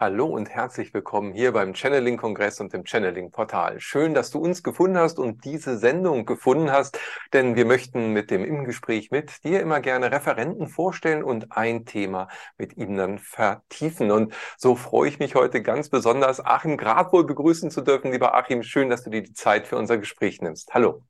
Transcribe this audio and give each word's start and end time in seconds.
Hallo 0.00 0.26
und 0.26 0.48
herzlich 0.48 0.94
willkommen 0.94 1.32
hier 1.32 1.50
beim 1.50 1.74
Channeling-Kongress 1.74 2.60
und 2.60 2.72
dem 2.72 2.84
Channeling-Portal. 2.84 3.80
Schön, 3.80 4.14
dass 4.14 4.30
du 4.30 4.38
uns 4.38 4.62
gefunden 4.62 4.96
hast 4.96 5.18
und 5.18 5.44
diese 5.44 5.76
Sendung 5.76 6.24
gefunden 6.24 6.70
hast, 6.70 7.00
denn 7.32 7.56
wir 7.56 7.64
möchten 7.64 8.12
mit 8.12 8.30
dem 8.30 8.44
Im 8.44 8.64
Gespräch 8.64 9.10
mit 9.10 9.42
dir 9.42 9.60
immer 9.60 9.80
gerne 9.80 10.12
Referenten 10.12 10.68
vorstellen 10.68 11.24
und 11.24 11.50
ein 11.50 11.84
Thema 11.84 12.28
mit 12.58 12.76
ihnen 12.76 12.96
dann 12.96 13.18
vertiefen. 13.18 14.12
Und 14.12 14.32
so 14.56 14.76
freue 14.76 15.08
ich 15.08 15.18
mich 15.18 15.34
heute 15.34 15.62
ganz 15.62 15.88
besonders, 15.88 16.38
Achim 16.46 16.76
Gradwohl 16.76 17.26
begrüßen 17.26 17.72
zu 17.72 17.80
dürfen. 17.80 18.12
Lieber 18.12 18.36
Achim, 18.36 18.62
schön, 18.62 18.90
dass 18.90 19.02
du 19.02 19.10
dir 19.10 19.22
die 19.24 19.32
Zeit 19.32 19.66
für 19.66 19.76
unser 19.76 19.98
Gespräch 19.98 20.40
nimmst. 20.40 20.74
Hallo. 20.74 21.02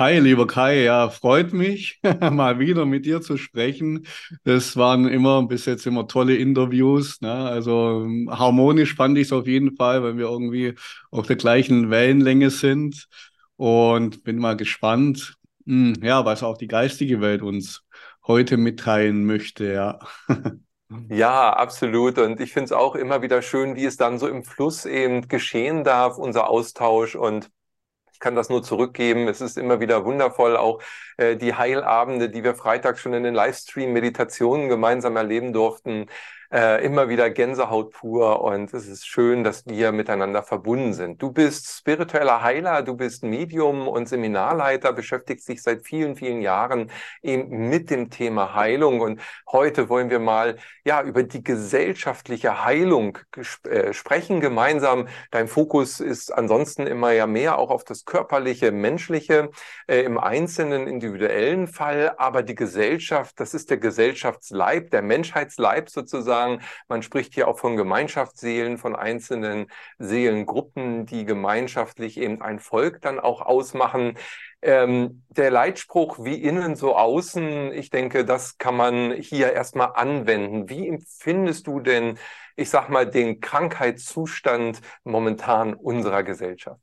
Hi, 0.00 0.18
lieber 0.18 0.46
Kai, 0.46 0.84
ja, 0.84 1.10
freut 1.10 1.52
mich, 1.52 2.00
mal 2.32 2.58
wieder 2.58 2.86
mit 2.86 3.04
dir 3.04 3.20
zu 3.20 3.36
sprechen. 3.36 4.06
Das 4.44 4.74
waren 4.78 5.06
immer 5.06 5.46
bis 5.46 5.66
jetzt 5.66 5.86
immer 5.86 6.08
tolle 6.08 6.36
Interviews. 6.36 7.20
Ne? 7.20 7.30
Also 7.30 8.06
harmonisch 8.30 8.94
fand 8.94 9.18
ich 9.18 9.26
es 9.26 9.32
auf 9.32 9.46
jeden 9.46 9.76
Fall, 9.76 10.02
weil 10.02 10.16
wir 10.16 10.24
irgendwie 10.24 10.74
auf 11.10 11.26
der 11.26 11.36
gleichen 11.36 11.90
Wellenlänge 11.90 12.48
sind. 12.48 13.08
Und 13.56 14.24
bin 14.24 14.38
mal 14.38 14.56
gespannt, 14.56 15.36
hm, 15.66 15.96
ja, 16.02 16.24
was 16.24 16.42
auch 16.42 16.56
die 16.56 16.68
geistige 16.68 17.20
Welt 17.20 17.42
uns 17.42 17.84
heute 18.26 18.56
mitteilen 18.56 19.26
möchte, 19.26 19.70
ja. 19.70 19.98
Ja, 21.08 21.52
absolut. 21.52 22.18
Und 22.18 22.40
ich 22.40 22.52
finde 22.52 22.64
es 22.64 22.72
auch 22.72 22.96
immer 22.96 23.22
wieder 23.22 23.42
schön, 23.42 23.76
wie 23.76 23.84
es 23.84 23.96
dann 23.96 24.18
so 24.18 24.26
im 24.26 24.42
Fluss 24.42 24.86
eben 24.86 25.28
geschehen 25.28 25.84
darf, 25.84 26.18
unser 26.18 26.48
Austausch. 26.48 27.14
Und 27.14 27.48
kann 28.20 28.36
das 28.36 28.48
nur 28.50 28.62
zurückgeben. 28.62 29.28
Es 29.28 29.40
ist 29.40 29.58
immer 29.58 29.80
wieder 29.80 30.04
wundervoll, 30.04 30.56
auch 30.56 30.80
äh, 31.16 31.36
die 31.36 31.54
Heilabende, 31.54 32.30
die 32.30 32.44
wir 32.44 32.54
Freitag 32.54 32.98
schon 32.98 33.14
in 33.14 33.22
den 33.24 33.34
Livestream-Meditationen 33.34 34.68
gemeinsam 34.68 35.16
erleben 35.16 35.52
durften 35.52 36.06
äh, 36.52 36.84
immer 36.84 37.08
wieder 37.08 37.30
Gänsehaut 37.30 37.92
pur 37.92 38.42
und 38.42 38.74
es 38.74 38.88
ist 38.88 39.06
schön, 39.06 39.44
dass 39.44 39.66
wir 39.66 39.92
miteinander 39.92 40.42
verbunden 40.42 40.92
sind. 40.94 41.22
Du 41.22 41.30
bist 41.30 41.68
spiritueller 41.78 42.42
Heiler, 42.42 42.82
du 42.82 42.96
bist 42.96 43.22
Medium 43.22 43.86
und 43.86 44.08
Seminarleiter, 44.08 44.92
beschäftigst 44.92 45.48
dich 45.48 45.62
seit 45.62 45.86
vielen, 45.86 46.16
vielen 46.16 46.42
Jahren 46.42 46.90
eben 47.22 47.68
mit 47.68 47.90
dem 47.90 48.10
Thema 48.10 48.54
Heilung 48.54 49.00
und 49.00 49.20
heute 49.50 49.88
wollen 49.88 50.10
wir 50.10 50.18
mal 50.18 50.56
ja 50.84 51.02
über 51.02 51.22
die 51.22 51.44
gesellschaftliche 51.44 52.64
Heilung 52.64 53.18
äh, 53.68 53.92
sprechen 53.92 54.40
gemeinsam. 54.40 55.06
Dein 55.30 55.46
Fokus 55.46 56.00
ist 56.00 56.32
ansonsten 56.32 56.88
immer 56.88 57.12
ja 57.12 57.28
mehr 57.28 57.58
auch 57.58 57.70
auf 57.70 57.84
das 57.84 58.04
körperliche, 58.04 58.72
menschliche 58.72 59.50
äh, 59.86 60.00
im 60.00 60.18
einzelnen 60.18 60.88
individuellen 60.88 61.68
Fall, 61.68 62.14
aber 62.16 62.42
die 62.42 62.56
Gesellschaft, 62.56 63.38
das 63.38 63.54
ist 63.54 63.70
der 63.70 63.78
Gesellschaftsleib, 63.78 64.90
der 64.90 65.02
Menschheitsleib 65.02 65.90
sozusagen 65.90 66.39
sagen, 66.40 66.62
man 66.88 67.02
spricht 67.02 67.34
hier 67.34 67.48
auch 67.48 67.58
von 67.58 67.76
Gemeinschaftsseelen, 67.76 68.78
von 68.78 68.96
einzelnen 68.96 69.66
Seelengruppen, 69.98 71.06
die 71.06 71.24
gemeinschaftlich 71.24 72.16
eben 72.18 72.40
ein 72.40 72.58
Volk 72.58 73.00
dann 73.02 73.20
auch 73.20 73.42
ausmachen. 73.42 74.14
Ähm, 74.62 75.24
der 75.28 75.50
Leitspruch 75.50 76.18
wie 76.24 76.42
innen 76.42 76.76
so 76.76 76.96
außen, 76.96 77.72
ich 77.72 77.90
denke, 77.90 78.24
das 78.24 78.58
kann 78.58 78.76
man 78.76 79.12
hier 79.12 79.52
erstmal 79.52 79.92
anwenden. 79.94 80.68
Wie 80.68 80.88
empfindest 80.88 81.66
du 81.66 81.80
denn, 81.80 82.18
ich 82.56 82.70
sag 82.70 82.88
mal, 82.88 83.06
den 83.10 83.40
Krankheitszustand 83.40 84.80
momentan 85.04 85.74
unserer 85.74 86.22
Gesellschaft? 86.22 86.80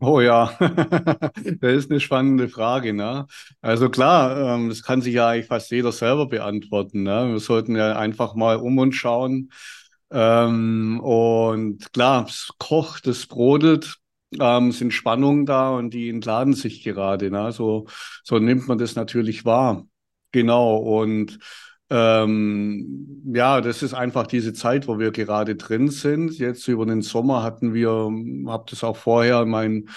Oh 0.00 0.20
ja, 0.20 0.56
das 1.60 1.72
ist 1.74 1.90
eine 1.90 1.98
spannende 2.00 2.48
Frage. 2.48 2.92
Ne? 2.92 3.26
Also 3.60 3.90
klar, 3.90 4.54
ähm, 4.54 4.68
das 4.68 4.82
kann 4.84 5.02
sich 5.02 5.14
ja 5.14 5.28
eigentlich 5.30 5.46
fast 5.46 5.70
jeder 5.72 5.90
selber 5.90 6.26
beantworten. 6.26 7.02
Ne? 7.02 7.32
Wir 7.32 7.40
sollten 7.40 7.74
ja 7.74 7.96
einfach 7.98 8.34
mal 8.34 8.56
um 8.58 8.78
uns 8.78 8.94
schauen. 8.94 9.50
Ähm, 10.10 11.00
und 11.00 11.92
klar, 11.92 12.26
es 12.28 12.52
kocht, 12.58 13.08
es 13.08 13.26
brodelt, 13.26 13.96
ähm, 14.38 14.70
sind 14.72 14.92
Spannungen 14.92 15.46
da 15.46 15.70
und 15.70 15.90
die 15.90 16.08
entladen 16.10 16.54
sich 16.54 16.84
gerade. 16.84 17.30
Ne? 17.30 17.50
So, 17.50 17.86
so 18.22 18.38
nimmt 18.38 18.68
man 18.68 18.78
das 18.78 18.94
natürlich 18.94 19.44
wahr. 19.44 19.84
Genau. 20.30 20.76
Und 20.76 21.38
ähm, 21.90 23.22
ja, 23.34 23.60
das 23.60 23.82
ist 23.82 23.94
einfach 23.94 24.26
diese 24.26 24.52
Zeit, 24.52 24.88
wo 24.88 24.98
wir 24.98 25.10
gerade 25.10 25.56
drin 25.56 25.88
sind. 25.88 26.38
Jetzt 26.38 26.68
über 26.68 26.84
den 26.86 27.02
Sommer 27.02 27.42
hatten 27.42 27.72
wir, 27.74 27.90
habe 28.46 28.64
das 28.68 28.84
auch 28.84 28.96
vorher 28.96 29.42
in 29.42 29.50
meinen 29.50 29.88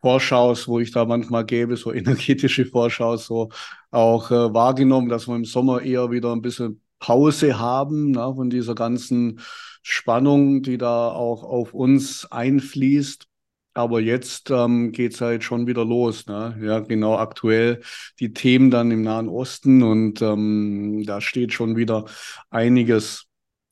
Vorschaus, 0.00 0.68
wo 0.68 0.80
ich 0.80 0.90
da 0.90 1.04
manchmal 1.04 1.44
gebe, 1.44 1.76
so 1.76 1.92
energetische 1.94 2.66
Vorschaus, 2.66 3.26
so 3.26 3.50
auch 3.90 4.30
äh, 4.30 4.54
wahrgenommen, 4.54 5.08
dass 5.08 5.28
wir 5.28 5.36
im 5.36 5.44
Sommer 5.44 5.82
eher 5.82 6.10
wieder 6.10 6.32
ein 6.32 6.42
bisschen 6.42 6.80
Pause 6.98 7.58
haben 7.58 8.12
ne, 8.12 8.32
von 8.34 8.48
dieser 8.48 8.74
ganzen 8.74 9.40
Spannung, 9.82 10.62
die 10.62 10.78
da 10.78 11.08
auch 11.08 11.42
auf 11.42 11.74
uns 11.74 12.30
einfließt. 12.30 13.26
Aber 13.74 14.00
jetzt 14.00 14.50
ähm, 14.50 14.92
geht 14.92 15.14
es 15.14 15.20
halt 15.20 15.42
schon 15.42 15.66
wieder 15.66 15.84
los. 15.84 16.26
Ne? 16.26 16.56
Ja, 16.62 16.78
genau 16.80 17.16
aktuell 17.16 17.80
die 18.20 18.32
Themen 18.32 18.70
dann 18.70 18.90
im 18.92 19.02
Nahen 19.02 19.28
Osten 19.28 19.82
und 19.82 20.22
ähm, 20.22 21.02
da 21.04 21.20
steht 21.20 21.52
schon 21.52 21.76
wieder 21.76 22.04
einiges 22.50 23.26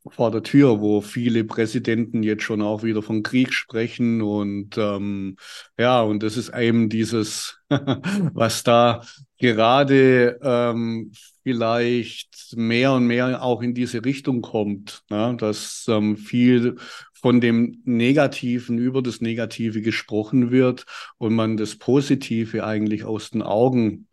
vor 0.08 0.30
der 0.32 0.42
Tür, 0.42 0.80
wo 0.80 1.00
viele 1.00 1.44
Präsidenten 1.44 2.22
jetzt 2.22 2.42
schon 2.42 2.60
auch 2.60 2.82
wieder 2.82 3.02
von 3.02 3.22
Krieg 3.22 3.52
sprechen 3.52 4.20
und 4.20 4.76
ähm, 4.76 5.36
ja, 5.78 6.02
und 6.02 6.22
das 6.22 6.36
ist 6.36 6.52
eben 6.54 6.88
dieses, 6.88 7.58
was 7.68 8.64
da 8.64 9.02
gerade 9.38 10.40
ähm, 10.42 11.12
vielleicht 11.42 12.56
mehr 12.56 12.92
und 12.92 13.06
mehr 13.06 13.42
auch 13.42 13.62
in 13.62 13.74
diese 13.74 14.04
Richtung 14.04 14.42
kommt, 14.42 15.02
ne? 15.10 15.36
dass 15.38 15.86
ähm, 15.88 16.16
viel 16.16 16.76
von 17.22 17.40
dem 17.40 17.80
Negativen 17.84 18.78
über 18.78 19.00
das 19.00 19.20
Negative 19.20 19.80
gesprochen 19.80 20.50
wird 20.50 20.84
und 21.18 21.34
man 21.34 21.56
das 21.56 21.76
Positive 21.76 22.64
eigentlich 22.64 23.04
aus 23.04 23.30
den 23.30 23.42
Augen 23.42 24.08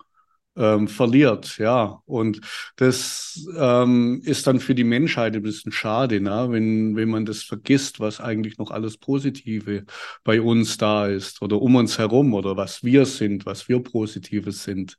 ähm, 0.55 0.87
verliert, 0.87 1.57
ja. 1.57 2.01
Und 2.05 2.41
das 2.75 3.47
ähm, 3.57 4.21
ist 4.25 4.45
dann 4.45 4.59
für 4.59 4.75
die 4.75 4.83
Menschheit 4.83 5.35
ein 5.35 5.41
bisschen 5.41 5.71
schade, 5.71 6.19
ne? 6.19 6.47
wenn, 6.49 6.95
wenn 6.95 7.09
man 7.09 7.25
das 7.25 7.43
vergisst, 7.43 7.99
was 7.99 8.19
eigentlich 8.19 8.57
noch 8.57 8.69
alles 8.71 8.97
Positive 8.97 9.85
bei 10.23 10.41
uns 10.41 10.77
da 10.77 11.07
ist 11.07 11.41
oder 11.41 11.61
um 11.61 11.75
uns 11.75 11.97
herum 11.97 12.33
oder 12.33 12.57
was 12.57 12.83
wir 12.83 13.05
sind, 13.05 13.45
was 13.45 13.69
wir 13.69 13.81
Positives 13.81 14.63
sind. 14.63 14.97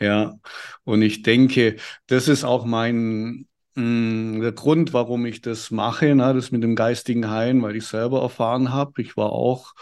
Ja. 0.00 0.34
Und 0.84 1.02
ich 1.02 1.22
denke, 1.22 1.76
das 2.06 2.28
ist 2.28 2.44
auch 2.44 2.64
mein, 2.64 3.46
der 3.74 4.52
Grund, 4.52 4.92
warum 4.92 5.24
ich 5.26 5.40
das 5.40 5.70
mache, 5.70 6.14
ne, 6.14 6.34
das 6.34 6.50
mit 6.52 6.62
dem 6.62 6.74
geistigen 6.74 7.30
Heilen, 7.30 7.62
weil 7.62 7.76
ich 7.76 7.86
selber 7.86 8.22
erfahren 8.22 8.72
habe. 8.72 9.00
Ich 9.00 9.16
war 9.16 9.32
auch 9.32 9.74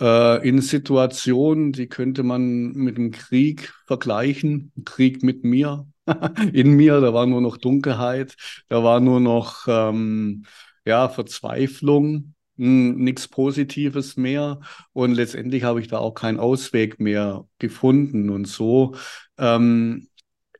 äh, 0.00 0.46
in 0.46 0.60
Situationen, 0.60 1.72
die 1.72 1.88
könnte 1.88 2.22
man 2.22 2.72
mit 2.72 2.96
dem 2.96 3.10
Krieg 3.10 3.74
vergleichen. 3.86 4.72
Krieg 4.84 5.22
mit 5.22 5.44
mir, 5.44 5.86
in 6.52 6.72
mir, 6.72 7.00
da 7.00 7.12
war 7.14 7.26
nur 7.26 7.40
noch 7.40 7.56
Dunkelheit, 7.56 8.36
da 8.68 8.82
war 8.82 9.00
nur 9.00 9.20
noch 9.20 9.66
ähm, 9.68 10.46
ja, 10.84 11.08
Verzweiflung, 11.08 12.34
hm, 12.56 12.96
nichts 12.96 13.28
Positives 13.28 14.16
mehr. 14.16 14.60
Und 14.92 15.14
letztendlich 15.14 15.64
habe 15.64 15.80
ich 15.80 15.88
da 15.88 15.98
auch 15.98 16.14
keinen 16.14 16.38
Ausweg 16.40 17.00
mehr 17.00 17.46
gefunden. 17.58 18.30
Und 18.30 18.46
so 18.46 18.94
ähm, 19.38 20.08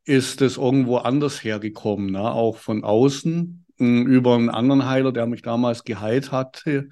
ist 0.07 0.41
es 0.41 0.57
irgendwo 0.57 0.99
anders 0.99 1.45
hergekommen, 1.45 2.13
ne? 2.13 2.33
auch 2.33 2.57
von 2.57 2.85
außen 2.85 3.67
hm, 3.77 4.07
über 4.07 4.37
einen 4.37 4.49
anderen 4.49 4.87
Heiler, 4.87 5.13
der 5.13 5.27
mich 5.27 5.43
damals 5.43 5.85
geheilt 5.85 6.33
hatte. 6.33 6.89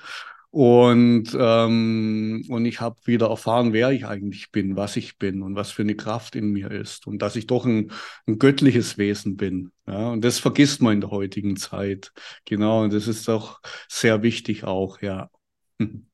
Und, 0.51 1.37
ähm, 1.37 2.45
und 2.49 2.65
ich 2.65 2.81
habe 2.81 2.97
wieder 3.07 3.29
erfahren, 3.29 3.73
wer 3.73 3.91
ich 3.91 4.07
eigentlich 4.07 4.53
bin, 4.53 4.77
was 4.77 4.97
ich 4.97 5.19
bin 5.19 5.43
und 5.43 5.57
was 5.57 5.73
für 5.73 5.83
eine 5.83 5.97
Kraft 5.97 6.37
in 6.37 6.53
mir 6.53 6.71
ist 6.71 7.09
und 7.09 7.23
dass 7.23 7.35
ich 7.35 7.49
doch 7.49 7.65
ein, 7.67 7.91
ein 8.29 8.39
göttliches 8.39 8.97
Wesen 8.97 9.37
bin. 9.37 9.73
Ja? 9.87 10.11
Und 10.11 10.25
das 10.25 10.39
vergisst 10.39 10.81
man 10.81 10.95
in 10.95 11.01
der 11.01 11.11
heutigen 11.11 11.57
Zeit. 11.57 12.13
Genau, 12.45 12.85
und 12.85 12.93
das 12.93 13.09
ist 13.09 13.27
doch 13.27 13.61
sehr 13.89 14.23
wichtig 14.23 14.63
auch, 14.63 15.01
ja. 15.03 15.29
Mhm. 15.79 16.07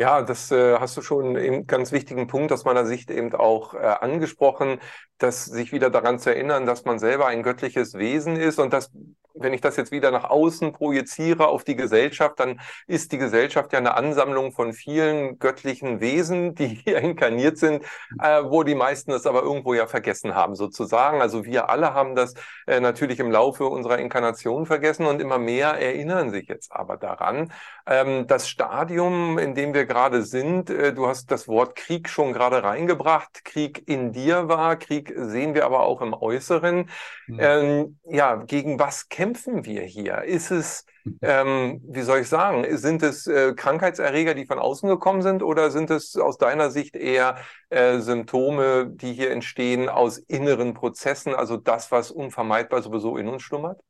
Ja, 0.00 0.22
das 0.22 0.50
äh, 0.50 0.78
hast 0.78 0.96
du 0.96 1.02
schon 1.02 1.36
einen 1.36 1.66
ganz 1.66 1.92
wichtigen 1.92 2.26
Punkt 2.26 2.52
aus 2.52 2.64
meiner 2.64 2.86
Sicht 2.86 3.10
eben 3.10 3.34
auch 3.34 3.74
äh, 3.74 3.78
angesprochen, 3.80 4.80
dass 5.18 5.44
sich 5.44 5.72
wieder 5.72 5.90
daran 5.90 6.18
zu 6.18 6.30
erinnern, 6.30 6.64
dass 6.64 6.86
man 6.86 6.98
selber 6.98 7.26
ein 7.26 7.42
göttliches 7.42 7.92
Wesen 7.92 8.36
ist 8.36 8.58
und 8.58 8.72
das 8.72 8.90
wenn 9.34 9.52
ich 9.52 9.60
das 9.60 9.76
jetzt 9.76 9.92
wieder 9.92 10.10
nach 10.10 10.24
außen 10.24 10.72
projiziere 10.72 11.48
auf 11.48 11.64
die 11.64 11.76
Gesellschaft, 11.76 12.40
dann 12.40 12.60
ist 12.86 13.12
die 13.12 13.18
Gesellschaft 13.18 13.72
ja 13.72 13.78
eine 13.78 13.94
Ansammlung 13.94 14.52
von 14.52 14.72
vielen 14.72 15.38
göttlichen 15.38 16.00
Wesen, 16.00 16.54
die 16.54 16.66
hier 16.84 16.98
inkarniert 16.98 17.58
sind, 17.58 17.84
äh, 18.20 18.42
wo 18.44 18.62
die 18.62 18.74
meisten 18.74 19.10
das 19.10 19.26
aber 19.26 19.42
irgendwo 19.42 19.74
ja 19.74 19.86
vergessen 19.86 20.34
haben, 20.34 20.54
sozusagen. 20.54 21.20
Also 21.20 21.44
wir 21.44 21.70
alle 21.70 21.94
haben 21.94 22.14
das 22.14 22.34
äh, 22.66 22.80
natürlich 22.80 23.20
im 23.20 23.30
Laufe 23.30 23.64
unserer 23.66 23.98
Inkarnation 23.98 24.66
vergessen 24.66 25.06
und 25.06 25.20
immer 25.20 25.38
mehr 25.38 25.70
erinnern 25.70 26.30
sich 26.30 26.48
jetzt 26.48 26.72
aber 26.72 26.96
daran. 26.96 27.52
Ähm, 27.90 28.28
das 28.28 28.48
Stadium, 28.48 29.36
in 29.36 29.56
dem 29.56 29.74
wir 29.74 29.84
gerade 29.84 30.22
sind, 30.22 30.70
äh, 30.70 30.94
du 30.94 31.08
hast 31.08 31.32
das 31.32 31.48
Wort 31.48 31.74
Krieg 31.74 32.08
schon 32.08 32.32
gerade 32.32 32.62
reingebracht. 32.62 33.44
Krieg 33.44 33.88
in 33.88 34.12
dir 34.12 34.46
war, 34.46 34.76
Krieg 34.76 35.12
sehen 35.16 35.54
wir 35.54 35.66
aber 35.66 35.80
auch 35.80 36.00
im 36.00 36.14
Äußeren. 36.14 36.88
Mhm. 37.26 37.38
Ähm, 37.40 37.98
ja, 38.04 38.36
gegen 38.36 38.78
was 38.78 39.08
kämpfen 39.08 39.64
wir 39.64 39.82
hier? 39.82 40.22
Ist 40.22 40.52
es, 40.52 40.84
mhm. 41.02 41.18
ähm, 41.22 41.80
wie 41.84 42.02
soll 42.02 42.20
ich 42.20 42.28
sagen, 42.28 42.64
sind 42.76 43.02
es 43.02 43.26
äh, 43.26 43.54
Krankheitserreger, 43.54 44.34
die 44.34 44.46
von 44.46 44.60
außen 44.60 44.88
gekommen 44.88 45.22
sind 45.22 45.42
oder 45.42 45.72
sind 45.72 45.90
es 45.90 46.14
aus 46.16 46.38
deiner 46.38 46.70
Sicht 46.70 46.94
eher 46.94 47.38
äh, 47.70 47.98
Symptome, 47.98 48.86
die 48.88 49.14
hier 49.14 49.32
entstehen 49.32 49.88
aus 49.88 50.18
inneren 50.18 50.74
Prozessen, 50.74 51.34
also 51.34 51.56
das, 51.56 51.90
was 51.90 52.12
unvermeidbar 52.12 52.82
sowieso 52.82 53.16
in 53.16 53.26
uns 53.26 53.42
schlummert? 53.42 53.80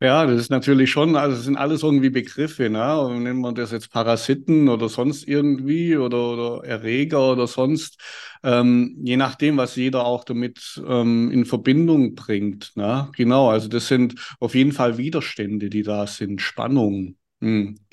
Ja, 0.00 0.26
das 0.26 0.38
ist 0.42 0.50
natürlich 0.50 0.90
schon, 0.90 1.16
also 1.16 1.36
es 1.38 1.44
sind 1.44 1.56
alles 1.56 1.82
irgendwie 1.82 2.10
Begriffe, 2.10 2.68
ne? 2.68 3.00
Und 3.00 3.22
nennen 3.22 3.40
wir 3.40 3.52
das 3.52 3.70
jetzt 3.72 3.90
Parasiten 3.90 4.68
oder 4.68 4.90
sonst 4.90 5.26
irgendwie 5.26 5.96
oder, 5.96 6.18
oder 6.32 6.64
Erreger 6.66 7.32
oder 7.32 7.46
sonst, 7.46 7.98
ähm, 8.42 8.94
je 9.02 9.16
nachdem, 9.16 9.56
was 9.56 9.74
jeder 9.76 10.04
auch 10.04 10.24
damit 10.24 10.82
ähm, 10.86 11.30
in 11.30 11.46
Verbindung 11.46 12.14
bringt. 12.14 12.72
Ne? 12.76 13.08
Genau, 13.16 13.48
also 13.48 13.68
das 13.68 13.88
sind 13.88 14.14
auf 14.38 14.54
jeden 14.54 14.72
Fall 14.72 14.98
Widerstände, 14.98 15.70
die 15.70 15.82
da 15.82 16.06
sind, 16.06 16.42
Spannungen. 16.42 17.16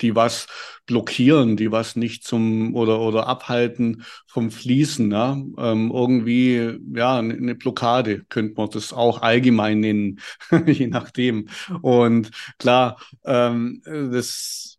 Die 0.00 0.14
was 0.14 0.46
blockieren, 0.86 1.56
die 1.56 1.70
was 1.72 1.96
nicht 1.96 2.24
zum 2.24 2.74
oder 2.74 3.00
oder 3.00 3.26
abhalten 3.26 4.04
vom 4.26 4.50
Fließen, 4.50 5.08
ne? 5.08 5.44
Ähm, 5.58 5.90
irgendwie 5.92 6.78
ja 6.94 7.18
eine 7.18 7.54
Blockade 7.54 8.24
könnte 8.28 8.54
man 8.56 8.70
das 8.70 8.92
auch 8.92 9.22
allgemein 9.22 9.80
nennen, 9.80 10.20
je 10.66 10.86
nachdem. 10.88 11.48
Und 11.82 12.30
klar, 12.58 12.98
ähm, 13.24 13.82
das 13.84 14.73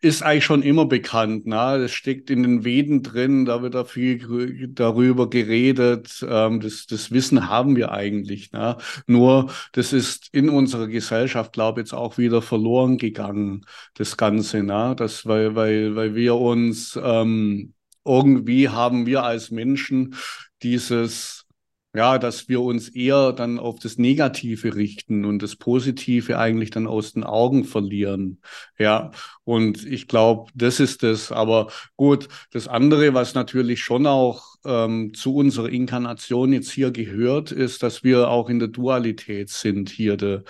ist 0.00 0.22
eigentlich 0.22 0.44
schon 0.44 0.62
immer 0.62 0.86
bekannt. 0.86 1.46
Ne? 1.46 1.78
Das 1.80 1.92
steckt 1.92 2.30
in 2.30 2.42
den 2.42 2.64
Veden 2.64 3.02
drin, 3.02 3.44
da 3.44 3.62
wird 3.62 3.74
da 3.74 3.84
viel 3.84 4.68
darüber 4.68 5.28
geredet. 5.28 6.24
Ähm, 6.28 6.60
das, 6.60 6.86
das 6.86 7.10
Wissen 7.10 7.48
haben 7.48 7.74
wir 7.74 7.90
eigentlich. 7.90 8.52
Ne? 8.52 8.76
Nur 9.06 9.52
das 9.72 9.92
ist 9.92 10.28
in 10.32 10.50
unserer 10.50 10.86
Gesellschaft, 10.86 11.52
glaube 11.52 11.80
ich, 11.80 11.86
jetzt 11.86 11.94
auch 11.94 12.16
wieder 12.16 12.42
verloren 12.42 12.96
gegangen, 12.98 13.66
das 13.94 14.16
Ganze. 14.16 14.62
Ne? 14.62 14.94
Das, 14.96 15.26
weil, 15.26 15.56
weil, 15.56 15.96
weil 15.96 16.14
wir 16.14 16.36
uns 16.36 16.98
ähm, 17.02 17.74
irgendwie 18.04 18.68
haben 18.68 19.04
wir 19.06 19.24
als 19.24 19.50
Menschen 19.50 20.14
dieses 20.62 21.47
ja, 21.94 22.18
dass 22.18 22.48
wir 22.48 22.60
uns 22.60 22.88
eher 22.90 23.32
dann 23.32 23.58
auf 23.58 23.78
das 23.78 23.96
Negative 23.96 24.74
richten 24.74 25.24
und 25.24 25.42
das 25.42 25.56
Positive 25.56 26.38
eigentlich 26.38 26.70
dann 26.70 26.86
aus 26.86 27.14
den 27.14 27.24
Augen 27.24 27.64
verlieren. 27.64 28.40
Ja, 28.78 29.10
und 29.44 29.86
ich 29.86 30.06
glaube, 30.06 30.50
das 30.54 30.80
ist 30.80 31.02
es. 31.02 31.32
Aber 31.32 31.68
gut, 31.96 32.28
das 32.52 32.68
andere, 32.68 33.14
was 33.14 33.34
natürlich 33.34 33.80
schon 33.80 34.06
auch 34.06 34.56
ähm, 34.66 35.14
zu 35.14 35.34
unserer 35.34 35.70
Inkarnation 35.70 36.52
jetzt 36.52 36.70
hier 36.70 36.90
gehört, 36.90 37.52
ist, 37.52 37.82
dass 37.82 38.04
wir 38.04 38.28
auch 38.28 38.50
in 38.50 38.58
der 38.58 38.68
Dualität 38.68 39.48
sind. 39.48 39.88
Hier 39.88 40.18
de, 40.18 40.42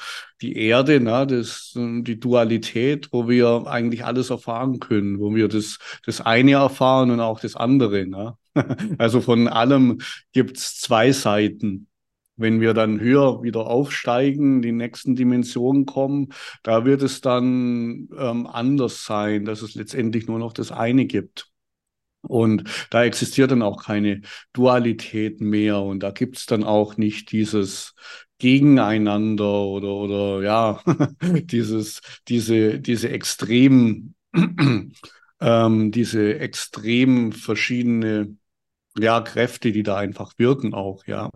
die 0.43 0.57
Erde, 0.57 1.01
ne, 1.01 1.25
das, 1.25 1.73
die 1.77 2.19
Dualität, 2.19 3.09
wo 3.13 3.29
wir 3.29 3.67
eigentlich 3.67 4.05
alles 4.05 4.31
erfahren 4.31 4.81
können, 4.81 5.21
wo 5.21 5.35
wir 5.35 5.47
das, 5.47 5.79
das 6.05 6.21
eine 6.21 6.53
erfahren 6.53 7.13
und 7.13 7.21
auch 7.21 7.39
das 7.39 7.55
andere. 7.55 8.07
Ne? 8.07 8.37
Also 8.99 9.21
von 9.21 9.49
allem 9.49 9.99
gibt 10.33 10.59
es 10.59 10.79
zwei 10.79 11.13
Seiten. 11.13 11.89
Wenn 12.37 12.61
wir 12.61 12.73
dann 12.73 13.01
höher 13.01 13.43
wieder 13.43 13.67
aufsteigen, 13.67 14.63
die 14.63 14.71
nächsten 14.71 15.17
Dimensionen 15.17 15.87
kommen, 15.87 16.29
da 16.63 16.85
wird 16.85 17.03
es 17.03 17.21
dann 17.21 18.09
ähm, 18.17 18.47
anders 18.47 19.05
sein, 19.05 19.45
dass 19.45 19.63
es 19.63 19.75
letztendlich 19.75 20.29
nur 20.29 20.39
noch 20.39 20.53
das 20.53 20.71
eine 20.71 21.07
gibt. 21.07 21.51
Und 22.23 22.65
da 22.91 23.05
existiert 23.05 23.51
dann 23.51 23.63
auch 23.63 23.83
keine 23.85 24.23
Dualität 24.53 25.41
mehr 25.41 25.81
und 25.81 26.03
da 26.03 26.11
gibt 26.11 26.37
es 26.37 26.47
dann 26.47 26.65
auch 26.65 26.97
nicht 26.97 27.33
dieses 27.33 27.95
Gegeneinander 28.39 29.63
oder, 29.63 29.89
oder 29.89 30.43
ja, 30.43 30.83
dieses, 31.23 32.01
diese, 32.29 32.81
diese 32.81 33.11
extremen, 33.11 34.15
ähm, 35.41 35.91
diese 35.93 36.39
extrem 36.39 37.33
verschiedene 37.33 38.37
ja, 39.01 39.21
Kräfte, 39.21 39.73
die 39.73 39.83
da 39.83 39.97
einfach 39.99 40.33
wirken 40.39 40.75
auch, 40.75 41.07
ja. 41.07 41.31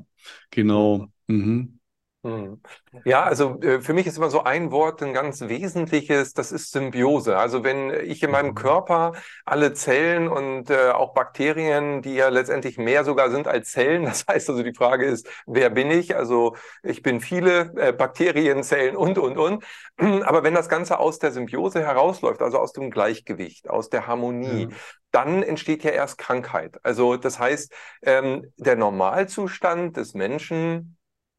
Genau. 0.50 1.08
Mhm. 1.28 1.80
Hm. 2.24 2.60
Ja, 3.04 3.24
also 3.24 3.60
äh, 3.62 3.80
für 3.80 3.94
mich 3.94 4.06
ist 4.06 4.16
immer 4.16 4.30
so 4.30 4.44
ein 4.44 4.70
Wort 4.70 5.02
ein 5.02 5.12
ganz 5.12 5.40
wesentliches, 5.40 6.34
das 6.34 6.52
ist 6.52 6.70
Symbiose. 6.70 7.36
Also 7.36 7.64
wenn 7.64 7.90
ich 7.90 8.22
in 8.22 8.30
meinem 8.30 8.50
mhm. 8.50 8.54
Körper 8.54 9.12
alle 9.44 9.72
Zellen 9.72 10.28
und 10.28 10.70
äh, 10.70 10.90
auch 10.90 11.14
Bakterien, 11.14 12.00
die 12.00 12.14
ja 12.14 12.28
letztendlich 12.28 12.78
mehr 12.78 13.04
sogar 13.04 13.32
sind 13.32 13.48
als 13.48 13.72
Zellen, 13.72 14.04
das 14.06 14.24
heißt 14.28 14.48
also 14.50 14.62
die 14.62 14.74
Frage 14.74 15.04
ist, 15.04 15.28
wer 15.46 15.68
bin 15.68 15.90
ich? 15.90 16.14
Also 16.14 16.54
ich 16.84 17.02
bin 17.02 17.20
viele 17.20 17.72
äh, 17.76 17.92
Bakterien, 17.92 18.62
Zellen 18.62 18.94
und, 18.94 19.18
und, 19.18 19.36
und. 19.36 19.64
Aber 20.24 20.44
wenn 20.44 20.54
das 20.54 20.68
Ganze 20.68 21.00
aus 21.00 21.18
der 21.18 21.32
Symbiose 21.32 21.80
herausläuft, 21.80 22.40
also 22.40 22.58
aus 22.58 22.72
dem 22.72 22.92
Gleichgewicht, 22.92 23.68
aus 23.68 23.90
der 23.90 24.06
Harmonie, 24.06 24.68
ja 24.70 24.76
dann 25.14 25.42
entsteht 25.42 25.84
ja 25.84 25.90
erst 25.90 26.16
Krankheit. 26.16 26.78
Also 26.84 27.18
das 27.18 27.38
heißt, 27.38 27.70
ähm, 28.00 28.50
der 28.56 28.76
Normalzustand 28.76 29.98
des 29.98 30.14
Menschen 30.14 30.96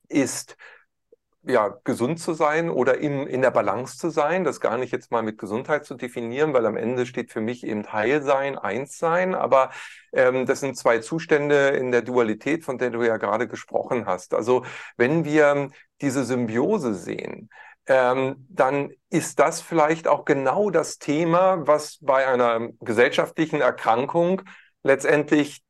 ist 0.10 0.58
ja, 1.46 1.78
gesund 1.84 2.20
zu 2.20 2.34
sein 2.34 2.70
oder 2.70 3.00
in, 3.00 3.28
in 3.28 3.42
der 3.42 3.52
Balance 3.52 3.98
zu 3.98 4.10
sein, 4.10 4.44
das 4.44 4.62
gar 4.62 4.78
nicht 4.78 4.92
jetzt 4.94 5.12
mal 5.12 5.24
mit 5.24 5.38
Gesundheit 5.38 5.86
zu 5.86 5.96
definieren, 5.96 6.54
weil 6.54 6.66
am 6.66 6.78
Ende 6.78 7.06
steht 7.06 7.32
für 7.32 7.42
mich 7.42 7.66
eben 7.66 7.92
Heilsein, 7.92 8.58
Einssein, 8.58 9.36
aber 9.36 9.72
ähm, 10.14 10.46
das 10.46 10.62
sind 10.62 10.78
zwei 10.78 11.00
Zustände 11.00 11.70
in 11.70 11.92
der 11.92 12.02
Dualität, 12.02 12.64
von 12.64 12.78
der 12.78 12.92
du 12.92 13.04
ja 13.04 13.18
gerade 13.18 13.48
gesprochen 13.48 14.06
hast. 14.06 14.34
Also 14.34 14.64
wenn 14.96 15.26
wir 15.26 15.70
diese 16.02 16.24
Symbiose 16.24 16.94
sehen, 16.94 17.50
ähm, 17.88 18.48
dann 18.50 18.92
ist 19.10 19.40
das 19.40 19.60
vielleicht 19.60 20.08
auch 20.08 20.24
genau 20.24 20.70
das 20.70 20.98
Thema, 20.98 21.68
was 21.68 21.98
bei 22.02 22.26
einer 22.26 22.70
gesellschaftlichen 22.80 23.60
Erkrankung 23.60 24.44
letztendlich 24.84 25.62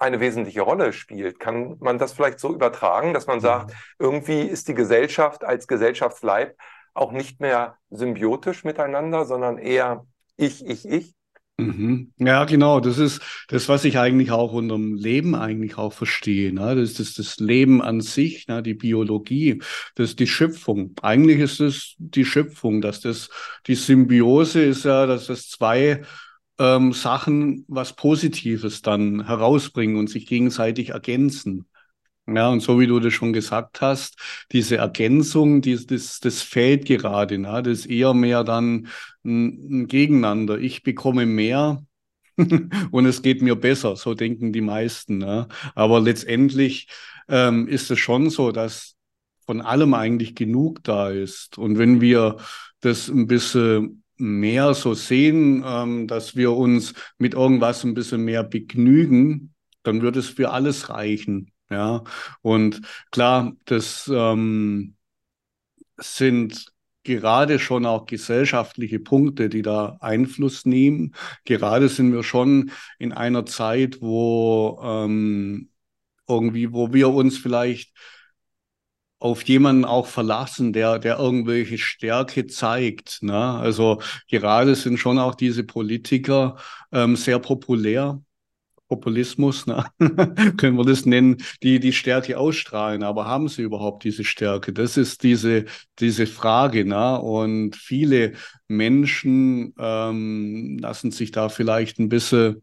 eine 0.00 0.18
wesentliche 0.18 0.62
Rolle 0.62 0.92
spielt. 0.92 1.38
Kann 1.38 1.76
man 1.78 1.98
das 1.98 2.12
vielleicht 2.12 2.40
so 2.40 2.52
übertragen, 2.52 3.14
dass 3.14 3.26
man 3.26 3.36
mhm. 3.36 3.42
sagt, 3.42 3.74
irgendwie 3.98 4.40
ist 4.40 4.68
die 4.68 4.74
Gesellschaft 4.74 5.44
als 5.44 5.68
Gesellschaftsleib 5.68 6.56
auch 6.94 7.12
nicht 7.12 7.40
mehr 7.40 7.76
symbiotisch 7.90 8.64
miteinander, 8.64 9.24
sondern 9.24 9.58
eher 9.58 10.06
ich, 10.36 10.66
ich, 10.66 10.88
ich? 10.88 11.14
Mhm. 11.58 12.12
Ja, 12.16 12.46
genau. 12.46 12.80
Das 12.80 12.98
ist 12.98 13.20
das, 13.48 13.68
was 13.68 13.84
ich 13.84 13.98
eigentlich 13.98 14.30
auch 14.30 14.54
unter 14.54 14.76
dem 14.76 14.94
Leben 14.94 15.34
eigentlich 15.34 15.76
auch 15.76 15.92
verstehe. 15.92 16.52
Ne? 16.54 16.74
Das 16.74 16.98
ist 16.98 17.18
das, 17.18 17.38
Leben 17.38 17.82
an 17.82 18.00
sich, 18.00 18.48
ne? 18.48 18.62
die 18.62 18.74
Biologie, 18.74 19.62
das 19.94 20.10
ist 20.10 20.20
die 20.20 20.26
Schöpfung. 20.26 20.94
Eigentlich 21.02 21.40
ist 21.40 21.60
es 21.60 21.94
die 21.98 22.24
Schöpfung, 22.24 22.80
dass 22.80 23.02
das 23.02 23.28
die 23.66 23.74
Symbiose 23.74 24.62
ist 24.62 24.86
ja, 24.86 25.04
dass 25.04 25.26
das 25.26 25.48
zwei 25.48 26.02
ähm, 26.60 26.92
Sachen 26.92 27.64
was 27.68 27.94
Positives 27.94 28.82
dann 28.82 29.26
herausbringen 29.26 29.96
und 29.96 30.10
sich 30.10 30.26
gegenseitig 30.26 30.90
ergänzen. 30.90 31.66
Ja, 32.26 32.48
und 32.50 32.60
so 32.60 32.78
wie 32.78 32.86
du 32.86 33.00
das 33.00 33.12
schon 33.14 33.32
gesagt 33.32 33.80
hast, 33.80 34.16
diese 34.52 34.76
Ergänzung, 34.76 35.62
die, 35.62 35.84
das, 35.84 36.20
das 36.20 36.42
fehlt 36.42 36.84
gerade. 36.84 37.38
Ne? 37.38 37.62
Das 37.64 37.80
ist 37.80 37.86
eher 37.86 38.14
mehr 38.14 38.44
dann 38.44 38.88
ein, 39.24 39.82
ein 39.82 39.86
Gegeneinander. 39.88 40.58
Ich 40.58 40.82
bekomme 40.84 41.26
mehr 41.26 41.82
und 42.90 43.06
es 43.06 43.22
geht 43.22 43.42
mir 43.42 43.56
besser. 43.56 43.96
So 43.96 44.14
denken 44.14 44.52
die 44.52 44.60
meisten. 44.60 45.18
Ne? 45.18 45.48
Aber 45.74 45.98
letztendlich 45.98 46.88
ähm, 47.28 47.66
ist 47.66 47.90
es 47.90 47.98
schon 47.98 48.30
so, 48.30 48.52
dass 48.52 48.96
von 49.46 49.60
allem 49.62 49.94
eigentlich 49.94 50.36
genug 50.36 50.84
da 50.84 51.10
ist. 51.10 51.58
Und 51.58 51.78
wenn 51.78 52.00
wir 52.00 52.36
das 52.80 53.08
ein 53.08 53.26
bisschen 53.26 54.04
mehr 54.20 54.74
so 54.74 54.94
sehen, 54.94 55.64
ähm, 55.66 56.06
dass 56.06 56.36
wir 56.36 56.52
uns 56.52 56.94
mit 57.18 57.34
irgendwas 57.34 57.84
ein 57.84 57.94
bisschen 57.94 58.24
mehr 58.24 58.44
begnügen, 58.44 59.54
dann 59.82 60.02
wird 60.02 60.16
es 60.16 60.28
für 60.28 60.50
alles 60.50 60.90
reichen. 60.90 61.52
Ja, 61.70 62.02
und 62.42 62.80
klar, 63.10 63.52
das 63.64 64.10
ähm, 64.12 64.96
sind 65.98 66.66
gerade 67.04 67.58
schon 67.58 67.86
auch 67.86 68.06
gesellschaftliche 68.06 68.98
Punkte, 68.98 69.48
die 69.48 69.62
da 69.62 69.96
Einfluss 70.00 70.64
nehmen. 70.66 71.14
Gerade 71.44 71.88
sind 71.88 72.12
wir 72.12 72.22
schon 72.22 72.72
in 72.98 73.12
einer 73.12 73.46
Zeit, 73.46 74.00
wo 74.00 74.80
ähm, 74.82 75.70
irgendwie, 76.28 76.72
wo 76.72 76.92
wir 76.92 77.10
uns 77.10 77.38
vielleicht 77.38 77.92
auf 79.20 79.42
jemanden 79.44 79.84
auch 79.84 80.06
verlassen, 80.06 80.72
der, 80.72 80.98
der 80.98 81.18
irgendwelche 81.18 81.78
Stärke 81.78 82.46
zeigt. 82.46 83.22
Ne? 83.22 83.38
Also 83.38 84.00
gerade 84.28 84.74
sind 84.74 84.98
schon 84.98 85.18
auch 85.18 85.34
diese 85.34 85.62
Politiker 85.62 86.56
ähm, 86.90 87.14
sehr 87.16 87.38
populär. 87.38 88.20
Populismus, 88.88 89.68
ne? 89.68 89.84
können 90.56 90.76
wir 90.76 90.84
das 90.84 91.06
nennen, 91.06 91.36
die 91.62 91.78
die 91.78 91.92
Stärke 91.92 92.36
ausstrahlen. 92.36 93.04
Aber 93.04 93.24
haben 93.24 93.46
sie 93.48 93.62
überhaupt 93.62 94.02
diese 94.02 94.24
Stärke? 94.24 94.72
Das 94.72 94.96
ist 94.96 95.22
diese, 95.22 95.66
diese 96.00 96.26
Frage. 96.26 96.84
Ne? 96.84 97.20
Und 97.20 97.76
viele 97.76 98.32
Menschen 98.66 99.74
ähm, 99.78 100.76
lassen 100.80 101.12
sich 101.12 101.30
da 101.30 101.48
vielleicht 101.48 102.00
ein 102.00 102.08
bisschen 102.08 102.62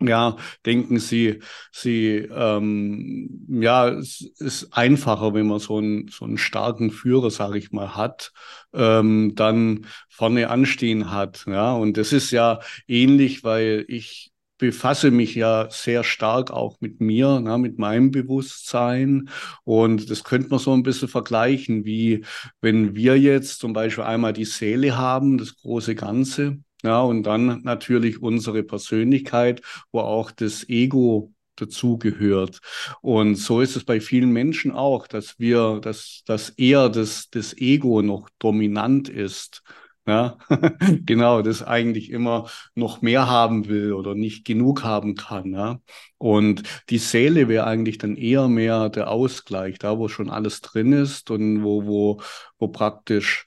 ja, 0.00 0.36
denken 0.64 0.98
Sie, 0.98 1.40
Sie, 1.72 2.16
ähm, 2.30 3.46
ja, 3.48 3.88
es 3.88 4.20
ist 4.38 4.72
einfacher, 4.72 5.34
wenn 5.34 5.46
man 5.48 5.58
so 5.58 5.78
einen, 5.78 6.08
so 6.08 6.24
einen 6.24 6.38
starken 6.38 6.90
Führer, 6.90 7.30
sage 7.30 7.58
ich 7.58 7.72
mal, 7.72 7.96
hat, 7.96 8.32
ähm, 8.72 9.32
dann 9.34 9.86
vorne 10.08 10.50
anstehen 10.50 11.10
hat. 11.10 11.44
Ja, 11.46 11.72
und 11.72 11.96
das 11.96 12.12
ist 12.12 12.30
ja 12.30 12.60
ähnlich, 12.86 13.42
weil 13.44 13.84
ich 13.88 14.32
befasse 14.58 15.10
mich 15.10 15.34
ja 15.34 15.68
sehr 15.70 16.04
stark 16.04 16.50
auch 16.50 16.80
mit 16.80 17.00
mir, 17.00 17.40
na, 17.42 17.58
mit 17.58 17.78
meinem 17.78 18.10
Bewusstsein. 18.10 19.28
Und 19.64 20.10
das 20.10 20.24
könnte 20.24 20.48
man 20.50 20.58
so 20.58 20.72
ein 20.74 20.82
bisschen 20.82 21.08
vergleichen, 21.08 21.84
wie 21.84 22.24
wenn 22.60 22.94
wir 22.96 23.18
jetzt 23.18 23.60
zum 23.60 23.72
Beispiel 23.72 24.04
einmal 24.04 24.32
die 24.32 24.44
Seele 24.44 24.96
haben, 24.96 25.38
das 25.38 25.56
große 25.56 25.94
Ganze, 25.94 26.58
ja, 26.82 27.00
und 27.02 27.24
dann 27.24 27.62
natürlich 27.62 28.22
unsere 28.22 28.62
Persönlichkeit, 28.62 29.62
wo 29.92 30.00
auch 30.00 30.30
das 30.30 30.68
Ego 30.68 31.32
dazugehört. 31.56 32.60
Und 33.00 33.36
so 33.36 33.60
ist 33.60 33.76
es 33.76 33.84
bei 33.84 34.00
vielen 34.00 34.30
Menschen 34.30 34.72
auch, 34.72 35.06
dass 35.06 35.38
wir, 35.38 35.80
dass, 35.80 36.22
dass 36.26 36.50
eher 36.50 36.88
das, 36.88 37.30
das 37.30 37.56
Ego 37.56 38.02
noch 38.02 38.28
dominant 38.38 39.08
ist. 39.08 39.62
Ja, 40.06 40.38
genau, 41.04 41.42
das 41.42 41.62
eigentlich 41.62 42.10
immer 42.10 42.48
noch 42.74 43.02
mehr 43.02 43.26
haben 43.28 43.68
will 43.68 43.92
oder 43.92 44.14
nicht 44.14 44.46
genug 44.46 44.82
haben 44.82 45.16
kann. 45.16 45.52
Ja. 45.52 45.80
Und 46.16 46.62
die 46.88 46.96
Seele 46.96 47.46
wäre 47.48 47.66
eigentlich 47.66 47.98
dann 47.98 48.16
eher 48.16 48.48
mehr 48.48 48.88
der 48.88 49.10
Ausgleich, 49.10 49.78
da 49.78 49.98
wo 49.98 50.08
schon 50.08 50.30
alles 50.30 50.62
drin 50.62 50.92
ist 50.94 51.30
und 51.30 51.62
wo, 51.62 51.84
wo, 51.84 52.22
wo 52.58 52.68
praktisch 52.68 53.46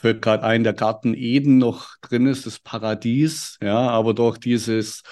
fällt 0.00 0.22
gerade 0.22 0.44
ein, 0.44 0.64
der 0.64 0.72
Garten 0.72 1.14
Eden 1.14 1.58
noch 1.58 1.96
drin 2.00 2.26
ist, 2.26 2.46
das 2.46 2.58
Paradies, 2.58 3.58
ja, 3.62 3.78
aber 3.90 4.14
doch 4.14 4.38
dieses, 4.38 5.02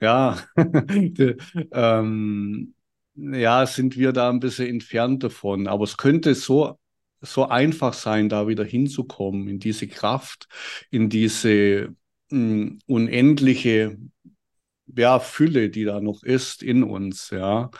ja, 0.00 0.38
ähm, 1.72 2.74
ja, 3.14 3.66
sind 3.66 3.96
wir 3.98 4.12
da 4.12 4.30
ein 4.30 4.40
bisschen 4.40 4.68
entfernt 4.68 5.22
davon. 5.22 5.66
Aber 5.68 5.84
es 5.84 5.98
könnte 5.98 6.34
so, 6.34 6.78
so 7.20 7.48
einfach 7.48 7.92
sein, 7.92 8.30
da 8.30 8.48
wieder 8.48 8.64
hinzukommen, 8.64 9.48
in 9.48 9.58
diese 9.58 9.86
Kraft, 9.86 10.48
in 10.90 11.10
diese 11.10 11.94
mh, 12.30 12.38
hm, 12.38 12.78
unendliche 12.86 13.98
ja, 14.96 15.20
Fülle, 15.20 15.70
die 15.70 15.84
da 15.84 16.00
noch 16.00 16.22
ist 16.22 16.62
in 16.62 16.82
uns, 16.82 17.30
ja. 17.30 17.70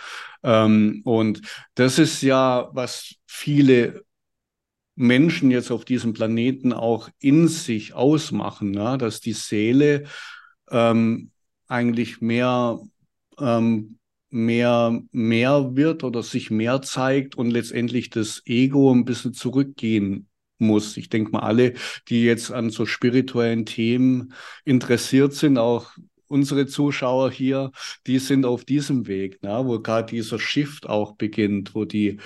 Ähm, 0.42 1.00
und 1.04 1.40
das 1.75 1.99
ist 1.99 2.23
ja, 2.23 2.68
was 2.73 3.14
viele 3.26 4.04
Menschen 5.02 5.50
jetzt 5.50 5.73
auf 5.73 5.85
diesem 5.85 6.12
Planeten 6.12 6.73
auch 6.73 7.09
in 7.18 7.49
sich 7.49 7.92
ausmachen, 7.92 8.71
ne? 8.71 8.97
dass 8.99 9.21
die 9.21 9.32
Seele 9.32 10.04
ähm, 10.71 11.32
eigentlich 11.66 12.21
mehr, 12.21 12.80
ähm, 13.38 13.99
mehr, 14.30 15.02
mehr 15.11 15.75
wird 15.76 16.04
oder 16.04 16.23
sich 16.23 16.50
mehr 16.50 16.82
zeigt 16.82 17.35
und 17.35 17.50
letztendlich 17.50 18.11
das 18.11 18.42
Ego 18.47 18.92
ein 18.94 19.04
bisschen 19.04 19.35
zurückgehen 19.35 20.28
muss. 20.59 20.97
Ich 20.97 21.09
denke 21.09 21.32
mal, 21.32 21.40
alle, 21.40 21.75
die 22.09 22.23
jetzt 22.23 22.52
an 22.52 22.71
so 22.71 22.87
spirituellen 22.87 23.66
Themen 23.66 24.32
interessiert 24.64 25.35
sind, 25.35 25.59
auch 25.59 25.90
unsere 26.28 26.66
Zuschauer 26.66 27.32
hier, 27.32 27.73
die 28.06 28.21
sind 28.21 28.47
auf 28.47 28.64
diesem 28.64 29.09
Weg, 29.09 29.42
ne, 29.42 29.62
wo 29.64 29.80
gerade 29.80 30.12
dieser 30.12 30.38
Shift 30.38 30.88
auch 30.88 31.16
beginnt, 31.16 31.75
wo 31.75 31.85
die 31.85 32.21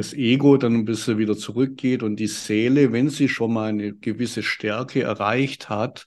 das 0.00 0.14
Ego 0.14 0.56
dann 0.56 0.74
ein 0.74 0.84
bisschen 0.86 1.18
wieder 1.18 1.36
zurückgeht 1.36 2.02
und 2.02 2.16
die 2.16 2.26
Seele, 2.26 2.90
wenn 2.90 3.10
sie 3.10 3.28
schon 3.28 3.52
mal 3.52 3.68
eine 3.68 3.92
gewisse 3.92 4.42
Stärke 4.42 5.02
erreicht 5.02 5.68
hat, 5.68 6.06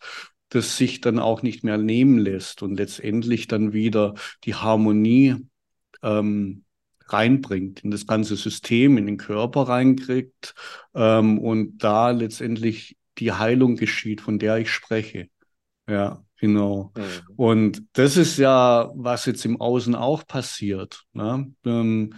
das 0.50 0.78
sich 0.78 1.00
dann 1.00 1.20
auch 1.20 1.44
nicht 1.44 1.64
mehr 1.64 1.78
nehmen 1.78 2.18
lässt 2.18 2.64
und 2.64 2.78
letztendlich 2.78 3.48
dann 3.48 3.72
wieder 3.72 4.16
die 4.46 4.56
Harmonie 4.56 5.36
ähm, 6.02 6.64
reinbringt, 7.06 7.84
in 7.84 7.92
das 7.92 8.08
ganze 8.08 8.36
System, 8.36 8.98
in 8.98 9.06
den 9.06 9.18
Körper 9.18 9.68
reinkriegt 9.68 10.56
ähm, 10.96 11.38
und 11.38 11.78
da 11.78 12.10
letztendlich 12.10 12.98
die 13.20 13.32
Heilung 13.32 13.76
geschieht, 13.76 14.22
von 14.22 14.40
der 14.40 14.58
ich 14.58 14.72
spreche. 14.72 15.28
Ja, 15.88 16.26
genau. 16.40 16.92
Mhm. 16.98 17.36
Und 17.36 17.84
das 17.94 18.18
ist 18.18 18.38
ja, 18.38 18.92
was 18.96 19.28
jetzt 19.28 19.46
im 19.46 19.62
Außen 19.62 19.94
auch 19.94 20.26
passiert. 20.26 21.04
Ne? 21.14 21.54
Ähm, 21.64 22.16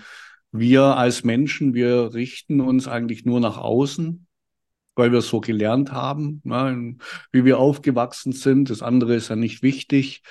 wir 0.60 0.98
als 0.98 1.24
Menschen, 1.24 1.74
wir 1.74 2.14
richten 2.14 2.62
uns 2.62 2.88
eigentlich 2.88 3.26
nur 3.26 3.40
nach 3.40 3.58
außen, 3.58 4.28
weil 4.96 5.12
wir 5.12 5.20
es 5.20 5.30
so 5.30 5.42
gelernt 5.42 5.92
haben, 5.92 6.42
ne, 6.44 6.96
wie 7.32 7.46
wir 7.46 7.60
aufgewachsen 7.60 8.32
sind. 8.32 8.70
Das 8.70 8.82
andere 8.82 9.16
ist 9.16 9.30
ja 9.30 9.36
nicht 9.36 9.62
wichtig, 9.62 10.24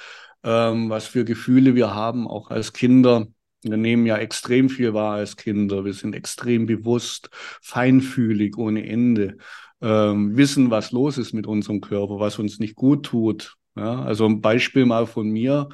ähm, 0.42 0.90
was 0.90 1.06
für 1.06 1.24
Gefühle 1.24 1.74
wir 1.74 1.94
haben, 1.94 2.26
auch 2.26 2.50
als 2.50 2.72
Kinder. 2.72 3.26
Wir 3.62 3.76
nehmen 3.76 4.06
ja 4.06 4.18
extrem 4.18 4.68
viel 4.68 4.92
wahr 4.94 5.14
als 5.14 5.36
Kinder. 5.36 5.84
Wir 5.84 5.94
sind 5.94 6.14
extrem 6.14 6.66
bewusst, 6.66 7.30
feinfühlig 7.62 8.58
ohne 8.58 8.86
Ende, 8.86 9.38
ähm, 9.80 10.36
wissen, 10.36 10.70
was 10.70 10.92
los 10.92 11.18
ist 11.18 11.32
mit 11.32 11.46
unserem 11.46 11.80
Körper, 11.80 12.20
was 12.20 12.38
uns 12.38 12.58
nicht 12.58 12.74
gut 12.74 13.06
tut. 13.06 13.56
Ja, 13.76 14.02
also 14.02 14.26
ein 14.26 14.40
Beispiel 14.40 14.86
mal 14.86 15.06
von 15.06 15.28
mir. 15.30 15.68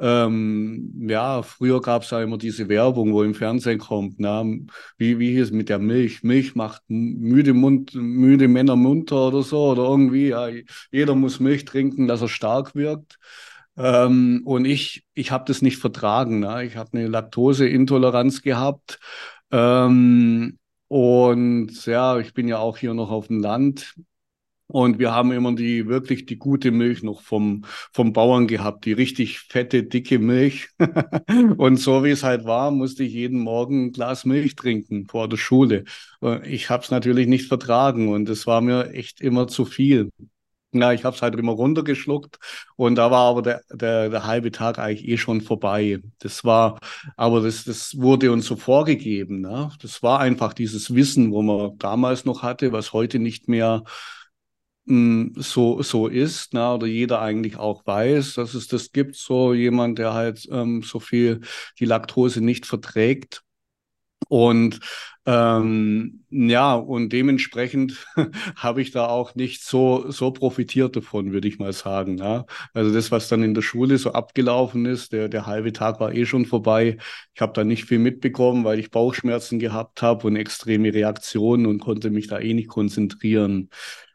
Ähm, 0.00 1.06
ja, 1.08 1.42
früher 1.42 1.80
gab 1.80 2.02
es 2.02 2.10
ja 2.10 2.22
immer 2.22 2.38
diese 2.38 2.68
Werbung, 2.68 3.12
wo 3.12 3.22
im 3.22 3.34
Fernsehen 3.34 3.78
kommt, 3.78 4.14
na, 4.18 4.42
wie, 4.96 5.18
wie 5.18 5.32
hieß 5.32 5.44
es 5.44 5.50
mit 5.52 5.68
der 5.68 5.78
Milch? 5.78 6.22
Milch 6.22 6.54
macht 6.56 6.82
müde, 6.88 7.52
Mund, 7.54 7.94
müde 7.94 8.48
Männer 8.48 8.74
munter 8.74 9.28
oder 9.28 9.42
so, 9.42 9.70
oder 9.70 9.84
irgendwie, 9.84 10.28
ja, 10.28 10.48
jeder 10.90 11.14
muss 11.14 11.40
Milch 11.40 11.64
trinken, 11.66 12.08
dass 12.08 12.22
er 12.22 12.28
stark 12.28 12.74
wirkt. 12.74 13.18
Ähm, 13.76 14.42
und 14.44 14.64
ich, 14.64 15.04
ich 15.14 15.30
habe 15.30 15.44
das 15.46 15.62
nicht 15.62 15.78
vertragen. 15.78 16.40
Ne? 16.40 16.64
Ich 16.64 16.76
habe 16.76 16.90
eine 16.92 17.08
Laktoseintoleranz 17.08 18.42
gehabt. 18.42 18.98
Ähm, 19.50 20.58
und 20.88 21.86
ja, 21.86 22.18
ich 22.18 22.34
bin 22.34 22.48
ja 22.48 22.58
auch 22.58 22.76
hier 22.76 22.94
noch 22.94 23.10
auf 23.10 23.28
dem 23.28 23.40
Land. 23.40 23.94
Und 24.72 24.98
wir 24.98 25.12
haben 25.12 25.32
immer 25.32 25.54
die 25.54 25.86
wirklich 25.86 26.24
die 26.24 26.38
gute 26.38 26.70
Milch 26.70 27.02
noch 27.02 27.20
vom, 27.20 27.66
vom 27.92 28.14
Bauern 28.14 28.46
gehabt, 28.46 28.86
die 28.86 28.94
richtig 28.94 29.40
fette, 29.40 29.82
dicke 29.82 30.18
Milch. 30.18 30.70
und 31.58 31.76
so 31.76 32.04
wie 32.04 32.10
es 32.10 32.22
halt 32.22 32.46
war, 32.46 32.70
musste 32.70 33.04
ich 33.04 33.12
jeden 33.12 33.40
Morgen 33.40 33.86
ein 33.86 33.92
Glas 33.92 34.24
Milch 34.24 34.56
trinken 34.56 35.06
vor 35.06 35.28
der 35.28 35.36
Schule. 35.36 35.84
Ich 36.44 36.70
habe 36.70 36.82
es 36.82 36.90
natürlich 36.90 37.26
nicht 37.26 37.48
vertragen 37.48 38.08
und 38.08 38.30
es 38.30 38.46
war 38.46 38.62
mir 38.62 38.92
echt 38.94 39.20
immer 39.20 39.46
zu 39.46 39.66
viel. 39.66 40.10
Ja, 40.74 40.90
ich 40.94 41.04
habe 41.04 41.14
es 41.14 41.20
halt 41.20 41.34
immer 41.34 41.52
runtergeschluckt 41.52 42.38
und 42.76 42.94
da 42.94 43.10
war 43.10 43.28
aber 43.28 43.42
der, 43.42 43.60
der, 43.70 44.08
der 44.08 44.24
halbe 44.24 44.52
Tag 44.52 44.78
eigentlich 44.78 45.06
eh 45.06 45.18
schon 45.18 45.42
vorbei. 45.42 45.98
Das 46.20 46.44
war, 46.44 46.78
aber 47.18 47.42
das, 47.42 47.64
das 47.64 47.98
wurde 47.98 48.32
uns 48.32 48.46
so 48.46 48.56
vorgegeben. 48.56 49.42
Ne? 49.42 49.70
Das 49.82 50.02
war 50.02 50.20
einfach 50.20 50.54
dieses 50.54 50.94
Wissen, 50.94 51.30
wo 51.30 51.42
man 51.42 51.76
damals 51.76 52.24
noch 52.24 52.42
hatte, 52.42 52.72
was 52.72 52.94
heute 52.94 53.18
nicht 53.18 53.48
mehr 53.48 53.84
so, 54.86 55.82
so 55.82 56.08
ist, 56.08 56.54
ne, 56.54 56.74
oder 56.74 56.86
jeder 56.86 57.20
eigentlich 57.20 57.56
auch 57.56 57.86
weiß, 57.86 58.34
dass 58.34 58.54
es 58.54 58.66
das 58.68 58.92
gibt, 58.92 59.14
so 59.16 59.54
jemand, 59.54 59.98
der 59.98 60.12
halt 60.14 60.48
ähm, 60.50 60.82
so 60.82 60.98
viel 61.00 61.40
die 61.78 61.84
Laktose 61.84 62.40
nicht 62.40 62.66
verträgt. 62.66 63.42
Und 64.28 64.80
ähm, 65.26 66.24
ja, 66.30 66.74
und 66.74 67.10
dementsprechend 67.12 68.06
habe 68.56 68.80
ich 68.82 68.90
da 68.90 69.06
auch 69.08 69.34
nicht 69.34 69.62
so, 69.62 70.10
so 70.10 70.30
profitiert 70.32 70.96
davon, 70.96 71.32
würde 71.32 71.48
ich 71.48 71.58
mal 71.58 71.72
sagen. 71.72 72.18
Ja. 72.18 72.46
Also 72.72 72.92
das, 72.92 73.10
was 73.10 73.28
dann 73.28 73.42
in 73.42 73.54
der 73.54 73.62
Schule 73.62 73.98
so 73.98 74.12
abgelaufen 74.12 74.86
ist, 74.86 75.12
der, 75.12 75.28
der 75.28 75.46
halbe 75.46 75.72
Tag 75.72 76.00
war 76.00 76.14
eh 76.14 76.24
schon 76.26 76.46
vorbei. 76.46 76.96
Ich 77.34 77.40
habe 77.42 77.52
da 77.52 77.62
nicht 77.64 77.84
viel 77.84 77.98
mitbekommen, 77.98 78.64
weil 78.64 78.78
ich 78.78 78.90
Bauchschmerzen 78.90 79.58
gehabt 79.58 80.02
habe 80.02 80.26
und 80.26 80.36
extreme 80.36 80.92
Reaktionen 80.94 81.66
und 81.66 81.80
konnte 81.80 82.10
mich 82.10 82.26
da 82.28 82.38
eh 82.38 82.54
nicht 82.54 82.68
konzentrieren. 82.68 83.68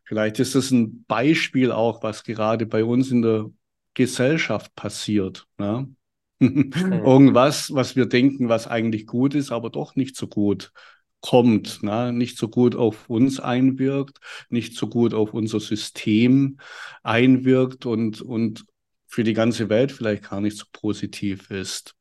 Vielleicht 0.08 0.40
ist 0.40 0.56
es 0.56 0.72
ein 0.72 1.04
Beispiel 1.06 1.72
auch, 1.72 2.02
was 2.02 2.24
gerade 2.24 2.66
bei 2.66 2.86
uns 2.86 3.12
in 3.12 3.22
der 3.22 3.52
Gesellschaft 3.94 4.74
passiert. 4.74 5.48
Ne? 5.58 5.94
Mhm. 6.40 6.72
Irgendwas, 7.06 7.74
was 7.74 7.98
wir 7.98 8.06
denken, 8.06 8.48
was 8.48 8.68
eigentlich 8.68 9.06
gut 9.06 9.36
ist, 9.36 9.52
aber 9.52 9.70
doch 9.70 9.96
nicht 9.96 10.16
so 10.16 10.28
gut 10.28 10.72
kommt, 11.20 11.84
ne? 11.84 12.14
nicht 12.14 12.38
so 12.38 12.48
gut 12.48 12.76
auf 12.76 13.10
uns 13.10 13.42
einwirkt, 13.42 14.20
nicht 14.50 14.76
so 14.76 14.88
gut 14.88 15.14
auf 15.14 15.34
unser 15.34 15.60
System 15.60 16.58
einwirkt 17.04 17.86
und, 17.86 18.22
und 18.22 18.66
für 19.08 19.26
die 19.26 19.34
ganze 19.34 19.68
Welt 19.68 19.92
vielleicht 19.92 20.30
gar 20.30 20.40
nicht 20.40 20.58
so 20.58 20.66
positiv 20.72 21.52
ist. 21.52 21.96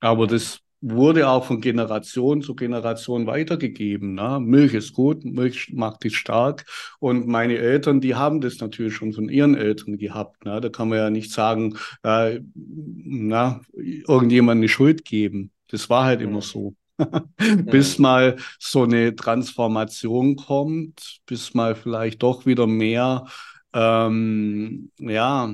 Aber 0.00 0.26
das 0.26 0.58
wurde 0.82 1.28
auch 1.28 1.44
von 1.44 1.60
Generation 1.60 2.42
zu 2.42 2.54
Generation 2.54 3.26
weitergegeben. 3.26 4.14
Ne? 4.14 4.40
Milch 4.40 4.74
ist 4.74 4.92
gut, 4.92 5.24
Milch 5.24 5.72
macht 5.72 6.02
dich 6.02 6.16
stark. 6.16 6.66
Und 6.98 7.28
meine 7.28 7.56
Eltern, 7.56 8.00
die 8.00 8.16
haben 8.16 8.40
das 8.40 8.58
natürlich 8.58 8.94
schon 8.94 9.12
von 9.12 9.28
ihren 9.28 9.54
Eltern 9.54 9.96
gehabt. 9.96 10.44
Ne? 10.44 10.60
Da 10.60 10.68
kann 10.68 10.88
man 10.88 10.98
ja 10.98 11.10
nicht 11.10 11.30
sagen, 11.30 11.76
äh, 12.02 12.40
na, 12.54 13.60
irgendjemand 13.74 14.58
eine 14.58 14.68
Schuld 14.68 15.04
geben. 15.04 15.52
Das 15.68 15.88
war 15.88 16.04
halt 16.04 16.20
immer 16.20 16.42
so. 16.42 16.74
bis 17.36 17.98
mal 17.98 18.36
so 18.58 18.82
eine 18.82 19.14
Transformation 19.14 20.36
kommt, 20.36 21.20
bis 21.26 21.54
mal 21.54 21.74
vielleicht 21.74 22.22
doch 22.22 22.44
wieder 22.44 22.66
mehr 22.66 23.26
ähm, 23.72 24.90
ja, 24.98 25.52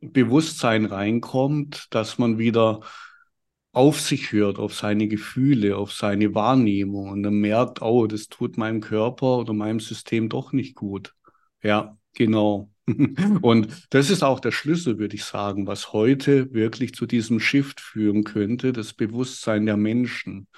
Bewusstsein 0.00 0.84
reinkommt, 0.84 1.88
dass 1.90 2.18
man 2.18 2.38
wieder 2.38 2.80
auf 3.78 4.00
sich 4.00 4.32
hört, 4.32 4.58
auf 4.58 4.74
seine 4.74 5.06
Gefühle, 5.06 5.76
auf 5.76 5.92
seine 5.92 6.34
Wahrnehmung 6.34 7.10
und 7.10 7.22
dann 7.22 7.34
merkt, 7.34 7.80
oh, 7.80 8.08
das 8.08 8.26
tut 8.26 8.58
meinem 8.58 8.80
Körper 8.80 9.38
oder 9.38 9.52
meinem 9.52 9.78
System 9.78 10.28
doch 10.28 10.52
nicht 10.52 10.74
gut. 10.74 11.14
Ja, 11.62 11.96
genau. 12.12 12.72
Und 13.40 13.68
das 13.90 14.10
ist 14.10 14.24
auch 14.24 14.40
der 14.40 14.50
Schlüssel, 14.50 14.98
würde 14.98 15.14
ich 15.14 15.24
sagen, 15.24 15.68
was 15.68 15.92
heute 15.92 16.52
wirklich 16.52 16.92
zu 16.92 17.06
diesem 17.06 17.38
Shift 17.38 17.80
führen 17.80 18.24
könnte, 18.24 18.72
das 18.72 18.94
Bewusstsein 18.94 19.64
der 19.64 19.76
Menschen, 19.76 20.48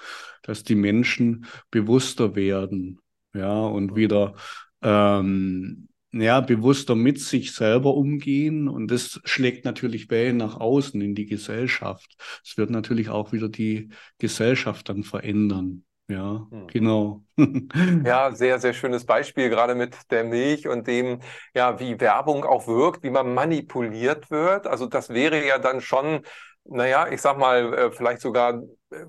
dass 0.41 0.63
die 0.63 0.75
Menschen 0.75 1.45
bewusster 1.69 2.35
werden, 2.35 2.99
ja, 3.35 3.53
und 3.53 3.95
wieder 3.95 4.33
ähm, 4.81 5.89
ja, 6.11 6.41
bewusster 6.41 6.95
mit 6.95 7.19
sich 7.19 7.53
selber 7.53 7.93
umgehen. 7.95 8.67
Und 8.67 8.89
das 8.89 9.21
schlägt 9.23 9.65
natürlich 9.65 10.09
Wellen 10.09 10.37
nach 10.37 10.59
außen 10.59 10.99
in 11.01 11.15
die 11.15 11.25
Gesellschaft. 11.25 12.15
Es 12.43 12.57
wird 12.57 12.69
natürlich 12.69 13.09
auch 13.09 13.31
wieder 13.31 13.49
die 13.49 13.89
Gesellschaft 14.17 14.89
dann 14.89 15.03
verändern. 15.03 15.85
Ja, 16.11 16.45
hm. 16.51 16.67
genau. 16.67 17.23
Ja, 18.05 18.31
sehr, 18.35 18.59
sehr 18.59 18.73
schönes 18.73 19.05
Beispiel, 19.05 19.49
gerade 19.49 19.75
mit 19.75 20.11
der 20.11 20.23
Milch 20.25 20.67
und 20.67 20.87
dem, 20.87 21.19
ja, 21.55 21.79
wie 21.79 21.99
Werbung 21.99 22.43
auch 22.43 22.67
wirkt, 22.67 23.03
wie 23.03 23.09
man 23.09 23.33
manipuliert 23.33 24.29
wird. 24.29 24.67
Also 24.67 24.87
das 24.87 25.09
wäre 25.09 25.45
ja 25.45 25.57
dann 25.57 25.79
schon, 25.81 26.21
naja, 26.65 27.07
ich 27.09 27.21
sag 27.21 27.37
mal, 27.37 27.73
äh, 27.73 27.91
vielleicht 27.91 28.21
sogar 28.21 28.61
äh, 28.91 29.05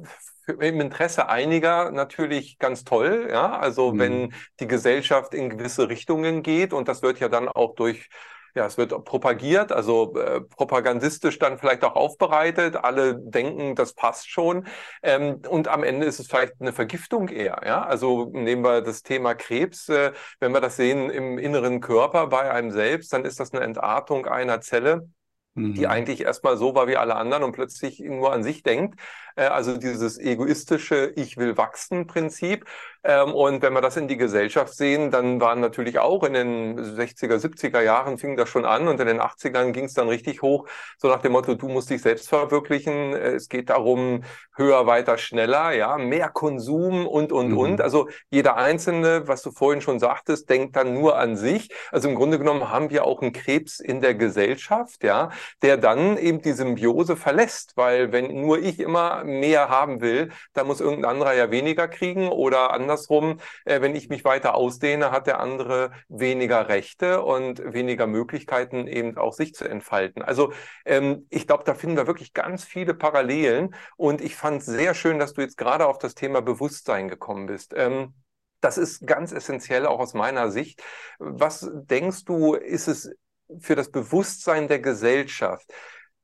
im 0.47 0.81
Interesse 0.81 1.29
einiger 1.29 1.91
natürlich 1.91 2.59
ganz 2.59 2.85
toll, 2.85 3.29
ja. 3.31 3.59
Also 3.59 3.93
mhm. 3.93 3.99
wenn 3.99 4.35
die 4.61 4.67
Gesellschaft 4.67 5.35
in 5.35 5.51
gewisse 5.51 5.89
Richtungen 5.89 6.43
geht 6.43 6.73
und 6.73 6.89
das 6.89 7.03
wird 7.03 7.21
ja 7.21 7.29
dann 7.29 7.49
auch 7.49 7.75
durch 7.75 8.09
ja, 8.55 8.67
es 8.67 8.77
wird 8.77 8.91
propagiert, 9.07 9.73
also 9.73 10.15
äh, 10.17 10.43
propagandistisch 10.43 11.39
dann 11.39 11.59
vielleicht 11.59 11.85
auch 11.85 11.95
aufbereitet. 11.95 12.77
Alle 12.77 13.17
denken, 13.19 13.75
das 13.75 13.95
passt 13.95 14.31
schon. 14.31 14.67
Ähm, 15.03 15.41
und 15.49 15.69
am 15.69 15.83
Ende 15.83 16.07
ist 16.07 16.21
es 16.21 16.27
vielleicht 16.27 16.61
eine 16.61 16.75
Vergiftung 16.75 17.29
eher. 17.29 17.63
Ja? 17.65 17.83
Also 17.83 18.27
nehmen 18.33 18.63
wir 18.63 18.83
das 18.83 19.03
Thema 19.03 19.35
Krebs. 19.35 19.89
Äh, 19.89 20.13
wenn 20.39 20.53
wir 20.53 20.61
das 20.61 20.77
sehen 20.77 21.09
im 21.09 21.39
inneren 21.39 21.81
Körper 21.81 22.27
bei 22.27 22.51
einem 22.51 22.73
selbst, 22.73 23.13
dann 23.15 23.25
ist 23.25 23.41
das 23.41 23.55
eine 23.55 23.65
Entartung 23.65 24.27
einer 24.27 24.61
Zelle 24.61 25.09
die 25.55 25.81
mhm. 25.81 25.87
eigentlich 25.87 26.23
erstmal 26.23 26.57
so 26.57 26.75
war 26.75 26.87
wie 26.87 26.97
alle 26.97 27.17
anderen 27.17 27.43
und 27.43 27.53
plötzlich 27.53 28.01
nur 28.01 28.33
an 28.33 28.43
sich 28.43 28.63
denkt. 28.63 28.99
Äh, 29.37 29.45
also 29.45 29.77
dieses 29.77 30.19
egoistische 30.19 31.13
Ich 31.17 31.37
will 31.37 31.57
wachsen 31.57 32.07
Prinzip. 32.07 32.65
Ähm, 33.05 33.35
und 33.35 33.63
wenn 33.63 33.73
wir 33.73 33.81
das 33.81 33.97
in 33.97 34.07
die 34.07 34.17
Gesellschaft 34.17 34.75
sehen, 34.75 35.11
dann 35.11 35.41
waren 35.41 35.61
natürlich 35.61 35.99
auch 35.99 36.23
in 36.23 36.35
den 36.35 36.79
60er, 36.79 37.37
70er 37.37 37.81
Jahren 37.81 38.17
fing 38.19 38.37
das 38.37 38.49
schon 38.49 38.65
an 38.65 38.87
und 38.87 39.01
in 39.01 39.07
den 39.07 39.21
80ern 39.21 39.73
ging 39.73 39.87
es 39.87 39.95
dann 39.95 40.09
richtig 40.09 40.43
hoch, 40.43 40.69
so 40.99 41.09
nach 41.09 41.21
dem 41.21 41.33
Motto, 41.33 41.55
du 41.55 41.69
musst 41.69 41.91
dich 41.91 42.03
selbst 42.03 42.29
verwirklichen. 42.29 43.13
Es 43.15 43.49
geht 43.49 43.71
darum, 43.71 44.23
höher, 44.57 44.87
weiter, 44.87 45.19
schneller, 45.19 45.73
ja, 45.73 45.99
mehr 45.99 46.29
Konsum 46.29 47.07
und, 47.07 47.33
und, 47.33 47.51
mhm. 47.51 47.59
und. 47.59 47.81
Also 47.81 48.09
jeder 48.31 48.57
Einzelne, 48.57 49.27
was 49.27 49.43
du 49.43 49.51
vorhin 49.51 49.81
schon 49.81 49.99
sagtest, 49.99 50.49
denkt 50.49 50.77
dann 50.77 50.95
nur 50.95 51.19
an 51.19 51.37
sich. 51.37 51.71
Also 51.91 52.09
im 52.09 52.15
Grunde 52.15 52.39
genommen 52.39 52.71
haben 52.71 52.91
wir 52.91 53.05
auch 53.05 53.23
einen 53.23 53.33
Krebs 53.33 53.81
in 53.81 54.01
der 54.01 54.15
Gesellschaft, 54.15 55.03
ja, 55.03 55.31
der 55.63 55.77
dann 55.77 56.17
eben 56.19 56.43
die 56.43 56.53
Symbiose 56.53 57.17
verlässt, 57.17 57.77
weil 57.77 58.13
wenn 58.13 58.41
nur 58.41 58.59
ich 58.59 58.79
immer 58.79 59.25
mehr 59.25 59.69
haben 59.69 60.01
will, 60.01 60.31
dann 60.53 60.67
muss 60.67 60.81
irgendein 60.81 61.11
anderer 61.13 61.35
ja 61.35 61.51
weniger 61.51 61.89
kriegen 61.89 62.29
oder 62.29 62.73
andersrum, 62.93 63.39
äh, 63.65 63.81
wenn 63.81 63.97
ich 63.97 64.09
mich 64.09 64.25
weiter 64.25 64.55
ausdehne, 64.55 65.11
hat 65.11 65.27
der 65.27 65.41
andere 65.41 65.93
weniger 66.09 66.69
Rechte 66.69 67.23
und 67.23 67.63
weniger 67.73 68.07
Möglichkeiten 68.07 68.87
eben 68.87 69.17
auch 69.17 69.33
sich 69.33 69.55
zu 69.55 69.65
entfalten. 69.65 70.23
Also 70.23 70.53
ähm, 70.85 71.27
ich 71.31 71.47
glaube, 71.47 71.65
da 71.65 71.75
finden 71.75 71.97
wir 71.97 72.07
wirklich 72.07 72.35
ganz 72.35 72.65
viele 72.65 72.95
Parallelen 72.95 73.75
und 73.97 74.21
ich 74.21 74.37
fand 74.37 74.61
es 74.61 74.67
sehr 74.67 74.95
schön, 74.95 75.19
dass 75.19 75.33
du 75.33 75.41
jetzt 75.41 75.57
gerade 75.57 75.87
auf 75.87 75.99
das 75.99 76.15
Thema 76.15 76.43
Bewusstsein 76.43 77.09
gekommen 77.09 77.47
bist. 77.47 77.73
Ähm, 77.75 78.15
das 78.61 78.79
ist 78.79 79.07
ganz 79.07 79.33
essentiell 79.33 79.87
auch 79.87 79.99
aus 79.99 80.15
meiner 80.15 80.51
Sicht. 80.51 80.83
Was 81.19 81.69
denkst 81.73 82.25
du, 82.27 82.55
ist 82.55 82.89
es 82.89 83.11
für 83.59 83.75
das 83.75 83.91
Bewusstsein 83.91 84.69
der 84.69 84.79
Gesellschaft 84.79 85.73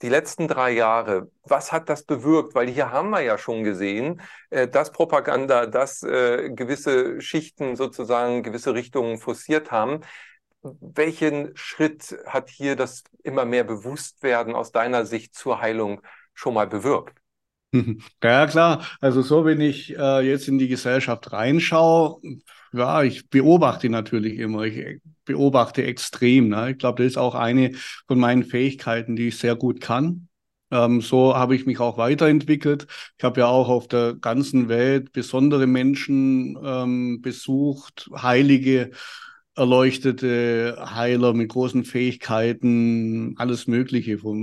die 0.02 0.08
letzten 0.08 0.48
drei 0.48 0.70
Jahre, 0.70 1.30
was 1.42 1.72
hat 1.72 1.88
das 1.88 2.04
bewirkt? 2.04 2.54
Weil 2.54 2.68
hier 2.68 2.90
haben 2.92 3.10
wir 3.10 3.20
ja 3.20 3.38
schon 3.38 3.64
gesehen, 3.64 4.20
äh, 4.50 4.68
dass 4.68 4.92
Propaganda, 4.92 5.66
dass 5.66 6.02
äh, 6.02 6.50
gewisse 6.50 7.20
Schichten 7.20 7.76
sozusagen 7.76 8.42
gewisse 8.42 8.74
Richtungen 8.74 9.18
forciert 9.18 9.70
haben. 9.70 10.00
Welchen 10.62 11.56
Schritt 11.56 12.16
hat 12.26 12.50
hier 12.50 12.76
das 12.76 13.04
immer 13.22 13.44
mehr 13.44 13.64
Bewusstwerden 13.64 14.54
aus 14.54 14.72
deiner 14.72 15.06
Sicht 15.06 15.34
zur 15.34 15.60
Heilung 15.60 16.00
schon 16.34 16.54
mal 16.54 16.66
bewirkt? 16.66 17.18
Ja, 18.22 18.46
klar. 18.46 18.86
Also 19.00 19.20
so, 19.20 19.44
wenn 19.44 19.60
ich 19.60 19.94
äh, 19.96 20.20
jetzt 20.20 20.48
in 20.48 20.58
die 20.58 20.68
Gesellschaft 20.68 21.32
reinschaue, 21.32 22.20
ja, 22.72 23.02
ich 23.02 23.28
beobachte 23.28 23.88
natürlich 23.88 24.38
immer. 24.38 24.64
Ich 24.64 25.00
beobachte 25.24 25.84
extrem. 25.84 26.48
Ne? 26.48 26.72
Ich 26.72 26.78
glaube, 26.78 27.02
das 27.02 27.12
ist 27.12 27.18
auch 27.18 27.34
eine 27.34 27.72
von 28.06 28.18
meinen 28.18 28.44
Fähigkeiten, 28.44 29.16
die 29.16 29.28
ich 29.28 29.38
sehr 29.38 29.56
gut 29.56 29.80
kann. 29.80 30.28
Ähm, 30.70 31.00
so 31.00 31.34
habe 31.34 31.54
ich 31.56 31.66
mich 31.66 31.80
auch 31.80 31.96
weiterentwickelt. 31.96 32.86
Ich 33.16 33.24
habe 33.24 33.40
ja 33.40 33.46
auch 33.46 33.68
auf 33.68 33.88
der 33.88 34.14
ganzen 34.14 34.68
Welt 34.68 35.12
besondere 35.12 35.66
Menschen 35.66 36.58
ähm, 36.62 37.20
besucht, 37.22 38.10
Heilige 38.14 38.90
erleuchtete 39.58 40.76
Heiler 40.94 41.34
mit 41.34 41.48
großen 41.48 41.84
Fähigkeiten, 41.84 43.34
alles 43.38 43.66
Mögliche, 43.66 44.22
wo, 44.22 44.34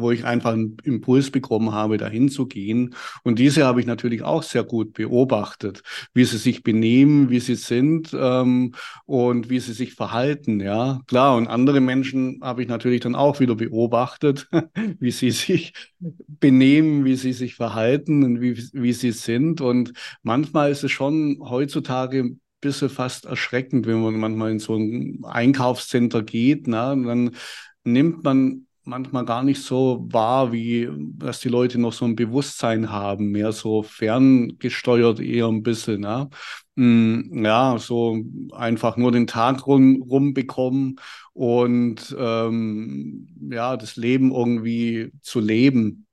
wo 0.00 0.10
ich 0.10 0.24
einfach 0.24 0.52
einen 0.52 0.78
Impuls 0.82 1.30
bekommen 1.30 1.72
habe, 1.72 1.98
dahin 1.98 2.30
zu 2.30 2.46
gehen. 2.46 2.94
Und 3.22 3.38
diese 3.38 3.64
habe 3.64 3.80
ich 3.80 3.86
natürlich 3.86 4.22
auch 4.22 4.42
sehr 4.42 4.64
gut 4.64 4.94
beobachtet, 4.94 5.82
wie 6.14 6.24
sie 6.24 6.38
sich 6.38 6.62
benehmen, 6.62 7.28
wie 7.28 7.40
sie 7.40 7.54
sind 7.54 8.16
ähm, 8.18 8.74
und 9.04 9.50
wie 9.50 9.60
sie 9.60 9.74
sich 9.74 9.94
verhalten. 9.94 10.60
Ja, 10.60 11.00
klar. 11.06 11.36
Und 11.36 11.48
andere 11.48 11.80
Menschen 11.80 12.40
habe 12.42 12.62
ich 12.62 12.68
natürlich 12.68 13.02
dann 13.02 13.14
auch 13.14 13.40
wieder 13.40 13.54
beobachtet, 13.54 14.48
wie 14.98 15.10
sie 15.10 15.30
sich 15.30 15.74
benehmen, 16.00 17.04
wie 17.04 17.16
sie 17.16 17.34
sich 17.34 17.54
verhalten 17.56 18.24
und 18.24 18.40
wie, 18.40 18.56
wie 18.72 18.92
sie 18.92 19.12
sind. 19.12 19.60
Und 19.60 19.92
manchmal 20.22 20.70
ist 20.70 20.82
es 20.82 20.90
schon 20.90 21.38
heutzutage 21.42 22.36
bisschen 22.62 22.88
fast 22.88 23.26
erschreckend, 23.26 23.86
wenn 23.86 24.02
man 24.02 24.18
manchmal 24.18 24.52
in 24.52 24.58
so 24.58 24.76
ein 24.76 25.22
Einkaufscenter 25.24 26.22
geht. 26.22 26.66
Ne? 26.66 27.02
dann 27.04 27.36
nimmt 27.84 28.24
man 28.24 28.66
manchmal 28.84 29.24
gar 29.24 29.42
nicht 29.42 29.62
so 29.62 30.06
wahr, 30.10 30.52
wie 30.52 30.88
dass 31.18 31.40
die 31.40 31.48
Leute 31.48 31.78
noch 31.78 31.92
so 31.92 32.04
ein 32.04 32.16
Bewusstsein 32.16 32.90
haben, 32.90 33.30
mehr 33.30 33.52
so 33.52 33.82
ferngesteuert 33.82 35.20
eher 35.20 35.46
ein 35.48 35.62
bisschen. 35.62 36.00
Ne? 36.00 36.28
Mm, 36.76 37.44
ja, 37.44 37.78
so 37.78 38.18
einfach 38.52 38.96
nur 38.96 39.12
den 39.12 39.26
Tag 39.26 39.66
rum, 39.66 40.02
rumbekommen 40.02 40.96
und 41.32 42.14
ähm, 42.18 43.28
ja, 43.50 43.76
das 43.76 43.96
Leben 43.96 44.32
irgendwie 44.32 45.12
zu 45.22 45.40
leben. 45.40 46.06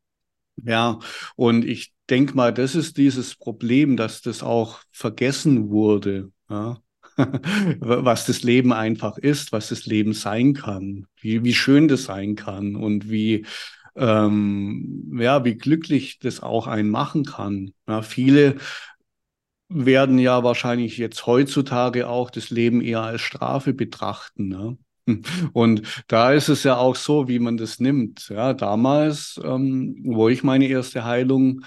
Ja, 0.64 1.00
und 1.36 1.66
ich 1.66 1.94
denke 2.10 2.36
mal, 2.36 2.54
das 2.54 2.76
ist 2.76 2.98
dieses 2.98 3.36
Problem, 3.36 3.98
dass 3.98 4.22
das 4.22 4.44
auch 4.44 4.82
vergessen 4.92 5.70
wurde. 5.70 6.32
Ja? 6.50 6.78
was 7.80 8.26
das 8.26 8.44
Leben 8.44 8.72
einfach 8.72 9.18
ist, 9.18 9.52
was 9.52 9.70
das 9.70 9.86
Leben 9.86 10.14
sein 10.14 10.54
kann, 10.54 11.06
wie, 11.20 11.44
wie 11.44 11.54
schön 11.54 11.88
das 11.88 12.04
sein 12.06 12.36
kann 12.36 12.76
und 12.76 13.10
wie, 13.10 13.46
ähm, 13.96 15.18
ja, 15.20 15.44
wie 15.44 15.56
glücklich 15.56 16.20
das 16.20 16.42
auch 16.42 16.68
einen 16.68 16.90
machen 16.90 17.26
kann. 17.26 17.72
Ja, 17.88 18.02
viele 18.02 18.56
werden 19.70 20.18
ja 20.18 20.44
wahrscheinlich 20.44 20.98
jetzt 20.98 21.26
heutzutage 21.28 22.08
auch 22.08 22.32
das 22.32 22.50
Leben 22.50 22.82
eher 22.82 23.02
als 23.02 23.22
Strafe 23.22 23.74
betrachten. 23.74 24.48
Ne? 24.48 24.78
Und 25.54 26.04
da 26.08 26.34
ist 26.34 26.50
es 26.50 26.64
ja 26.64 26.78
auch 26.78 26.96
so, 26.96 27.28
wie 27.28 27.40
man 27.40 27.58
das 27.58 27.80
nimmt. 27.80 28.30
Ja, 28.30 28.54
damals, 28.54 29.40
ähm, 29.44 29.96
wo 30.04 30.30
ich 30.30 30.44
meine 30.44 30.68
erste 30.68 31.06
Heilung 31.06 31.62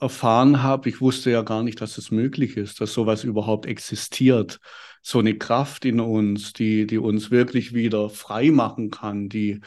erfahren 0.00 0.62
habe, 0.62 0.88
ich 0.88 1.00
wusste 1.00 1.30
ja 1.30 1.42
gar 1.42 1.62
nicht, 1.62 1.80
dass 1.80 1.98
es 1.98 2.10
möglich 2.10 2.56
ist, 2.56 2.80
dass 2.80 2.92
sowas 2.92 3.24
überhaupt 3.24 3.66
existiert. 3.66 4.60
So 5.02 5.18
eine 5.18 5.36
Kraft 5.36 5.84
in 5.84 6.00
uns, 6.00 6.52
die, 6.52 6.86
die 6.86 6.98
uns 6.98 7.30
wirklich 7.30 7.74
wieder 7.74 8.10
frei 8.10 8.50
machen 8.50 8.90
kann, 8.90 9.28
die 9.28 9.60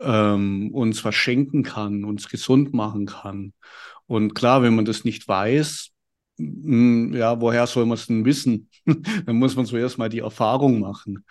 ähm, 0.00 0.70
uns 0.72 1.04
was 1.04 1.14
schenken 1.14 1.62
kann, 1.62 2.04
uns 2.04 2.28
gesund 2.28 2.72
machen 2.74 3.06
kann. 3.06 3.52
Und 4.06 4.34
klar, 4.34 4.62
wenn 4.62 4.74
man 4.74 4.84
das 4.84 5.04
nicht 5.04 5.28
weiß, 5.28 5.90
ja, 6.38 7.40
woher 7.40 7.66
soll 7.66 7.86
man 7.86 7.96
es 7.96 8.06
denn 8.06 8.24
wissen? 8.24 8.70
Dann 9.26 9.36
muss 9.36 9.56
man 9.56 9.66
zuerst 9.66 9.98
mal 9.98 10.08
die 10.08 10.20
Erfahrung 10.20 10.80
machen. 10.80 11.24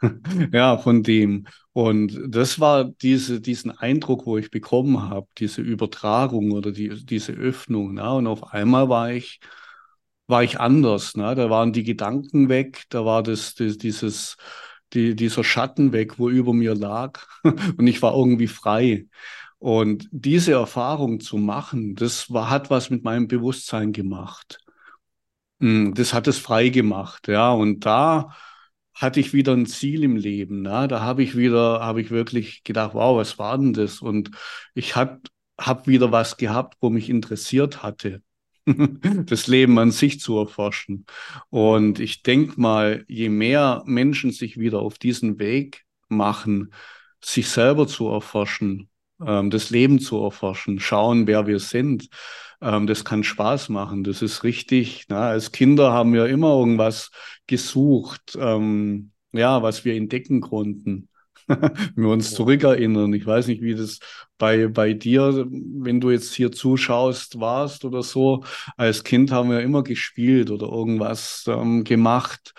ja, 0.52 0.78
von 0.78 1.02
dem. 1.02 1.46
Und 1.72 2.18
das 2.26 2.58
war 2.58 2.84
diese, 2.84 3.40
diesen 3.40 3.70
Eindruck, 3.70 4.26
wo 4.26 4.38
ich 4.38 4.50
bekommen 4.50 5.02
habe, 5.10 5.28
diese 5.38 5.60
Übertragung 5.60 6.52
oder 6.52 6.72
die, 6.72 7.04
diese 7.04 7.32
Öffnung. 7.32 7.94
Ne? 7.94 8.10
Und 8.14 8.26
auf 8.26 8.52
einmal 8.52 8.88
war 8.88 9.12
ich, 9.12 9.40
war 10.26 10.42
ich 10.42 10.58
anders. 10.58 11.16
Ne? 11.16 11.34
Da 11.34 11.50
waren 11.50 11.72
die 11.72 11.84
Gedanken 11.84 12.48
weg, 12.48 12.84
da 12.88 13.04
war 13.04 13.22
das, 13.22 13.54
das 13.54 13.76
dieses, 13.76 14.36
die, 14.94 15.14
dieser 15.14 15.44
Schatten 15.44 15.92
weg, 15.92 16.18
wo 16.18 16.30
über 16.30 16.54
mir 16.54 16.74
lag. 16.74 17.20
Und 17.44 17.86
ich 17.86 18.00
war 18.02 18.14
irgendwie 18.14 18.48
frei. 18.48 19.06
Und 19.66 20.08
diese 20.12 20.52
Erfahrung 20.52 21.18
zu 21.18 21.38
machen, 21.38 21.96
das 21.96 22.32
war, 22.32 22.50
hat 22.50 22.70
was 22.70 22.88
mit 22.88 23.02
meinem 23.02 23.26
Bewusstsein 23.26 23.92
gemacht. 23.92 24.60
Hm, 25.58 25.92
das 25.92 26.14
hat 26.14 26.28
es 26.28 26.38
frei 26.38 26.68
gemacht, 26.68 27.26
ja. 27.26 27.50
Und 27.52 27.84
da 27.84 28.32
hatte 28.94 29.18
ich 29.18 29.32
wieder 29.32 29.54
ein 29.54 29.66
Ziel 29.66 30.04
im 30.04 30.14
Leben. 30.14 30.62
Ne? 30.62 30.86
Da 30.86 31.00
habe 31.00 31.24
ich 31.24 31.36
wieder, 31.36 31.80
habe 31.80 32.00
ich 32.00 32.12
wirklich 32.12 32.62
gedacht, 32.62 32.94
wow, 32.94 33.16
was 33.16 33.40
war 33.40 33.58
denn 33.58 33.72
das? 33.72 34.00
Und 34.02 34.30
ich 34.74 34.94
habe 34.94 35.20
hab 35.58 35.88
wieder 35.88 36.12
was 36.12 36.36
gehabt, 36.36 36.76
wo 36.80 36.88
mich 36.88 37.10
interessiert 37.10 37.82
hatte, 37.82 38.22
das 39.26 39.48
Leben 39.48 39.80
an 39.80 39.90
sich 39.90 40.20
zu 40.20 40.38
erforschen. 40.38 41.06
Und 41.50 41.98
ich 41.98 42.22
denke 42.22 42.60
mal, 42.60 43.04
je 43.08 43.30
mehr 43.30 43.82
Menschen 43.84 44.30
sich 44.30 44.60
wieder 44.60 44.78
auf 44.78 44.96
diesen 44.96 45.40
Weg 45.40 45.86
machen, 46.08 46.72
sich 47.20 47.48
selber 47.48 47.88
zu 47.88 48.06
erforschen, 48.06 48.90
ähm, 49.24 49.50
das 49.50 49.70
Leben 49.70 49.98
zu 49.98 50.22
erforschen, 50.22 50.80
schauen, 50.80 51.26
wer 51.26 51.46
wir 51.46 51.60
sind. 51.60 52.08
Ähm, 52.60 52.86
das 52.86 53.04
kann 53.04 53.24
Spaß 53.24 53.68
machen. 53.68 54.04
Das 54.04 54.22
ist 54.22 54.44
richtig. 54.44 55.06
Na, 55.08 55.28
als 55.28 55.52
Kinder 55.52 55.92
haben 55.92 56.12
wir 56.12 56.26
immer 56.26 56.58
irgendwas 56.58 57.10
gesucht, 57.46 58.36
ähm, 58.40 59.12
ja, 59.32 59.62
was 59.62 59.84
wir 59.84 59.94
entdecken 59.94 60.40
konnten. 60.40 61.08
wenn 61.46 62.04
wir 62.04 62.10
uns 62.10 62.34
zurückerinnern. 62.34 63.12
Ich 63.14 63.24
weiß 63.24 63.46
nicht, 63.46 63.62
wie 63.62 63.74
das 63.74 64.00
bei, 64.36 64.66
bei 64.66 64.94
dir, 64.94 65.46
wenn 65.48 66.00
du 66.00 66.10
jetzt 66.10 66.34
hier 66.34 66.50
zuschaust, 66.50 67.38
warst 67.38 67.84
oder 67.84 68.02
so. 68.02 68.42
Als 68.76 69.04
Kind 69.04 69.30
haben 69.30 69.50
wir 69.50 69.60
immer 69.60 69.82
gespielt 69.82 70.50
oder 70.50 70.66
irgendwas 70.66 71.44
ähm, 71.46 71.84
gemacht, 71.84 72.52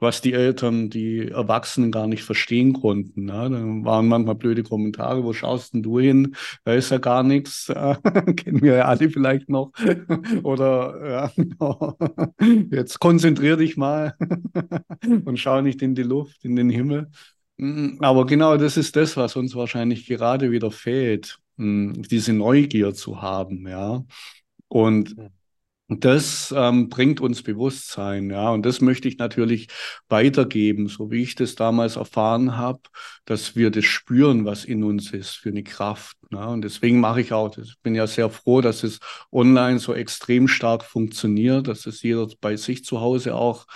was 0.00 0.22
die 0.22 0.32
Eltern, 0.32 0.88
die 0.88 1.28
Erwachsenen 1.28 1.92
gar 1.92 2.06
nicht 2.06 2.24
verstehen 2.24 2.72
konnten. 2.72 3.26
Ne? 3.26 3.50
Da 3.50 3.84
waren 3.84 4.08
manchmal 4.08 4.34
blöde 4.34 4.62
Kommentare, 4.62 5.22
wo 5.22 5.34
schaust 5.34 5.74
denn 5.74 5.82
du 5.82 6.00
hin? 6.00 6.34
Da 6.64 6.72
ist 6.72 6.90
ja 6.90 6.98
gar 6.98 7.22
nichts. 7.22 7.66
Kennen 8.36 8.62
wir 8.62 8.76
ja 8.76 8.84
alle 8.86 9.10
vielleicht 9.10 9.50
noch. 9.50 9.72
Oder 10.42 11.10
ja, 11.10 11.32
genau. 11.36 11.98
jetzt 12.70 12.98
konzentrier 12.98 13.58
dich 13.58 13.76
mal 13.76 14.16
und 15.24 15.38
schau 15.38 15.60
nicht 15.60 15.82
in 15.82 15.94
die 15.94 16.02
Luft, 16.02 16.44
in 16.44 16.56
den 16.56 16.70
Himmel. 16.70 17.10
Mm, 17.58 17.98
aber 18.00 18.24
genau 18.24 18.56
das 18.56 18.78
ist 18.78 18.96
das, 18.96 19.18
was 19.18 19.36
uns 19.36 19.54
wahrscheinlich 19.54 20.06
gerade 20.06 20.50
wieder 20.50 20.70
fehlt, 20.70 21.38
mm, 21.58 22.02
diese 22.10 22.32
Neugier 22.32 22.94
zu 22.94 23.20
haben, 23.20 23.68
ja. 23.68 24.02
Und 24.68 25.14
das 25.98 26.54
ähm, 26.56 26.88
bringt 26.88 27.20
uns 27.20 27.42
Bewusstsein, 27.42 28.30
ja, 28.30 28.50
und 28.50 28.64
das 28.64 28.80
möchte 28.80 29.08
ich 29.08 29.18
natürlich 29.18 29.66
weitergeben, 30.08 30.86
so 30.86 31.10
wie 31.10 31.22
ich 31.22 31.34
das 31.34 31.56
damals 31.56 31.96
erfahren 31.96 32.56
habe, 32.56 32.80
dass 33.24 33.56
wir 33.56 33.72
das 33.72 33.86
spüren, 33.86 34.44
was 34.44 34.64
in 34.64 34.84
uns 34.84 35.12
ist 35.12 35.30
für 35.30 35.48
eine 35.48 35.64
Kraft. 35.64 36.16
Ne? 36.30 36.46
Und 36.46 36.62
deswegen 36.62 37.00
mache 37.00 37.20
ich 37.20 37.32
auch, 37.32 37.56
ich 37.58 37.74
bin 37.82 37.96
ja 37.96 38.06
sehr 38.06 38.30
froh, 38.30 38.60
dass 38.60 38.84
es 38.84 39.00
online 39.32 39.80
so 39.80 39.92
extrem 39.92 40.46
stark 40.46 40.84
funktioniert, 40.84 41.66
dass 41.66 41.86
es 41.86 42.02
jeder 42.02 42.28
bei 42.40 42.54
sich 42.56 42.84
zu 42.84 43.00
Hause 43.00 43.34
auch 43.34 43.66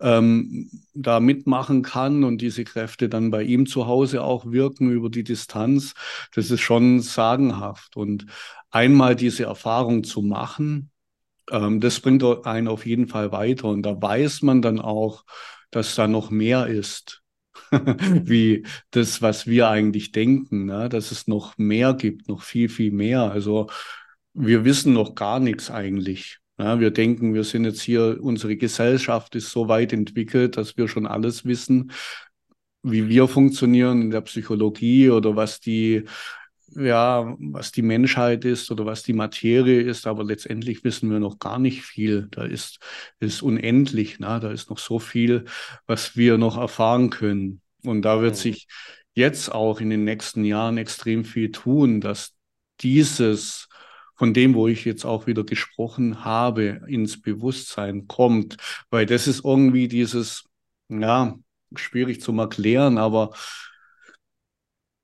ähm, 0.00 0.70
da 0.94 1.18
mitmachen 1.18 1.82
kann 1.82 2.22
und 2.22 2.38
diese 2.38 2.62
Kräfte 2.62 3.08
dann 3.08 3.30
bei 3.30 3.42
ihm 3.42 3.66
zu 3.66 3.86
Hause 3.86 4.22
auch 4.22 4.46
wirken 4.46 4.90
über 4.92 5.10
die 5.10 5.24
Distanz. 5.24 5.94
Das 6.34 6.50
ist 6.50 6.60
schon 6.60 7.00
sagenhaft. 7.00 7.96
Und 7.96 8.26
einmal 8.70 9.16
diese 9.16 9.44
Erfahrung 9.44 10.04
zu 10.04 10.22
machen, 10.22 10.90
ähm, 11.50 11.80
das 11.80 12.00
bringt 12.00 12.24
einen 12.46 12.68
auf 12.68 12.86
jeden 12.86 13.08
Fall 13.08 13.32
weiter. 13.32 13.68
Und 13.68 13.82
da 13.82 14.00
weiß 14.00 14.42
man 14.42 14.62
dann 14.62 14.80
auch, 14.80 15.24
dass 15.70 15.94
da 15.94 16.06
noch 16.08 16.30
mehr 16.30 16.66
ist, 16.66 17.22
wie 17.70 18.64
das, 18.90 19.22
was 19.22 19.46
wir 19.46 19.68
eigentlich 19.68 20.12
denken, 20.12 20.66
ne? 20.66 20.88
dass 20.88 21.10
es 21.10 21.26
noch 21.26 21.58
mehr 21.58 21.94
gibt, 21.94 22.28
noch 22.28 22.42
viel, 22.42 22.68
viel 22.68 22.92
mehr. 22.92 23.30
Also 23.30 23.68
wir 24.32 24.64
wissen 24.64 24.92
noch 24.92 25.14
gar 25.14 25.40
nichts 25.40 25.70
eigentlich. 25.70 26.38
Ja, 26.58 26.78
wir 26.78 26.92
denken, 26.92 27.34
wir 27.34 27.42
sind 27.42 27.64
jetzt 27.64 27.82
hier, 27.82 28.18
unsere 28.20 28.56
Gesellschaft 28.56 29.34
ist 29.34 29.50
so 29.50 29.68
weit 29.68 29.92
entwickelt, 29.92 30.56
dass 30.56 30.76
wir 30.76 30.86
schon 30.86 31.06
alles 31.06 31.44
wissen, 31.44 31.90
wie 32.82 33.08
wir 33.08 33.26
funktionieren 33.26 34.02
in 34.02 34.10
der 34.10 34.20
Psychologie 34.20 35.10
oder 35.10 35.34
was 35.34 35.58
die 35.58 36.04
ja, 36.76 37.36
was 37.38 37.72
die 37.72 37.82
Menschheit 37.82 38.44
ist 38.44 38.70
oder 38.70 38.86
was 38.86 39.02
die 39.02 39.12
Materie 39.12 39.80
ist, 39.80 40.06
aber 40.06 40.24
letztendlich 40.24 40.84
wissen 40.84 41.10
wir 41.10 41.20
noch 41.20 41.38
gar 41.38 41.58
nicht 41.58 41.82
viel. 41.82 42.28
Da 42.30 42.44
ist, 42.44 42.78
ist 43.20 43.42
unendlich, 43.42 44.18
ne? 44.18 44.38
da 44.40 44.50
ist 44.50 44.70
noch 44.70 44.78
so 44.78 44.98
viel, 44.98 45.44
was 45.86 46.16
wir 46.16 46.38
noch 46.38 46.56
erfahren 46.56 47.10
können. 47.10 47.60
Und 47.84 48.02
da 48.02 48.20
wird 48.20 48.34
mhm. 48.34 48.38
sich 48.38 48.66
jetzt 49.14 49.52
auch 49.52 49.80
in 49.80 49.90
den 49.90 50.04
nächsten 50.04 50.44
Jahren 50.44 50.78
extrem 50.78 51.24
viel 51.24 51.52
tun, 51.52 52.00
dass 52.00 52.34
dieses 52.80 53.68
von 54.16 54.32
dem, 54.32 54.54
wo 54.54 54.68
ich 54.68 54.84
jetzt 54.84 55.04
auch 55.04 55.26
wieder 55.26 55.44
gesprochen 55.44 56.24
habe, 56.24 56.82
ins 56.86 57.20
Bewusstsein 57.20 58.06
kommt, 58.06 58.56
weil 58.90 59.06
das 59.06 59.26
ist 59.26 59.44
irgendwie 59.44 59.88
dieses, 59.88 60.44
ja, 60.88 61.36
schwierig 61.74 62.20
zum 62.20 62.38
erklären, 62.38 62.98
aber 62.98 63.34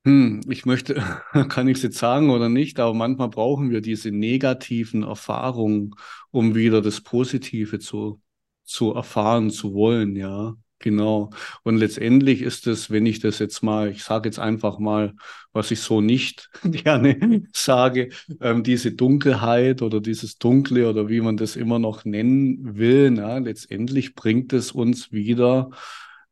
hm, 0.04 0.40
ich 0.48 0.64
möchte, 0.66 0.94
kann 1.48 1.68
ich 1.68 1.78
es 1.78 1.82
jetzt 1.82 1.98
sagen 1.98 2.30
oder 2.30 2.48
nicht, 2.48 2.80
aber 2.80 2.94
manchmal 2.94 3.28
brauchen 3.28 3.70
wir 3.70 3.80
diese 3.80 4.10
negativen 4.10 5.02
Erfahrungen, 5.02 5.94
um 6.30 6.54
wieder 6.54 6.80
das 6.80 7.00
Positive 7.00 7.78
zu, 7.78 8.20
zu 8.64 8.94
erfahren 8.94 9.50
zu 9.50 9.74
wollen, 9.74 10.16
ja. 10.16 10.54
Genau. 10.82 11.28
Und 11.62 11.76
letztendlich 11.76 12.40
ist 12.40 12.66
es, 12.66 12.90
wenn 12.90 13.04
ich 13.04 13.20
das 13.20 13.38
jetzt 13.38 13.62
mal, 13.62 13.90
ich 13.90 14.02
sage 14.02 14.30
jetzt 14.30 14.38
einfach 14.38 14.78
mal, 14.78 15.14
was 15.52 15.70
ich 15.70 15.80
so 15.80 16.00
nicht 16.00 16.48
gerne 16.64 17.42
sage, 17.52 18.08
ähm, 18.40 18.62
diese 18.62 18.92
Dunkelheit 18.92 19.82
oder 19.82 20.00
dieses 20.00 20.38
Dunkle 20.38 20.88
oder 20.88 21.10
wie 21.10 21.20
man 21.20 21.36
das 21.36 21.56
immer 21.56 21.78
noch 21.78 22.06
nennen 22.06 22.78
will, 22.78 23.10
na, 23.10 23.36
letztendlich 23.36 24.14
bringt 24.14 24.54
es 24.54 24.72
uns 24.72 25.12
wieder 25.12 25.70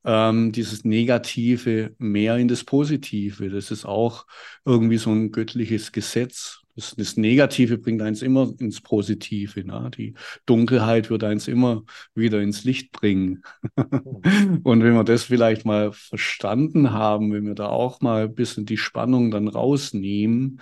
ähm, 0.04 0.52
dieses 0.52 0.84
Negative 0.84 1.94
mehr 1.98 2.36
in 2.36 2.48
das 2.48 2.64
Positive. 2.64 3.50
Das 3.50 3.70
ist 3.70 3.84
auch 3.84 4.26
irgendwie 4.64 4.98
so 4.98 5.10
ein 5.10 5.32
göttliches 5.32 5.92
Gesetz. 5.92 6.60
Das, 6.76 6.94
das 6.96 7.16
Negative 7.16 7.76
bringt 7.76 8.02
eins 8.02 8.22
immer 8.22 8.52
ins 8.60 8.80
Positive. 8.80 9.64
Ne? 9.64 9.90
Die 9.96 10.14
Dunkelheit 10.46 11.10
wird 11.10 11.24
eins 11.24 11.48
immer 11.48 11.82
wieder 12.14 12.40
ins 12.40 12.64
Licht 12.64 12.92
bringen. 12.92 13.42
Und 13.76 14.84
wenn 14.84 14.94
wir 14.94 15.04
das 15.04 15.24
vielleicht 15.24 15.64
mal 15.64 15.92
verstanden 15.92 16.92
haben, 16.92 17.32
wenn 17.32 17.46
wir 17.46 17.54
da 17.54 17.66
auch 17.66 18.00
mal 18.00 18.24
ein 18.24 18.34
bisschen 18.34 18.64
die 18.64 18.78
Spannung 18.78 19.32
dann 19.32 19.48
rausnehmen, 19.48 20.60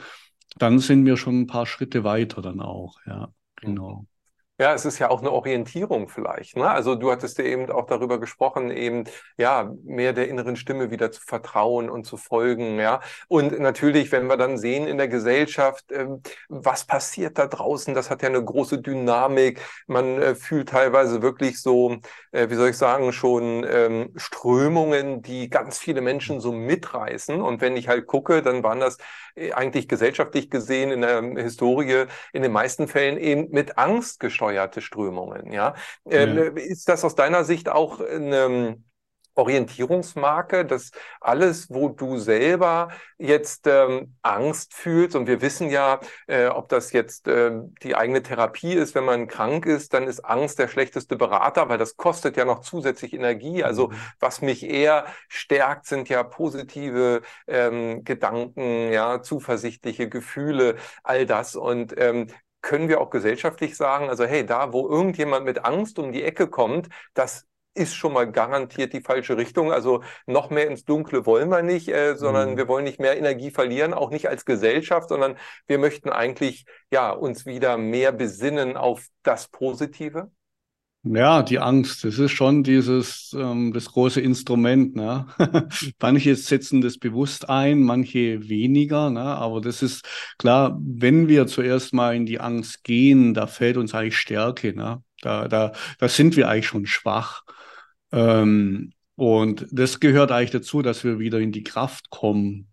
dann 0.59 0.79
sind 0.79 1.05
wir 1.05 1.19
schon 1.19 1.41
ein 1.41 1.47
paar 1.47 1.67
Schritte 1.67 2.03
weiter 2.03 2.41
dann 2.41 2.61
auch. 2.61 2.99
Ja, 3.07 3.29
genau. 3.57 4.07
Ja, 4.59 4.73
es 4.73 4.87
ist 4.87 4.99
ja 4.99 5.11
auch 5.11 5.21
eine 5.21 5.33
Orientierung 5.33 6.09
vielleicht. 6.09 6.57
Ne? 6.57 6.67
Also 6.71 6.95
du 6.95 7.11
hattest 7.11 7.37
ja 7.37 7.45
eben 7.45 7.71
auch 7.71 7.85
darüber 7.85 8.19
gesprochen, 8.19 8.71
eben 8.71 9.05
ja 9.37 9.71
mehr 9.85 10.15
der 10.15 10.29
inneren 10.29 10.57
Stimme 10.57 10.91
wieder 10.91 11.13
zu 11.13 11.21
vertrauen 11.21 11.91
und 11.91 12.05
zu 12.05 12.17
folgen. 12.17 12.79
Ja, 12.79 13.01
und 13.29 13.59
natürlich, 13.61 14.11
wenn 14.13 14.29
wir 14.29 14.39
dann 14.39 14.57
sehen 14.57 14.87
in 14.87 14.97
der 14.97 15.09
Gesellschaft, 15.09 15.93
äh, 15.93 16.07
was 16.49 16.87
passiert 16.87 17.37
da 17.37 17.47
draußen, 17.47 17.93
das 17.93 18.09
hat 18.09 18.23
ja 18.23 18.31
eine 18.31 18.43
große 18.43 18.79
Dynamik. 18.81 19.61
Man 19.89 20.23
äh, 20.23 20.35
fühlt 20.35 20.71
teilweise 20.71 21.21
wirklich 21.21 21.61
so, 21.61 21.99
äh, 22.33 22.49
wie 22.49 22.55
soll 22.55 22.71
ich 22.71 22.79
sagen, 22.79 23.13
schon 23.13 23.63
ähm, 23.69 24.13
Strömungen, 24.17 25.21
die 25.21 25.51
ganz 25.51 25.77
viele 25.79 26.01
Menschen 26.01 26.41
so 26.41 26.53
mitreißen. 26.53 27.43
Und 27.43 27.61
wenn 27.61 27.77
ich 27.77 27.89
halt 27.89 28.07
gucke, 28.07 28.41
dann 28.41 28.63
waren 28.63 28.81
das 28.81 28.97
äh, 29.35 29.53
eigentlich 29.53 29.87
gesellschaftlich 29.89 30.51
gesehen 30.51 30.91
in 30.91 31.03
der 31.03 31.23
Historie 31.23 32.07
in 32.33 32.43
den 32.43 32.53
meisten 32.53 32.89
Fällen 32.89 33.19
eben 33.19 33.51
mit 33.51 33.79
Angst 33.79 34.19
gesteuerte 34.47 34.81
Strömungen. 34.81 35.53
Ja? 35.53 35.75
Ähm, 36.09 36.37
ja. 36.37 36.45
Ist 36.63 36.89
das 36.89 37.05
aus 37.05 37.15
deiner 37.15 37.45
Sicht 37.45 37.69
auch 37.69 38.01
eine 38.01 38.79
Orientierungsmarke, 39.39 40.65
dass 40.65 40.93
alles, 41.21 41.69
wo 41.69 41.91
du 41.91 42.17
selber 42.17 42.89
jetzt 43.19 43.67
ähm, 43.67 44.17
Angst 44.23 44.73
fühlst, 44.73 45.15
und 45.15 45.27
wir 45.27 45.43
wissen 45.43 45.69
ja, 45.69 46.01
äh, 46.27 46.47
ob 46.47 46.71
das 46.71 46.93
jetzt 46.93 47.29
äh, 47.29 47.53
die 47.83 47.95
eigene 47.97 48.23
Therapie 48.23 48.73
ist, 48.73 48.95
wenn 48.95 49.05
man 49.05 49.29
krank 49.29 49.67
ist, 49.67 49.93
dann 49.93 50.05
ist 50.05 50.21
Angst 50.21 50.59
der 50.59 50.69
schlechteste 50.69 51.17
Berater, 51.17 51.69
weil 51.69 51.77
das 51.77 51.99
kostet 51.99 52.39
ja 52.39 52.47
noch 52.47 52.61
zusätzlich 52.61 53.13
Energie. 53.13 53.63
Also 53.63 53.89
mhm. 53.89 53.97
was 54.21 54.41
mich 54.41 54.63
eher 54.63 55.05
stärkt, 55.29 55.85
sind 55.85 56.09
ja 56.09 56.23
positive 56.23 57.21
ähm, 57.47 58.05
Gedanken, 58.05 58.91
ja, 58.91 59.21
zuversichtliche 59.21 60.09
Gefühle, 60.09 60.77
all 61.03 61.27
das. 61.27 61.57
Und 61.57 61.95
ähm, 62.01 62.29
können 62.63 62.89
wir 62.89 63.01
auch 63.01 63.11
gesellschaftlich 63.11 63.77
sagen, 63.77 64.09
also 64.09 64.25
hey, 64.25 64.45
da, 64.45 64.73
wo 64.73 64.89
irgendjemand 64.89 65.45
mit 65.45 65.65
Angst 65.65 65.99
um 65.99 66.13
die 66.13 66.23
Ecke 66.23 66.49
kommt, 66.49 66.89
das 67.15 67.47
ist 67.77 67.95
schon 67.95 68.13
mal 68.13 68.31
garantiert 68.31 68.93
die 68.93 69.01
falsche 69.01 69.37
Richtung. 69.37 69.73
Also 69.73 70.03
noch 70.27 70.51
mehr 70.51 70.67
ins 70.67 70.85
Dunkle 70.85 71.27
wollen 71.27 71.49
wir 71.51 71.63
nicht, 71.63 71.89
äh, 71.89 72.17
sondern 72.17 72.53
mhm. 72.53 72.57
wir 72.57 72.69
wollen 72.69 72.85
nicht 72.85 73.01
mehr 73.01 73.17
Energie 73.17 73.51
verlieren, 73.51 73.95
auch 73.95 74.11
nicht 74.11 74.29
als 74.29 74.45
Gesellschaft, 74.45 75.09
sondern 75.09 75.37
wir 75.67 75.79
möchten 75.79 76.09
eigentlich 76.11 76.65
ja 76.91 77.11
uns 77.11 77.47
wieder 77.47 77.77
mehr 77.77 78.13
besinnen 78.13 78.77
auf 78.77 79.07
das 79.23 79.49
Positive. 79.49 80.31
Ja, 81.09 81.45
die 81.45 81.61
Angst, 81.61 82.03
das 82.05 82.19
ist 82.19 82.33
schon 82.33 82.65
dieses, 82.65 83.33
ähm, 83.39 83.73
das 83.73 83.87
große 83.87 84.21
Instrument. 84.21 84.97
Ne? 84.97 85.27
manche 86.01 86.35
setzen 86.35 86.81
das 86.81 86.99
bewusst 86.99 87.49
ein, 87.49 87.83
manche 87.83 88.49
weniger. 88.49 89.11
Ne? 89.11 89.21
Aber 89.21 89.61
das 89.61 89.83
ist 89.83 90.05
klar, 90.37 90.77
wenn 90.83 91.29
wir 91.29 91.47
zuerst 91.47 91.95
mal 91.95 92.17
in 92.17 92.27
die 92.27 92.41
Angst 92.41 92.83
gehen, 92.83 93.35
da 93.35 93.47
fällt 93.47 93.77
uns 93.77 93.95
eigentlich 93.95 94.19
Stärke. 94.19 94.75
Ne? 94.75 95.03
Da, 95.23 95.47
da, 95.47 95.73
da 95.99 96.09
sind 96.09 96.37
wir 96.37 96.49
eigentlich 96.49 96.67
schon 96.67 96.87
schwach. 96.87 97.45
Ähm, 98.11 98.93
und 99.15 99.67
das 99.71 100.01
gehört 100.01 100.33
eigentlich 100.33 100.51
dazu, 100.51 100.83
dass 100.83 101.05
wir 101.05 101.21
wieder 101.21 101.39
in 101.39 101.53
die 101.53 101.63
Kraft 101.63 102.11
kommen. 102.11 102.67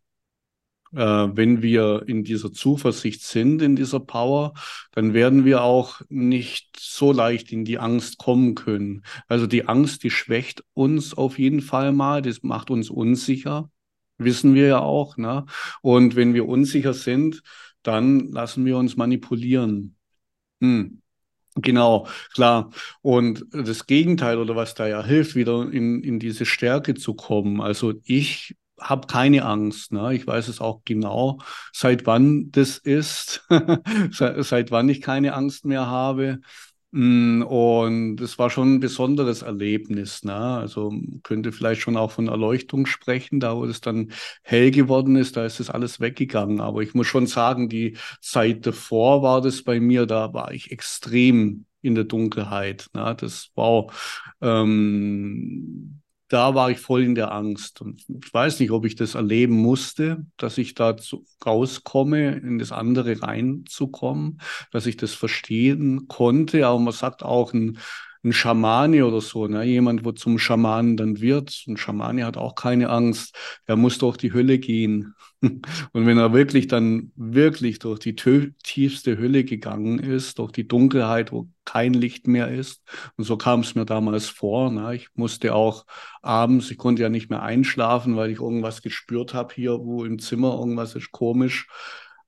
Äh, 0.96 1.00
wenn 1.36 1.62
wir 1.62 2.04
in 2.08 2.24
dieser 2.24 2.52
Zuversicht 2.52 3.24
sind, 3.24 3.62
in 3.62 3.76
dieser 3.76 4.00
Power, 4.00 4.54
dann 4.92 5.14
werden 5.14 5.44
wir 5.44 5.64
auch 5.64 6.02
nicht 6.10 6.78
so 6.80 7.12
leicht 7.12 7.52
in 7.52 7.66
die 7.66 7.80
Angst 7.80 8.18
kommen 8.20 8.56
können. 8.56 9.04
Also 9.28 9.48
die 9.48 9.68
Angst, 9.68 10.04
die 10.04 10.12
schwächt 10.12 10.64
uns 10.74 11.14
auf 11.16 11.40
jeden 11.40 11.62
Fall 11.62 11.94
mal, 11.94 12.22
das 12.22 12.44
macht 12.44 12.70
uns 12.70 12.90
unsicher, 12.90 13.72
wissen 14.18 14.54
wir 14.54 14.68
ja 14.68 14.80
auch. 14.80 15.18
Ne? 15.18 15.46
Und 15.82 16.16
wenn 16.16 16.34
wir 16.34 16.48
unsicher 16.48 16.94
sind, 16.94 17.42
dann 17.82 18.32
lassen 18.32 18.66
wir 18.66 18.78
uns 18.78 18.96
manipulieren. 18.96 19.96
Hm. 20.62 21.00
Genau, 21.56 22.08
klar. 22.34 22.72
Und 23.02 23.46
das 23.52 23.86
Gegenteil 23.86 24.40
oder 24.40 24.56
was 24.56 24.74
da 24.74 24.88
ja 24.88 25.04
hilft, 25.04 25.36
wieder 25.36 25.72
in, 25.72 26.02
in 26.04 26.18
diese 26.18 26.46
Stärke 26.48 26.96
zu 26.96 27.14
kommen. 27.14 27.62
Also 27.62 27.94
ich 28.06 28.56
habe 28.80 29.08
keine 29.08 29.46
Angst. 29.46 29.92
Ne? 29.92 30.14
Ich 30.14 30.26
weiß 30.28 30.48
es 30.48 30.62
auch 30.62 30.82
genau, 30.86 31.40
seit 31.72 32.06
wann 32.06 32.52
das 32.52 32.78
ist, 32.78 33.46
seit 34.12 34.72
wann 34.72 34.90
ich 34.90 35.02
keine 35.02 35.34
Angst 35.34 35.66
mehr 35.66 35.88
habe. 35.88 36.40
Mm, 36.92 37.42
und 37.42 38.22
es 38.22 38.38
war 38.38 38.52
schon 38.52 38.76
ein 38.76 38.80
besonderes 38.80 39.42
Erlebnis. 39.42 40.24
Ne? 40.24 40.36
Also 40.36 40.94
könnte 41.24 41.52
vielleicht 41.52 41.82
schon 41.82 41.98
auch 41.98 42.12
von 42.12 42.28
Erleuchtung 42.28 42.86
sprechen, 42.86 43.40
da 43.40 43.56
wo 43.56 43.66
es 43.66 43.82
dann 43.82 44.12
hell 44.44 44.70
geworden 44.70 45.16
ist, 45.16 45.36
da 45.36 45.46
ist 45.46 45.60
das 45.60 45.72
alles 45.72 46.00
weggegangen. 46.00 46.62
Aber 46.62 46.82
ich 46.82 46.94
muss 46.94 47.08
schon 47.08 47.26
sagen, 47.26 47.68
die 47.68 47.98
Zeit 48.22 48.66
davor 48.68 49.24
war 49.24 49.42
das 49.42 49.64
bei 49.64 49.80
mir, 49.80 50.06
da 50.06 50.34
war 50.34 50.52
ich 50.52 50.72
extrem 50.72 51.66
in 51.82 51.96
der 51.96 52.06
Dunkelheit. 52.06 52.90
Ne? 52.94 53.16
Das 53.20 53.50
war 53.56 53.88
ähm, 54.42 56.03
da 56.34 56.56
war 56.56 56.72
ich 56.72 56.80
voll 56.80 57.04
in 57.04 57.14
der 57.14 57.32
Angst. 57.32 57.80
Und 57.82 58.04
ich 58.08 58.34
weiß 58.34 58.60
nicht, 58.60 58.72
ob 58.72 58.86
ich 58.86 58.96
das 58.96 59.14
erleben 59.14 59.56
musste, 59.56 60.26
dass 60.38 60.58
ich 60.58 60.74
da 60.74 60.96
rauskomme, 61.46 62.38
in 62.38 62.58
das 62.58 62.72
andere 62.72 63.22
reinzukommen, 63.22 64.42
dass 64.72 64.88
ich 64.88 64.98
das 64.98 65.14
verstehen 65.14 66.08
konnte. 66.08 66.66
Aber 66.66 66.80
man 66.80 66.94
sagt 66.94 67.22
auch, 67.22 67.54
ein, 67.54 67.78
ein 68.24 68.32
Schamane 68.32 69.06
oder 69.06 69.20
so, 69.20 69.48
ne? 69.48 69.64
jemand, 69.64 70.06
wo 70.06 70.14
zum 70.14 70.40
Schamanen 70.40 70.96
dann 70.96 71.20
wird. 71.20 71.64
Ein 71.68 71.76
Schamane 71.76 72.26
hat 72.26 72.38
auch 72.38 72.56
keine 72.56 72.90
Angst. 72.90 73.36
Der 73.68 73.76
muss 73.76 73.98
durch 73.98 74.16
die 74.16 74.32
Hölle 74.32 74.60
gehen. 74.60 75.14
Und 75.42 76.06
wenn 76.06 76.18
er 76.18 76.32
wirklich 76.32 76.68
dann 76.68 77.12
wirklich 77.16 77.80
durch 77.80 78.00
die 78.00 78.16
tiefste 78.16 79.18
Hölle 79.18 79.44
gegangen 79.44 80.00
ist, 80.00 80.40
durch 80.40 80.54
die 80.54 80.68
Dunkelheit, 80.68 81.34
wo 81.34 81.50
kein 81.66 81.94
Licht 81.94 82.28
mehr 82.28 82.50
ist, 82.50 82.82
und 83.18 83.26
so 83.26 83.38
kam 83.38 83.60
es 83.60 83.76
mir 83.76 83.86
damals 83.86 84.28
vor, 84.28 84.72
ne? 84.72 84.96
ich 84.96 85.10
musste 85.16 85.54
auch 85.54 85.86
abends, 86.22 86.72
ich 86.72 86.78
konnte 86.78 87.02
ja 87.02 87.10
nicht 87.10 87.30
mehr 87.30 87.44
einschlafen, 87.44 88.16
weil 88.16 88.32
ich 88.32 88.40
irgendwas 88.40 88.82
gespürt 88.82 89.34
habe 89.34 89.54
hier, 89.54 89.80
wo 89.80 90.06
im 90.06 90.20
Zimmer 90.20 90.54
irgendwas 90.54 90.96
ist 90.96 91.12
komisch. 91.12 91.68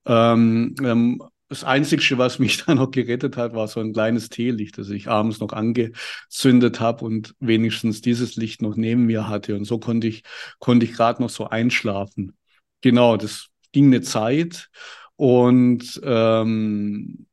Ähm, 0.05 0.75
ähm, 0.83 1.21
das 1.49 1.63
Einzige, 1.63 2.17
was 2.17 2.39
mich 2.39 2.57
da 2.65 2.75
noch 2.75 2.91
gerettet 2.91 3.37
hat, 3.37 3.53
war 3.53 3.67
so 3.67 3.79
ein 3.79 3.93
kleines 3.93 4.29
Teelicht, 4.29 4.77
das 4.77 4.89
ich 4.89 5.07
abends 5.07 5.39
noch 5.39 5.53
angezündet 5.53 6.79
habe 6.79 7.05
und 7.05 7.35
wenigstens 7.39 8.01
dieses 8.01 8.35
Licht 8.35 8.61
noch 8.61 8.75
neben 8.75 9.05
mir 9.05 9.27
hatte. 9.27 9.55
Und 9.55 9.65
so 9.65 9.79
konnte 9.79 10.07
ich, 10.07 10.23
konnte 10.59 10.85
ich 10.85 10.93
gerade 10.93 11.21
noch 11.21 11.29
so 11.29 11.47
einschlafen. 11.47 12.37
Genau, 12.81 13.17
das 13.17 13.47
ging 13.71 13.87
eine 13.87 14.01
Zeit 14.01 14.69
und 15.15 15.99
ähm, 16.03 17.27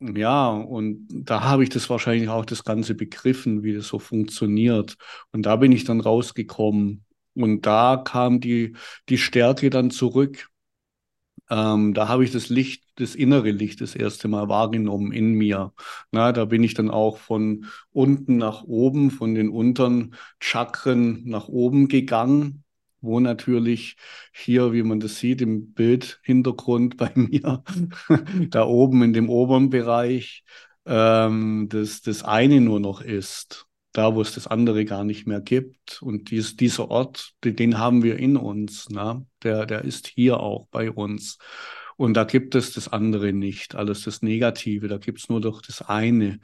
ja, 0.00 0.48
und 0.48 1.08
da 1.10 1.42
habe 1.42 1.64
ich 1.64 1.70
das 1.70 1.90
wahrscheinlich 1.90 2.28
auch 2.28 2.44
das 2.44 2.62
Ganze 2.64 2.94
begriffen, 2.94 3.62
wie 3.64 3.74
das 3.74 3.88
so 3.88 3.98
funktioniert. 3.98 4.96
Und 5.32 5.42
da 5.44 5.56
bin 5.56 5.72
ich 5.72 5.84
dann 5.84 6.00
rausgekommen. 6.00 7.04
Und 7.34 7.66
da 7.66 8.00
kam 8.04 8.40
die, 8.40 8.76
die 9.08 9.18
Stärke 9.18 9.70
dann 9.70 9.90
zurück. 9.90 10.48
Ähm, 11.50 11.94
da 11.94 12.08
habe 12.08 12.24
ich 12.24 12.32
das 12.32 12.48
Licht, 12.48 12.84
das 12.96 13.14
innere 13.14 13.50
Licht 13.50 13.80
das 13.80 13.94
erste 13.94 14.28
Mal 14.28 14.48
wahrgenommen 14.48 15.12
in 15.12 15.32
mir. 15.32 15.72
Na, 16.10 16.32
da 16.32 16.44
bin 16.44 16.62
ich 16.64 16.74
dann 16.74 16.90
auch 16.90 17.18
von 17.18 17.66
unten 17.92 18.36
nach 18.36 18.64
oben, 18.64 19.10
von 19.10 19.34
den 19.34 19.48
unteren 19.48 20.14
Chakren 20.40 21.22
nach 21.24 21.48
oben 21.48 21.88
gegangen 21.88 22.64
wo 23.00 23.20
natürlich 23.20 23.96
hier, 24.32 24.72
wie 24.72 24.82
man 24.82 25.00
das 25.00 25.18
sieht 25.18 25.40
im 25.40 25.72
Bildhintergrund 25.72 26.96
bei 26.96 27.12
mir, 27.14 27.62
da 28.50 28.64
oben 28.64 29.02
in 29.02 29.12
dem 29.12 29.28
oberen 29.30 29.70
Bereich, 29.70 30.44
ähm, 30.86 31.68
das, 31.70 32.02
das 32.02 32.24
eine 32.24 32.60
nur 32.60 32.80
noch 32.80 33.00
ist, 33.00 33.67
da 33.92 34.14
wo 34.14 34.20
es 34.20 34.34
das 34.34 34.46
andere 34.46 34.84
gar 34.84 35.04
nicht 35.04 35.26
mehr 35.26 35.40
gibt. 35.40 36.02
Und 36.02 36.30
dies, 36.30 36.56
dieser 36.56 36.90
Ort, 36.90 37.32
den, 37.44 37.78
haben 37.78 38.02
wir 38.02 38.18
in 38.18 38.36
uns, 38.36 38.88
ne? 38.90 39.26
der, 39.42 39.66
der 39.66 39.84
ist 39.84 40.08
hier 40.08 40.40
auch 40.40 40.66
bei 40.70 40.90
uns. 40.90 41.38
Und 41.96 42.14
da 42.14 42.24
gibt 42.24 42.54
es 42.54 42.72
das 42.72 42.88
andere 42.88 43.32
nicht, 43.32 43.74
alles 43.74 44.02
das 44.02 44.22
Negative, 44.22 44.86
da 44.88 44.98
gibt 44.98 45.18
es 45.18 45.28
nur 45.28 45.40
doch 45.40 45.60
das 45.62 45.82
eine. 45.82 46.38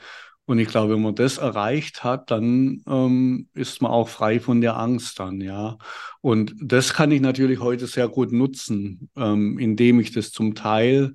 Und 0.47 0.59
ich 0.59 0.69
glaube, 0.69 0.95
wenn 0.95 1.03
man 1.03 1.15
das 1.15 1.39
erreicht 1.39 2.05
hat, 2.05 2.31
dann 2.31 2.83
ähm, 2.87 3.49
ist 3.55 3.81
man 3.81 3.93
auch 3.93 4.09
frei 4.09 4.41
von 4.41 4.61
der 4.61 4.77
Angst 4.77 5.19
dann, 5.19 5.41
ja. 5.41 5.79
Und 6.21 6.55
das 6.61 6.93
kann 6.93 7.13
ich 7.13 7.21
natürlich 7.21 7.61
heute 7.61 7.87
sehr 7.87 8.09
gut 8.09 8.31
nutzen, 8.33 9.09
ähm, 9.17 9.59
indem 9.59 10.01
ich 10.01 10.13
das 10.13 10.33
zum 10.33 10.55
Teil, 10.55 11.15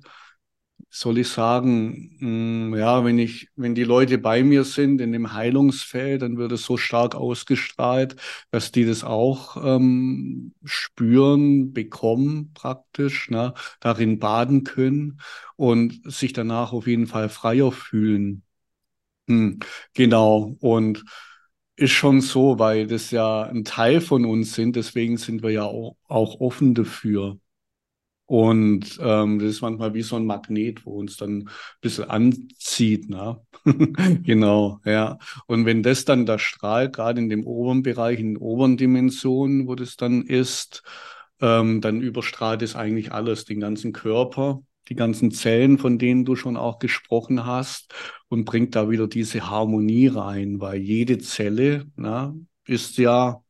soll 0.90 1.18
ich 1.18 1.28
sagen, 1.28 2.16
mh, 2.20 2.66
hm, 2.72 2.74
ja, 2.76 3.04
wenn 3.04 3.18
ich, 3.18 3.48
wenn 3.56 3.74
die 3.74 3.84
Leute 3.84 4.18
bei 4.18 4.42
mir 4.42 4.64
sind 4.64 5.00
in 5.00 5.12
dem 5.12 5.32
Heilungsfeld, 5.32 6.22
dann 6.22 6.36
wird 6.36 6.52
es 6.52 6.64
so 6.64 6.76
stark 6.76 7.14
ausgestrahlt, 7.14 8.16
dass 8.50 8.72
die 8.72 8.84
das 8.84 9.04
auch 9.04 9.56
ähm, 9.64 10.54
spüren, 10.64 11.72
bekommen 11.72 12.52
praktisch, 12.54 13.30
ne, 13.30 13.54
darin 13.80 14.18
baden 14.18 14.64
können 14.64 15.20
und 15.56 16.00
sich 16.12 16.32
danach 16.32 16.72
auf 16.72 16.86
jeden 16.86 17.06
Fall 17.06 17.28
freier 17.28 17.72
fühlen. 17.72 18.42
Hm, 19.28 19.60
genau. 19.94 20.56
Und 20.60 21.04
ist 21.76 21.92
schon 21.92 22.20
so, 22.20 22.58
weil 22.58 22.86
das 22.86 23.10
ja 23.10 23.42
ein 23.44 23.64
Teil 23.64 24.00
von 24.00 24.24
uns 24.26 24.54
sind, 24.54 24.76
deswegen 24.76 25.16
sind 25.16 25.42
wir 25.42 25.50
ja 25.50 25.64
auch, 25.64 25.96
auch 26.08 26.40
offen 26.40 26.74
dafür. 26.74 27.38
Und 28.30 28.96
ähm, 29.02 29.40
das 29.40 29.48
ist 29.48 29.60
manchmal 29.60 29.92
wie 29.92 30.02
so 30.02 30.14
ein 30.14 30.24
Magnet, 30.24 30.86
wo 30.86 30.92
uns 30.92 31.16
dann 31.16 31.38
ein 31.38 31.50
bisschen 31.80 32.08
anzieht. 32.08 33.10
Ne? 33.10 33.40
genau, 34.22 34.78
ja. 34.84 35.18
Und 35.48 35.66
wenn 35.66 35.82
das 35.82 36.04
dann 36.04 36.26
da 36.26 36.38
strahlt, 36.38 36.92
gerade 36.92 37.20
in 37.20 37.28
dem 37.28 37.44
oberen 37.44 37.82
Bereich, 37.82 38.20
in 38.20 38.34
den 38.34 38.36
oberen 38.36 38.76
Dimensionen, 38.76 39.66
wo 39.66 39.74
das 39.74 39.96
dann 39.96 40.22
ist, 40.22 40.84
ähm, 41.40 41.80
dann 41.80 42.00
überstrahlt 42.00 42.62
es 42.62 42.76
eigentlich 42.76 43.10
alles, 43.10 43.46
den 43.46 43.58
ganzen 43.58 43.92
Körper 43.92 44.62
die 44.88 44.94
ganzen 44.96 45.30
Zellen, 45.30 45.78
von 45.78 45.98
denen 45.98 46.24
du 46.24 46.34
schon 46.34 46.56
auch 46.56 46.78
gesprochen 46.80 47.46
hast, 47.46 47.94
und 48.28 48.44
bringt 48.44 48.74
da 48.76 48.90
wieder 48.90 49.08
diese 49.08 49.50
Harmonie 49.50 50.06
rein, 50.08 50.60
weil 50.60 50.80
jede 50.80 51.18
Zelle 51.18 51.86
na, 51.96 52.34
ist 52.64 52.96
ja 52.96 53.42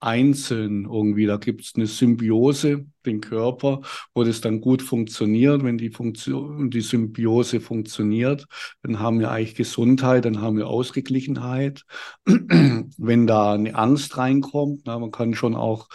einzeln 0.00 0.84
irgendwie. 0.84 1.26
Da 1.26 1.36
gibt 1.36 1.62
es 1.62 1.72
eine 1.74 1.86
Symbiose, 1.86 2.86
den 3.04 3.20
Körper, 3.20 3.80
wo 4.14 4.24
das 4.24 4.40
dann 4.40 4.60
gut 4.60 4.82
funktioniert. 4.82 5.64
Wenn 5.64 5.78
die 5.78 5.90
Funktion, 5.90 6.70
die 6.70 6.80
Symbiose 6.80 7.60
funktioniert, 7.60 8.46
dann 8.82 9.00
haben 9.00 9.20
wir 9.20 9.30
eigentlich 9.30 9.54
Gesundheit, 9.54 10.24
dann 10.24 10.40
haben 10.40 10.56
wir 10.56 10.68
Ausgeglichenheit. 10.68 11.84
Wenn 12.24 13.26
da 13.26 13.54
eine 13.54 13.74
Angst 13.74 14.16
reinkommt, 14.16 14.82
na, 14.84 14.98
man 14.98 15.10
kann 15.10 15.34
schon 15.34 15.54
auch 15.54 15.88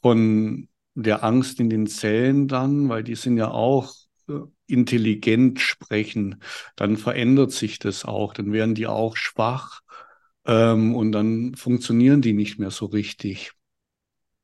von 0.00 0.68
der 0.94 1.24
Angst 1.24 1.60
in 1.60 1.70
den 1.70 1.86
Zellen 1.86 2.48
dann, 2.48 2.88
weil 2.88 3.02
die 3.02 3.16
sind 3.16 3.36
ja 3.36 3.50
auch 3.50 3.94
äh, 4.28 4.34
intelligent 4.66 5.60
sprechen, 5.60 6.40
dann 6.76 6.96
verändert 6.96 7.52
sich 7.52 7.78
das 7.78 8.04
auch, 8.04 8.32
dann 8.32 8.52
werden 8.52 8.74
die 8.74 8.86
auch 8.86 9.16
schwach 9.16 9.80
ähm, 10.46 10.94
und 10.94 11.12
dann 11.12 11.54
funktionieren 11.54 12.22
die 12.22 12.32
nicht 12.32 12.58
mehr 12.58 12.70
so 12.70 12.86
richtig. 12.86 13.52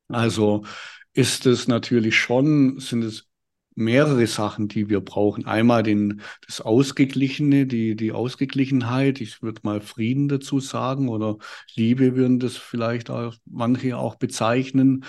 Also 0.07 0.65
ist 1.13 1.45
es 1.45 1.67
natürlich 1.67 2.17
schon, 2.17 2.79
sind 2.79 3.03
es 3.03 3.27
mehrere 3.75 4.27
Sachen, 4.27 4.67
die 4.67 4.89
wir 4.89 5.01
brauchen. 5.01 5.45
Einmal 5.45 5.83
den, 5.83 6.21
das 6.45 6.61
Ausgeglichene, 6.61 7.65
die, 7.65 7.95
die 7.95 8.11
Ausgeglichenheit. 8.11 9.21
Ich 9.21 9.41
würde 9.41 9.61
mal 9.63 9.81
Frieden 9.81 10.27
dazu 10.27 10.59
sagen 10.59 11.09
oder 11.09 11.37
Liebe 11.75 12.15
würden 12.15 12.39
das 12.39 12.57
vielleicht 12.57 13.09
auch 13.09 13.35
manche 13.45 13.97
auch 13.97 14.15
bezeichnen. 14.15 15.05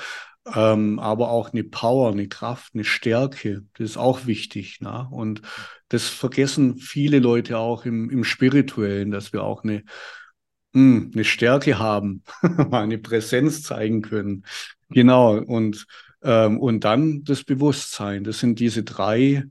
Ähm, 0.55 0.99
aber 0.99 1.31
auch 1.31 1.53
eine 1.53 1.63
Power, 1.63 2.11
eine 2.11 2.27
Kraft, 2.27 2.75
eine 2.75 2.83
Stärke, 2.83 3.65
das 3.75 3.91
ist 3.91 3.97
auch 3.97 4.27
wichtig. 4.27 4.81
Ne? 4.81 5.07
Und 5.11 5.41
das 5.89 6.09
vergessen 6.09 6.79
viele 6.79 7.21
Leute 7.21 7.59
auch 7.59 7.85
im, 7.85 8.11
im 8.11 8.25
Spirituellen, 8.25 9.13
dass 9.13 9.33
wir 9.33 9.45
auch 9.45 9.63
eine, 9.63 9.85
mh, 10.73 11.01
hm, 11.01 11.11
eine 11.15 11.25
Stärke 11.25 11.79
haben, 11.79 12.23
eine 12.71 12.99
Präsenz 12.99 13.63
zeigen 13.63 14.03
können. 14.03 14.45
Genau. 14.91 15.39
Und, 15.39 15.87
ähm, 16.23 16.59
und 16.59 16.85
dann 16.85 17.25
das 17.25 17.45
Bewusstsein. 17.45 18.25
Das 18.25 18.41
sind 18.41 18.59
diese 18.61 18.83
drei 18.83 19.45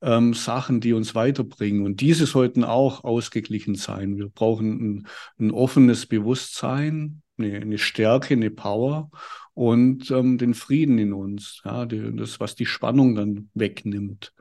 ähm, 0.00 0.34
Sachen, 0.34 0.80
die 0.80 0.92
uns 0.92 1.14
weiterbringen. 1.14 1.84
Und 1.84 2.00
diese 2.00 2.26
sollten 2.26 2.64
auch 2.64 3.04
ausgeglichen 3.04 3.74
sein. 3.74 4.16
Wir 4.16 4.28
brauchen 4.28 4.80
ein, 4.80 5.08
ein 5.38 5.50
offenes 5.50 6.06
Bewusstsein, 6.06 7.22
eine, 7.36 7.60
eine 7.60 7.78
Stärke, 7.78 8.34
eine 8.34 8.50
Power 8.50 9.10
und 9.54 10.10
ähm, 10.10 10.38
den 10.38 10.54
Frieden 10.54 10.98
in 10.98 11.12
uns, 11.12 11.60
ja, 11.64 11.84
die, 11.84 12.14
das, 12.14 12.38
was 12.40 12.54
die 12.54 12.66
Spannung 12.66 13.14
dann 13.14 13.50
wegnimmt. 13.54 14.32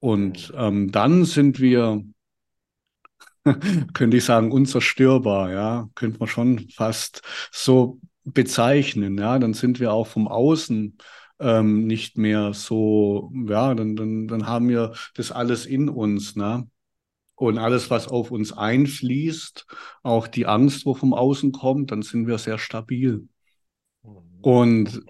Und 0.00 0.50
mhm. 0.52 0.58
ähm, 0.58 0.92
dann 0.92 1.24
sind 1.24 1.60
wir, 1.60 2.02
könnte 3.92 4.16
ich 4.16 4.24
sagen, 4.24 4.52
unzerstörbar, 4.52 5.50
ja, 5.52 5.88
könnte 5.94 6.18
man 6.18 6.28
schon 6.28 6.68
fast 6.70 7.22
so 7.52 8.00
bezeichnen, 8.24 9.18
ja, 9.18 9.38
dann 9.38 9.54
sind 9.54 9.80
wir 9.80 9.92
auch 9.92 10.06
vom 10.06 10.28
Außen 10.28 10.96
ähm, 11.40 11.86
nicht 11.86 12.16
mehr 12.16 12.54
so, 12.54 13.32
ja, 13.46 13.74
dann, 13.74 13.96
dann, 13.96 14.28
dann 14.28 14.46
haben 14.46 14.68
wir 14.68 14.92
das 15.14 15.32
alles 15.32 15.66
in 15.66 15.88
uns, 15.88 16.36
ne? 16.36 16.68
Und 17.36 17.58
alles, 17.58 17.90
was 17.90 18.06
auf 18.06 18.30
uns 18.30 18.52
einfließt, 18.52 19.66
auch 20.04 20.28
die 20.28 20.46
Angst, 20.46 20.86
wo 20.86 20.94
vom 20.94 21.12
Außen 21.12 21.50
kommt, 21.50 21.90
dann 21.90 22.02
sind 22.02 22.28
wir 22.28 22.38
sehr 22.38 22.58
stabil. 22.58 23.26
Und 24.40 25.02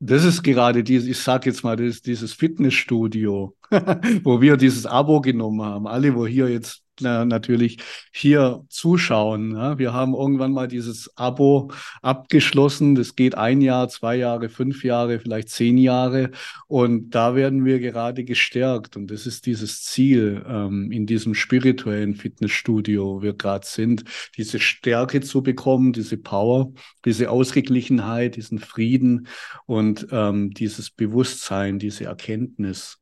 das 0.00 0.24
ist 0.24 0.42
gerade 0.42 0.82
dieses, 0.82 1.08
ich 1.08 1.18
sage 1.18 1.48
jetzt 1.48 1.62
mal, 1.62 1.76
das 1.76 2.02
dieses 2.02 2.32
Fitnessstudio, 2.32 3.56
wo 4.24 4.40
wir 4.40 4.56
dieses 4.56 4.84
Abo 4.84 5.20
genommen 5.20 5.62
haben. 5.62 5.86
Alle, 5.86 6.16
wo 6.16 6.26
hier 6.26 6.48
jetzt 6.48 6.82
na, 7.00 7.24
natürlich 7.24 7.78
hier 8.12 8.64
zuschauen. 8.68 9.52
Ja. 9.52 9.78
Wir 9.78 9.92
haben 9.92 10.14
irgendwann 10.14 10.52
mal 10.52 10.68
dieses 10.68 11.16
Abo 11.16 11.72
abgeschlossen. 12.02 12.94
Das 12.94 13.16
geht 13.16 13.34
ein 13.34 13.60
Jahr, 13.60 13.88
zwei 13.88 14.16
Jahre, 14.16 14.48
fünf 14.48 14.84
Jahre, 14.84 15.18
vielleicht 15.18 15.48
zehn 15.48 15.78
Jahre. 15.78 16.30
Und 16.66 17.10
da 17.10 17.34
werden 17.34 17.64
wir 17.64 17.80
gerade 17.80 18.24
gestärkt. 18.24 18.96
Und 18.96 19.10
das 19.10 19.26
ist 19.26 19.46
dieses 19.46 19.82
Ziel 19.82 20.44
ähm, 20.46 20.92
in 20.92 21.06
diesem 21.06 21.34
spirituellen 21.34 22.14
Fitnessstudio, 22.14 23.16
wo 23.16 23.22
wir 23.22 23.34
gerade 23.34 23.66
sind, 23.66 24.04
diese 24.36 24.60
Stärke 24.60 25.20
zu 25.20 25.42
bekommen, 25.42 25.92
diese 25.92 26.16
Power, 26.16 26.72
diese 27.04 27.30
Ausgeglichenheit, 27.30 28.36
diesen 28.36 28.58
Frieden 28.58 29.26
und 29.66 30.06
ähm, 30.10 30.50
dieses 30.50 30.90
Bewusstsein, 30.90 31.78
diese 31.78 32.04
Erkenntnis. 32.04 32.99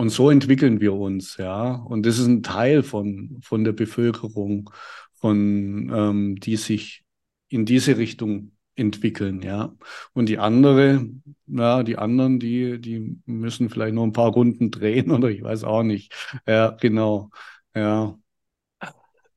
Und 0.00 0.08
so 0.08 0.30
entwickeln 0.30 0.80
wir 0.80 0.94
uns, 0.94 1.36
ja. 1.36 1.74
Und 1.74 2.06
das 2.06 2.18
ist 2.18 2.26
ein 2.26 2.42
Teil 2.42 2.82
von, 2.82 3.38
von 3.42 3.64
der 3.64 3.72
Bevölkerung, 3.72 4.70
von, 5.16 5.92
ähm, 5.94 6.36
die 6.36 6.56
sich 6.56 7.04
in 7.48 7.66
diese 7.66 7.98
Richtung 7.98 8.52
entwickeln, 8.76 9.42
ja. 9.42 9.76
Und 10.14 10.30
die 10.30 10.38
andere, 10.38 11.06
ja, 11.48 11.82
die 11.82 11.98
anderen, 11.98 12.40
die, 12.40 12.80
die 12.80 13.18
müssen 13.26 13.68
vielleicht 13.68 13.92
noch 13.94 14.04
ein 14.04 14.14
paar 14.14 14.32
Runden 14.32 14.70
drehen 14.70 15.10
oder 15.10 15.28
ich 15.28 15.42
weiß 15.42 15.64
auch 15.64 15.82
nicht. 15.82 16.14
Ja, 16.46 16.70
genau. 16.80 17.28
Ja. 17.74 18.18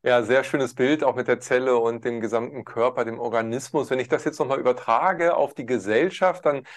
Ja, 0.06 0.22
sehr 0.22 0.44
schönes 0.44 0.76
Bild, 0.76 1.02
auch 1.02 1.16
mit 1.16 1.30
der 1.30 1.40
Zelle 1.40 1.78
und 1.78 2.04
dem 2.04 2.20
gesamten 2.20 2.66
Körper, 2.66 3.06
dem 3.06 3.20
Organismus. 3.20 3.90
Wenn 3.90 4.00
ich 4.00 4.10
das 4.10 4.26
jetzt 4.26 4.38
nochmal 4.38 4.60
übertrage 4.60 5.38
auf 5.38 5.54
die 5.54 5.66
Gesellschaft, 5.66 6.46
dann 6.46 6.68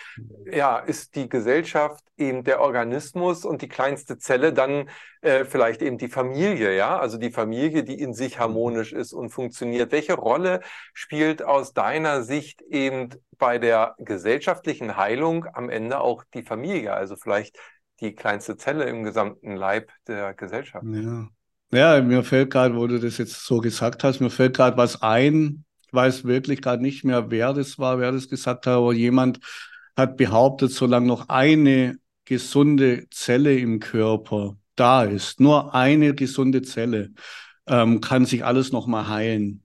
ja, 0.49 0.79
ist 0.79 1.17
die 1.17 1.29
Gesellschaft 1.29 2.05
eben 2.17 2.45
der 2.45 2.61
Organismus 2.61 3.45
und 3.45 3.63
die 3.63 3.69
kleinste 3.69 4.17
Zelle 4.19 4.53
dann 4.53 4.89
äh, 5.23 5.45
vielleicht 5.45 5.83
eben 5.83 5.99
die 5.99 6.07
Familie, 6.07 6.77
ja, 6.77 7.01
also 7.01 7.19
die 7.19 7.33
Familie, 7.33 7.83
die 7.83 8.01
in 8.01 8.15
sich 8.15 8.39
harmonisch 8.39 8.93
ist 8.93 9.13
und 9.13 9.31
funktioniert. 9.31 9.91
Welche 9.91 10.15
Rolle 10.15 10.61
spielt 10.95 11.43
aus 11.43 11.73
deiner 11.73 12.23
Sicht 12.23 12.63
eben 12.63 13.09
bei 13.39 13.59
der 13.59 13.97
gesellschaftlichen 13.99 14.97
Heilung 14.97 15.47
am 15.53 15.69
Ende 15.69 15.99
auch 15.99 16.23
die 16.33 16.45
Familie, 16.45 16.93
also 16.93 17.17
vielleicht 17.17 17.59
die 17.99 18.15
kleinste 18.15 18.57
Zelle 18.57 18.85
im 18.85 19.03
gesamten 19.03 19.57
Leib 19.57 19.91
der 20.07 20.33
Gesellschaft? 20.33 20.87
Ja. 20.87 21.29
Ja, 21.73 22.01
mir 22.01 22.23
fällt 22.23 22.51
gerade, 22.51 22.77
wo 22.77 22.87
du 22.87 22.99
das 23.01 23.19
jetzt 23.19 23.45
so 23.45 23.59
gesagt 23.61 24.05
hast, 24.05 24.21
mir 24.21 24.31
fällt 24.31 24.57
gerade 24.57 24.77
was 24.77 25.03
ein. 25.03 25.65
Ich 25.87 25.93
weiß 25.93 26.25
wirklich 26.25 26.63
gerade 26.63 26.83
nicht 26.83 27.05
mehr, 27.05 27.31
wer 27.31 27.53
das 27.53 27.79
war, 27.79 27.99
wer 27.99 28.13
das 28.13 28.29
gesagt 28.29 28.67
hat, 28.67 28.75
aber 28.75 28.93
jemand 28.93 29.41
hat 29.97 30.17
behauptet, 30.17 30.73
solange 30.73 31.07
noch 31.07 31.29
eine 31.29 31.99
gesunde 32.25 33.07
Zelle 33.11 33.59
im 33.59 33.81
Körper 33.81 34.57
da 34.77 35.05
ist, 35.05 35.41
nur 35.41 35.75
eine 35.75 36.15
gesunde 36.15 36.63
Zelle, 36.63 37.13
ähm, 37.67 38.01
kann 38.01 38.27
sich 38.27 38.45
alles 38.45 38.73
nochmal 38.73 39.09
heilen. 39.09 39.63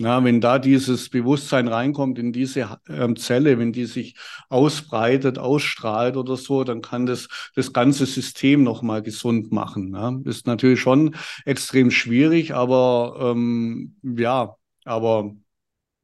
Ja, 0.00 0.22
wenn 0.22 0.40
da 0.40 0.60
dieses 0.60 1.10
Bewusstsein 1.10 1.66
reinkommt 1.66 2.20
in 2.20 2.32
diese 2.32 2.78
ähm, 2.88 3.16
Zelle, 3.16 3.58
wenn 3.58 3.72
die 3.72 3.84
sich 3.84 4.14
ausbreitet, 4.48 5.38
ausstrahlt 5.38 6.16
oder 6.16 6.36
so, 6.36 6.62
dann 6.62 6.82
kann 6.82 7.04
das 7.04 7.28
das 7.56 7.72
ganze 7.72 8.06
System 8.06 8.62
nochmal 8.62 9.02
gesund 9.02 9.50
machen. 9.50 9.94
Ja. 9.94 10.16
Ist 10.24 10.46
natürlich 10.46 10.80
schon 10.80 11.16
extrem 11.44 11.90
schwierig, 11.90 12.54
aber 12.54 13.32
ähm, 13.34 13.96
ja, 14.04 14.54
aber 14.84 15.34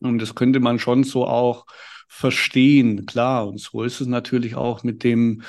und 0.01 0.19
das 0.19 0.35
könnte 0.35 0.59
man 0.59 0.81
schon 0.81 1.05
so 1.05 1.27
auch 1.27 1.65
verstehen, 2.09 3.07
klar. 3.07 3.47
Und 3.49 3.61
so 3.61 3.83
ist 3.85 4.01
es 4.01 4.07
natürlich 4.07 4.57
auch 4.57 4.83
mit 4.83 5.05
dem 5.05 5.43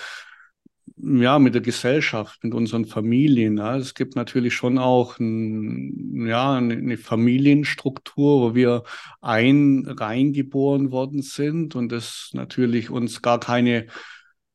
ja, 0.97 1.39
mit 1.39 1.53
der 1.53 1.61
Gesellschaft, 1.61 2.43
mit 2.43 2.53
unseren 2.53 2.85
Familien. 2.85 3.57
Ja. 3.57 3.77
Es 3.77 3.93
gibt 3.93 4.15
natürlich 4.15 4.53
schon 4.53 4.77
auch 4.77 5.19
ein, 5.19 6.25
ja, 6.27 6.55
eine 6.55 6.97
Familienstruktur, 6.97 8.41
wo 8.41 8.55
wir 8.55 8.83
ein 9.21 9.85
reingeboren 9.87 10.91
worden 10.91 11.21
sind 11.21 11.75
und 11.75 11.91
das 11.91 12.29
natürlich 12.33 12.89
uns 12.89 13.21
gar 13.21 13.39
keine, 13.39 13.87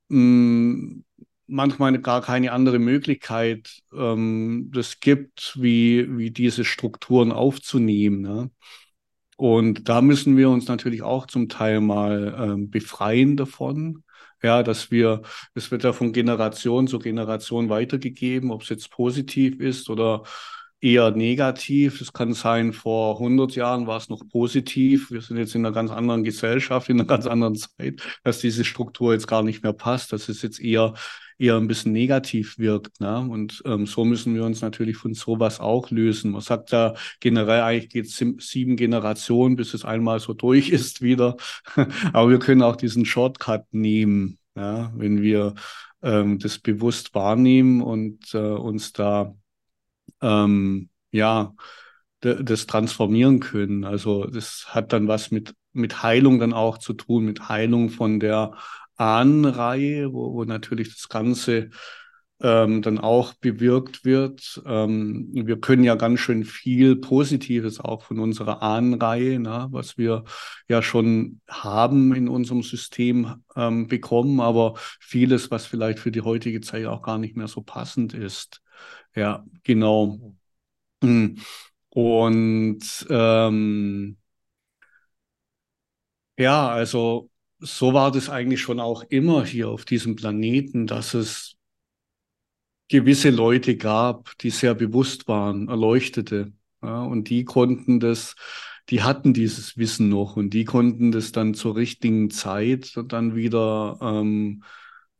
hm, 0.08 1.04
manchmal 1.46 1.98
gar 2.00 2.22
keine 2.22 2.52
andere 2.52 2.78
Möglichkeit 2.78 3.82
ähm, 3.92 4.70
das 4.72 5.00
gibt, 5.00 5.58
wie, 5.60 6.06
wie 6.16 6.30
diese 6.30 6.64
Strukturen 6.64 7.32
aufzunehmen. 7.32 8.24
Ja. 8.24 8.48
Und 9.36 9.88
da 9.88 10.02
müssen 10.02 10.36
wir 10.36 10.50
uns 10.50 10.68
natürlich 10.68 11.02
auch 11.02 11.26
zum 11.26 11.48
Teil 11.48 11.80
mal 11.80 12.34
ähm, 12.38 12.70
befreien 12.70 13.36
davon. 13.36 14.04
Ja, 14.42 14.62
dass 14.62 14.90
wir, 14.90 15.22
es 15.54 15.70
wird 15.70 15.84
ja 15.84 15.92
von 15.92 16.12
Generation 16.12 16.86
zu 16.88 16.98
Generation 16.98 17.68
weitergegeben, 17.68 18.50
ob 18.50 18.62
es 18.62 18.70
jetzt 18.70 18.90
positiv 18.90 19.60
ist 19.60 19.90
oder 19.90 20.22
eher 20.80 21.10
negativ. 21.10 22.00
Es 22.00 22.12
kann 22.12 22.32
sein, 22.32 22.72
vor 22.72 23.16
100 23.16 23.54
Jahren 23.54 23.86
war 23.86 23.96
es 23.96 24.08
noch 24.08 24.26
positiv. 24.28 25.10
Wir 25.10 25.20
sind 25.20 25.36
jetzt 25.36 25.54
in 25.54 25.64
einer 25.64 25.74
ganz 25.74 25.90
anderen 25.90 26.24
Gesellschaft, 26.24 26.88
in 26.88 26.98
einer 26.98 27.06
ganz 27.06 27.26
anderen 27.26 27.54
Zeit, 27.54 28.00
dass 28.24 28.38
diese 28.40 28.64
Struktur 28.64 29.12
jetzt 29.12 29.26
gar 29.26 29.42
nicht 29.42 29.62
mehr 29.62 29.72
passt, 29.72 30.12
dass 30.12 30.28
es 30.28 30.42
jetzt 30.42 30.60
eher 30.60 30.94
eher 31.40 31.56
ein 31.56 31.68
bisschen 31.68 31.92
negativ 31.92 32.58
wirkt. 32.58 33.00
Ne? 33.00 33.18
Und 33.18 33.62
ähm, 33.64 33.86
so 33.86 34.04
müssen 34.04 34.34
wir 34.34 34.44
uns 34.44 34.60
natürlich 34.60 34.98
von 34.98 35.14
sowas 35.14 35.58
auch 35.58 35.90
lösen. 35.90 36.32
Man 36.32 36.42
sagt 36.42 36.70
ja 36.70 36.94
generell, 37.18 37.62
eigentlich 37.62 37.88
geht 37.88 38.06
es 38.06 38.24
sieben 38.46 38.76
Generationen, 38.76 39.56
bis 39.56 39.72
es 39.72 39.84
einmal 39.84 40.20
so 40.20 40.34
durch 40.34 40.68
ist 40.70 41.00
wieder. 41.00 41.36
Aber 42.12 42.28
wir 42.30 42.38
können 42.38 42.62
auch 42.62 42.76
diesen 42.76 43.06
Shortcut 43.06 43.64
nehmen, 43.72 44.38
ja? 44.54 44.92
wenn 44.94 45.22
wir 45.22 45.54
ähm, 46.02 46.38
das 46.38 46.58
bewusst 46.58 47.14
wahrnehmen 47.14 47.80
und 47.80 48.34
äh, 48.34 48.38
uns 48.38 48.92
da 48.92 49.34
ähm, 50.22 50.88
ja 51.10 51.54
das 52.20 52.66
transformieren 52.66 53.40
können. 53.40 53.84
Also 53.84 54.26
das 54.26 54.66
hat 54.74 54.92
dann 54.92 55.08
was 55.08 55.30
mit 55.30 55.54
mit 55.72 56.02
Heilung 56.02 56.40
dann 56.40 56.52
auch 56.52 56.78
zu 56.78 56.92
tun, 56.94 57.24
mit 57.24 57.48
Heilung 57.48 57.90
von 57.90 58.18
der 58.20 58.54
Ahnenreihe, 58.96 60.12
wo, 60.12 60.34
wo 60.34 60.44
natürlich 60.44 60.94
das 60.94 61.08
Ganze 61.08 61.70
ähm, 62.42 62.82
dann 62.82 62.98
auch 62.98 63.34
bewirkt 63.34 64.04
wird. 64.04 64.62
Ähm, 64.66 65.28
wir 65.32 65.60
können 65.60 65.84
ja 65.84 65.94
ganz 65.94 66.20
schön 66.20 66.44
viel 66.44 66.96
Positives 66.96 67.80
auch 67.80 68.02
von 68.02 68.18
unserer 68.18 68.62
Ahnenreihe, 68.62 69.38
na, 69.38 69.68
was 69.70 69.98
wir 69.98 70.24
ja 70.68 70.82
schon 70.82 71.40
haben 71.48 72.14
in 72.14 72.28
unserem 72.28 72.62
System 72.62 73.42
ähm, 73.56 73.88
bekommen, 73.88 74.40
aber 74.40 74.74
vieles, 75.00 75.50
was 75.50 75.66
vielleicht 75.66 75.98
für 75.98 76.10
die 76.10 76.22
heutige 76.22 76.60
Zeit 76.60 76.86
auch 76.86 77.02
gar 77.02 77.18
nicht 77.18 77.36
mehr 77.36 77.48
so 77.48 77.62
passend 77.62 78.14
ist. 78.14 78.62
Ja, 79.14 79.44
genau. 79.62 80.34
Hm. 81.02 81.38
Und 81.90 83.06
ähm, 83.10 84.16
ja, 86.38 86.68
also 86.68 87.30
so 87.58 87.92
war 87.92 88.10
das 88.10 88.30
eigentlich 88.30 88.60
schon 88.62 88.80
auch 88.80 89.02
immer 89.10 89.44
hier 89.44 89.68
auf 89.68 89.84
diesem 89.84 90.16
Planeten, 90.16 90.86
dass 90.86 91.14
es 91.14 91.56
gewisse 92.90 93.30
Leute 93.30 93.76
gab, 93.76 94.36
die 94.38 94.50
sehr 94.50 94.74
bewusst 94.74 95.28
waren, 95.28 95.68
Erleuchtete. 95.68 96.52
Ja, 96.82 97.02
und 97.02 97.30
die 97.30 97.44
konnten 97.44 98.00
das, 98.00 98.34
die 98.88 99.02
hatten 99.02 99.32
dieses 99.32 99.78
Wissen 99.78 100.08
noch 100.08 100.36
und 100.36 100.50
die 100.50 100.64
konnten 100.64 101.12
das 101.12 101.32
dann 101.32 101.54
zur 101.54 101.76
richtigen 101.76 102.30
Zeit 102.30 102.98
dann 103.06 103.34
wieder 103.36 103.98
ähm, 104.02 104.64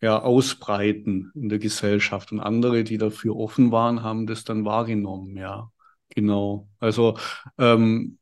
ja, 0.01 0.21
ausbreiten 0.21 1.31
in 1.35 1.49
der 1.49 1.59
Gesellschaft. 1.59 2.33
Und 2.33 2.41
andere, 2.41 2.85
die 2.85 2.99
dafür 2.99 3.37
offen 3.37 3.71
waren, 3.71 4.03
haben 4.03 4.27
das 4.27 4.45
dann 4.45 4.65
wahrgenommen, 4.65 5.37
ja. 5.37 5.71
Genau. 6.09 6.69
Also 6.81 7.17
ähm, 7.57 8.19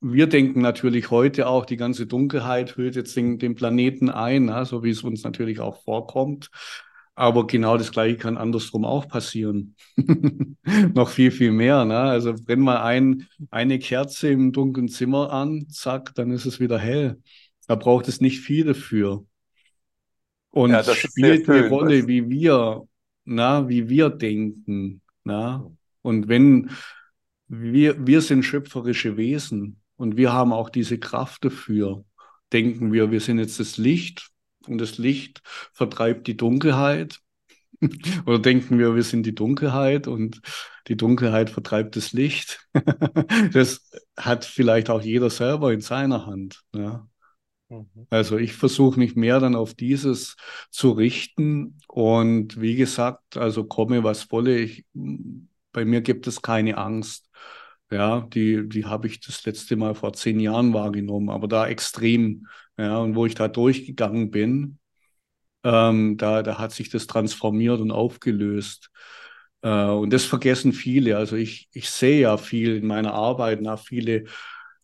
wir 0.00 0.28
denken 0.28 0.60
natürlich 0.60 1.10
heute 1.10 1.48
auch, 1.48 1.64
die 1.64 1.76
ganze 1.78 2.06
Dunkelheit 2.06 2.76
hüllt 2.76 2.94
jetzt 2.94 3.16
den, 3.16 3.38
den 3.38 3.54
Planeten 3.56 4.10
ein, 4.10 4.44
na, 4.44 4.64
so 4.64 4.84
wie 4.84 4.90
es 4.90 5.02
uns 5.02 5.24
natürlich 5.24 5.58
auch 5.60 5.82
vorkommt. 5.82 6.50
Aber 7.16 7.46
genau 7.46 7.76
das 7.76 7.92
Gleiche 7.92 8.16
kann 8.16 8.36
andersrum 8.36 8.84
auch 8.84 9.06
passieren. 9.06 9.76
Noch 10.94 11.08
viel, 11.08 11.30
viel 11.30 11.52
mehr. 11.52 11.84
Ne? 11.84 11.96
Also 11.96 12.34
brenn 12.34 12.60
mal 12.60 12.82
ein, 12.82 13.28
eine 13.50 13.78
Kerze 13.78 14.28
im 14.28 14.52
dunklen 14.52 14.88
Zimmer 14.88 15.32
an, 15.32 15.68
zack, 15.68 16.14
dann 16.16 16.32
ist 16.32 16.44
es 16.44 16.58
wieder 16.58 16.78
hell. 16.78 17.20
Da 17.68 17.76
braucht 17.76 18.08
es 18.08 18.20
nicht 18.20 18.40
viel 18.40 18.64
dafür. 18.64 19.24
Und 20.50 20.70
ja, 20.70 20.82
spielt 20.82 21.48
eine 21.48 21.68
Rolle, 21.68 22.06
wie 22.06 22.28
wir, 22.28 22.82
na, 23.24 23.68
wie 23.68 23.88
wir 23.88 24.10
denken. 24.10 25.00
Na? 25.22 25.70
Und 26.02 26.28
wenn 26.28 26.70
wir, 27.48 28.06
wir 28.06 28.20
sind 28.20 28.42
schöpferische 28.44 29.16
Wesen 29.16 29.80
und 29.96 30.16
wir 30.16 30.32
haben 30.32 30.52
auch 30.52 30.68
diese 30.68 30.98
Kraft 30.98 31.44
dafür, 31.44 32.04
denken 32.52 32.92
wir, 32.92 33.10
wir 33.10 33.20
sind 33.20 33.38
jetzt 33.38 33.58
das 33.60 33.78
Licht 33.78 34.30
und 34.68 34.78
das 34.78 34.98
Licht 34.98 35.42
vertreibt 35.72 36.26
die 36.26 36.36
Dunkelheit. 36.36 37.20
Oder 38.26 38.38
denken 38.38 38.78
wir, 38.78 38.94
wir 38.94 39.02
sind 39.02 39.24
die 39.24 39.34
Dunkelheit 39.34 40.06
und 40.06 40.40
die 40.88 40.96
Dunkelheit 40.96 41.50
vertreibt 41.50 41.96
das 41.96 42.12
Licht. 42.12 42.66
das 43.52 43.90
hat 44.16 44.44
vielleicht 44.44 44.90
auch 44.90 45.02
jeder 45.02 45.30
selber 45.30 45.72
in 45.72 45.80
seiner 45.80 46.26
Hand. 46.26 46.62
Ja. 46.74 47.06
Mhm. 47.68 48.06
Also 48.10 48.38
ich 48.38 48.54
versuche 48.54 48.98
mich 48.98 49.16
mehr 49.16 49.40
dann 49.40 49.54
auf 49.54 49.74
dieses 49.74 50.36
zu 50.70 50.92
richten 50.92 51.78
und 51.88 52.60
wie 52.60 52.76
gesagt, 52.76 53.36
also 53.36 53.64
komme 53.64 54.04
was 54.04 54.30
wolle, 54.30 54.58
ich, 54.58 54.84
bei 55.72 55.84
mir 55.84 56.00
gibt 56.00 56.26
es 56.26 56.42
keine 56.42 56.76
Angst. 56.78 57.28
Ja, 57.90 58.20
die, 58.20 58.68
die 58.68 58.86
habe 58.86 59.06
ich 59.06 59.20
das 59.20 59.44
letzte 59.44 59.76
Mal 59.76 59.94
vor 59.94 60.12
zehn 60.14 60.40
Jahren 60.40 60.72
wahrgenommen, 60.72 61.30
aber 61.30 61.48
da 61.48 61.66
extrem. 61.66 62.46
Ja, 62.78 62.98
und 62.98 63.14
wo 63.14 63.26
ich 63.26 63.34
da 63.34 63.48
durchgegangen 63.48 64.30
bin, 64.30 64.78
ähm, 65.64 66.16
da, 66.18 66.42
da 66.42 66.58
hat 66.58 66.72
sich 66.72 66.90
das 66.90 67.06
transformiert 67.06 67.80
und 67.80 67.90
aufgelöst. 67.92 68.90
Äh, 69.62 69.70
und 69.86 70.12
das 70.12 70.24
vergessen 70.24 70.72
viele. 70.72 71.16
Also 71.16 71.36
ich, 71.36 71.68
ich 71.72 71.90
sehe 71.90 72.20
ja 72.22 72.36
viel 72.36 72.76
in 72.76 72.86
meiner 72.86 73.14
Arbeit, 73.14 73.62
nach 73.62 73.80
viele 73.80 74.24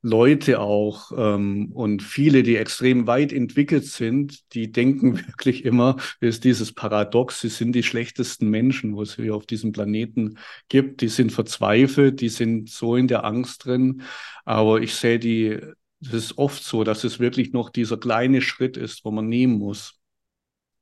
Leute 0.03 0.61
auch 0.61 1.13
ähm, 1.15 1.73
und 1.73 2.03
viele, 2.03 2.43
die 2.43 2.57
extrem 2.57 3.07
weit 3.07 3.33
entwickelt 3.35 3.85
sind, 3.85 4.55
die 4.55 4.73
denken 4.73 5.19
wirklich 5.29 5.65
immer, 5.67 5.97
ist 6.21 6.45
dieses 6.45 6.73
Paradox, 6.73 7.41
sie 7.41 7.51
sind 7.51 7.73
die 7.73 7.83
schlechtesten 7.83 8.49
Menschen, 8.49 8.97
wo 8.97 9.03
es 9.03 9.17
hier 9.17 9.35
auf 9.35 9.45
diesem 9.47 9.73
Planeten 9.73 10.39
gibt. 10.69 11.03
Die 11.03 11.09
sind 11.09 11.33
verzweifelt, 11.33 12.21
die 12.23 12.31
sind 12.31 12.71
so 12.71 12.97
in 12.97 13.09
der 13.09 13.25
Angst 13.25 13.67
drin. 13.67 14.03
Aber 14.47 14.81
ich 14.81 14.95
sehe 14.95 15.19
die, 15.19 15.59
das 16.01 16.15
ist 16.15 16.39
oft 16.39 16.63
so, 16.63 16.85
dass 16.85 17.05
es 17.05 17.21
wirklich 17.21 17.53
noch 17.53 17.71
dieser 17.71 17.99
kleine 17.99 18.41
Schritt 18.43 18.77
ist, 18.77 19.05
wo 19.05 19.11
man 19.11 19.29
nehmen 19.29 19.59
muss 19.59 20.01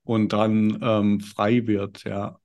und 0.05 0.33
dann 0.33 0.79
ähm, 0.83 1.21
frei 1.21 1.67
wird, 1.67 2.05
ja. 2.05 2.39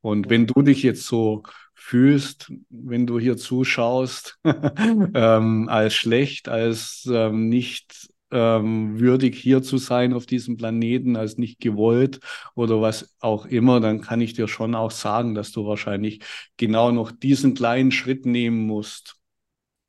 Und 0.00 0.28
wenn 0.30 0.46
du 0.46 0.62
dich 0.62 0.82
jetzt 0.82 1.04
so 1.06 1.42
fühlst, 1.74 2.52
wenn 2.68 3.06
du 3.06 3.18
hier 3.18 3.36
zuschaust, 3.36 4.38
ähm, 4.44 5.68
als 5.68 5.94
schlecht, 5.94 6.48
als 6.48 7.08
ähm, 7.10 7.48
nicht 7.48 8.08
ähm, 8.30 8.98
würdig 9.00 9.36
hier 9.36 9.62
zu 9.62 9.78
sein 9.78 10.12
auf 10.12 10.26
diesem 10.26 10.56
Planeten, 10.56 11.16
als 11.16 11.38
nicht 11.38 11.60
gewollt 11.60 12.20
oder 12.54 12.80
was 12.80 13.14
auch 13.20 13.46
immer, 13.46 13.80
dann 13.80 14.00
kann 14.00 14.20
ich 14.20 14.34
dir 14.34 14.48
schon 14.48 14.74
auch 14.74 14.90
sagen, 14.90 15.34
dass 15.34 15.52
du 15.52 15.66
wahrscheinlich 15.66 16.20
genau 16.56 16.90
noch 16.90 17.12
diesen 17.12 17.54
kleinen 17.54 17.92
Schritt 17.92 18.26
nehmen 18.26 18.66
musst, 18.66 19.16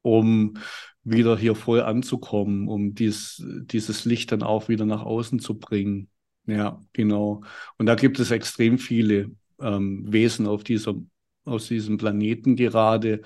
um 0.01 0.57
wieder 1.09 1.37
hier 1.37 1.55
voll 1.55 1.81
anzukommen, 1.81 2.67
um 2.67 2.93
dies, 2.93 3.43
dieses 3.45 4.05
Licht 4.05 4.31
dann 4.31 4.43
auch 4.43 4.67
wieder 4.67 4.85
nach 4.85 5.03
außen 5.03 5.39
zu 5.39 5.57
bringen. 5.57 6.09
Ja, 6.45 6.81
genau. 6.93 7.43
Und 7.77 7.85
da 7.85 7.95
gibt 7.95 8.19
es 8.19 8.31
extrem 8.31 8.77
viele 8.77 9.31
ähm, 9.59 10.11
Wesen 10.11 10.47
auf 10.47 10.63
dieser 10.63 10.95
aus 11.45 11.67
diesem 11.67 11.97
Planeten 11.97 12.55
gerade, 12.55 13.21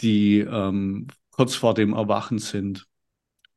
die 0.00 0.38
ähm, 0.38 1.08
kurz 1.30 1.54
vor 1.54 1.74
dem 1.74 1.92
Erwachen 1.92 2.38
sind 2.38 2.86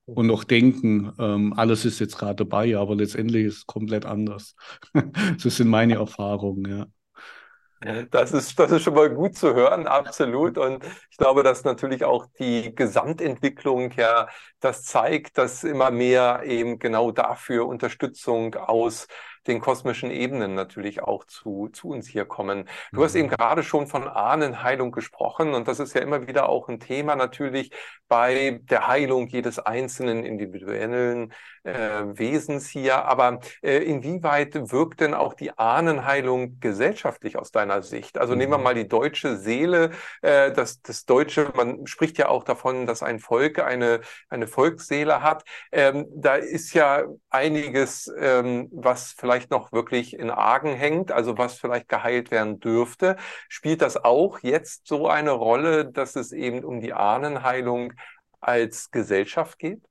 und 0.06 0.28
noch 0.28 0.44
denken, 0.44 1.14
ähm, 1.18 1.54
alles 1.54 1.86
ist 1.86 2.00
jetzt 2.00 2.18
gerade 2.18 2.36
dabei, 2.36 2.78
aber 2.78 2.96
letztendlich 2.96 3.46
ist 3.46 3.58
es 3.58 3.66
komplett 3.66 4.06
anders. 4.06 4.56
das 5.44 5.56
sind 5.56 5.70
meine 5.70 5.96
Erfahrungen, 5.96 6.70
ja. 6.70 6.88
Das 8.12 8.32
ist, 8.32 8.58
das 8.60 8.72
ist 8.72 8.84
schon 8.84 8.94
mal 8.94 9.10
gut 9.10 9.36
zu 9.36 9.54
hören, 9.54 9.88
absolut. 9.88 10.58
Und 10.58 10.84
ich 11.10 11.18
glaube, 11.18 11.44
dass 11.44 11.64
natürlich 11.64 12.04
auch 12.06 12.28
die 12.40 12.74
Gesamtentwicklung 12.74 13.92
ja 13.92 14.28
das 14.60 14.84
zeigt, 14.84 15.38
dass 15.38 15.64
immer 15.64 15.92
mehr 15.92 16.44
eben 16.46 16.80
genau 16.80 17.12
dafür 17.12 17.68
Unterstützung 17.68 18.56
aus 18.56 19.08
den 19.48 19.60
kosmischen 19.60 20.10
Ebenen 20.10 20.56
natürlich 20.56 21.04
auch 21.04 21.26
zu, 21.26 21.70
zu 21.74 21.90
uns 21.90 22.08
hier 22.08 22.26
kommen. 22.26 22.70
Du 22.92 23.00
mhm. 23.00 23.04
hast 23.04 23.16
eben 23.16 23.30
gerade 23.30 23.64
schon 23.64 23.88
von 23.88 24.08
Ahnenheilung 24.08 24.92
gesprochen 24.92 25.54
und 25.54 25.68
das 25.68 25.80
ist 25.80 25.94
ja 25.94 26.02
immer 26.02 26.28
wieder 26.28 26.48
auch 26.50 26.70
ein 26.70 26.80
Thema 26.80 27.16
natürlich 27.16 27.72
bei 28.08 28.62
der 28.64 28.88
Heilung 28.88 29.28
jedes 29.28 29.60
einzelnen 29.60 30.24
individuellen 30.24 31.34
Wesens 31.64 32.68
hier. 32.68 33.06
Aber 33.06 33.40
äh, 33.62 33.78
inwieweit 33.78 34.72
wirkt 34.72 35.02
denn 35.02 35.14
auch 35.14 35.34
die 35.34 35.58
Ahnenheilung 35.58 36.60
gesellschaftlich 36.60 37.38
aus 37.38 37.52
deiner 37.52 37.82
Sicht? 37.82 38.18
Also 38.18 38.36
nehmen 38.36 38.52
wir 38.52 38.58
mhm. 38.58 38.64
mal 38.64 38.76
die 38.76 38.88
deutsche 38.88 39.38
Seele, 39.38 39.92
äh, 40.22 40.52
das, 40.52 40.82
das 40.82 41.06
deutsche, 41.06 41.52
man 41.56 41.88
spricht 41.88 42.18
ja 42.18 42.28
auch 42.28 42.44
davon, 42.44 42.86
dass 42.86 43.04
ein 43.04 43.20
Volk 43.20 43.60
eine, 43.60 44.02
eine 44.30 44.48
Volksseele 44.48 45.22
hat. 45.22 45.44
Ähm, 45.72 46.06
da 46.16 46.36
ist 46.36 46.74
ja 46.74 47.04
einiges, 47.30 48.12
ähm, 48.20 48.70
was 48.72 49.14
vielleicht 49.18 49.52
noch 49.52 49.72
wirklich 49.72 50.18
in 50.18 50.30
Argen 50.30 50.74
hängt, 50.74 51.12
also 51.12 51.38
was 51.38 51.60
vielleicht 51.60 51.88
geheilt 51.90 52.32
werden 52.32 52.60
dürfte. 52.60 53.16
Spielt 53.48 53.82
das 53.82 54.04
auch 54.04 54.40
jetzt 54.40 54.88
so 54.88 55.08
eine 55.08 55.32
Rolle, 55.32 55.86
dass 55.86 56.16
es 56.16 56.32
eben 56.32 56.64
um 56.64 56.82
die 56.82 56.94
Ahnenheilung 56.94 57.94
als 58.42 58.92
Gesellschaft 58.92 59.60
geht? 59.60 59.82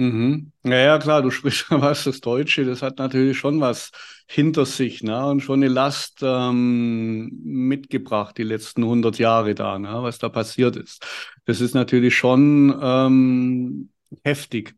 Mhm. 0.00 0.52
Ja, 0.64 0.76
ja, 0.78 0.98
klar, 0.98 1.20
du 1.20 1.30
sprichst 1.30 1.66
was, 1.70 2.04
das 2.04 2.22
Deutsche, 2.22 2.64
das 2.64 2.80
hat 2.80 2.98
natürlich 2.98 3.36
schon 3.36 3.60
was 3.60 3.90
hinter 4.26 4.64
sich 4.64 5.02
ne? 5.02 5.26
und 5.26 5.40
schon 5.40 5.60
eine 5.62 5.68
Last 5.68 6.20
ähm, 6.22 7.30
mitgebracht, 7.44 8.38
die 8.38 8.44
letzten 8.44 8.84
100 8.84 9.18
Jahre 9.18 9.54
da, 9.54 9.78
ne? 9.78 10.02
was 10.02 10.18
da 10.18 10.30
passiert 10.30 10.76
ist. 10.76 11.04
Das 11.44 11.60
ist 11.60 11.74
natürlich 11.74 12.16
schon 12.16 12.74
ähm, 12.82 13.90
heftig. 14.24 14.74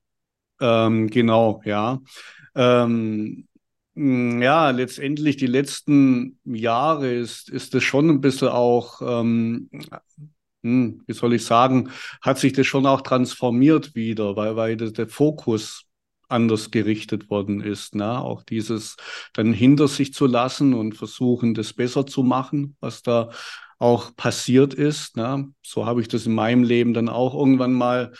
Ähm, 0.60 1.08
genau, 1.08 1.62
ja. 1.64 2.00
Ähm, 2.56 3.46
hm, 3.94 4.42
ja, 4.42 4.70
letztendlich 4.70 5.36
die 5.36 5.46
letzten 5.46 6.40
Jahre 6.44 7.12
ist, 7.14 7.48
ist 7.48 7.74
das 7.74 7.84
schon 7.84 8.10
ein 8.10 8.20
bisschen 8.20 8.48
auch, 8.48 9.00
ähm, 9.04 9.70
hm, 10.62 11.02
wie 11.06 11.12
soll 11.12 11.34
ich 11.34 11.44
sagen, 11.44 11.90
hat 12.20 12.38
sich 12.38 12.52
das 12.52 12.66
schon 12.66 12.86
auch 12.86 13.00
transformiert 13.00 13.94
wieder, 13.94 14.36
weil, 14.36 14.56
weil 14.56 14.76
der 14.76 15.08
Fokus 15.08 15.86
anders 16.28 16.70
gerichtet 16.70 17.30
worden 17.30 17.60
ist. 17.60 17.94
Ne? 17.94 18.20
Auch 18.20 18.42
dieses 18.42 18.96
dann 19.34 19.52
hinter 19.52 19.86
sich 19.86 20.14
zu 20.14 20.26
lassen 20.26 20.74
und 20.74 20.94
versuchen, 20.94 21.54
das 21.54 21.72
besser 21.72 22.06
zu 22.06 22.22
machen, 22.22 22.76
was 22.80 23.02
da 23.02 23.30
auch 23.78 24.16
passiert 24.16 24.74
ist. 24.74 25.16
Ne? 25.16 25.52
So 25.62 25.86
habe 25.86 26.00
ich 26.00 26.08
das 26.08 26.26
in 26.26 26.34
meinem 26.34 26.64
Leben 26.64 26.94
dann 26.94 27.08
auch 27.08 27.34
irgendwann 27.34 27.72
mal 27.72 28.12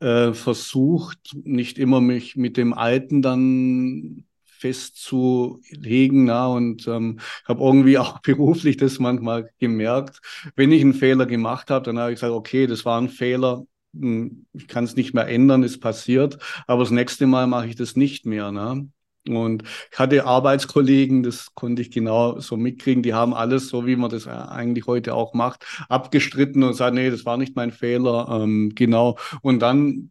äh, 0.00 0.32
versucht, 0.32 1.18
nicht 1.34 1.78
immer 1.78 2.00
mich 2.00 2.36
mit 2.36 2.56
dem 2.56 2.74
Alten 2.74 3.22
dann 3.22 4.24
festzulegen. 4.64 6.24
Na, 6.24 6.46
und 6.46 6.88
ähm, 6.88 7.20
habe 7.44 7.62
irgendwie 7.62 7.98
auch 7.98 8.20
beruflich 8.20 8.78
das 8.78 8.98
manchmal 8.98 9.50
gemerkt. 9.58 10.20
Wenn 10.56 10.72
ich 10.72 10.80
einen 10.80 10.94
Fehler 10.94 11.26
gemacht 11.26 11.70
habe, 11.70 11.84
dann 11.84 11.98
habe 11.98 12.12
ich 12.12 12.16
gesagt, 12.16 12.32
okay, 12.32 12.66
das 12.66 12.84
war 12.86 13.00
ein 13.00 13.10
Fehler. 13.10 13.66
Hm, 13.94 14.46
ich 14.54 14.66
kann 14.66 14.84
es 14.84 14.96
nicht 14.96 15.12
mehr 15.12 15.28
ändern, 15.28 15.62
ist 15.62 15.80
passiert. 15.80 16.38
Aber 16.66 16.82
das 16.82 16.90
nächste 16.90 17.26
Mal 17.26 17.46
mache 17.46 17.68
ich 17.68 17.76
das 17.76 17.94
nicht 17.94 18.24
mehr. 18.24 18.52
Ne? 18.52 18.88
Und 19.28 19.64
ich 19.92 19.98
hatte 19.98 20.24
Arbeitskollegen, 20.26 21.22
das 21.22 21.54
konnte 21.54 21.82
ich 21.82 21.90
genau 21.90 22.40
so 22.40 22.56
mitkriegen, 22.56 23.02
die 23.02 23.14
haben 23.14 23.34
alles, 23.34 23.68
so 23.68 23.86
wie 23.86 23.96
man 23.96 24.10
das 24.10 24.26
eigentlich 24.26 24.86
heute 24.86 25.14
auch 25.14 25.34
macht, 25.34 25.64
abgestritten 25.88 26.62
und 26.62 26.70
gesagt, 26.70 26.94
nee, 26.94 27.10
das 27.10 27.24
war 27.26 27.36
nicht 27.36 27.54
mein 27.56 27.70
Fehler. 27.70 28.28
Ähm, 28.30 28.72
genau. 28.74 29.18
Und 29.42 29.60
dann 29.60 30.10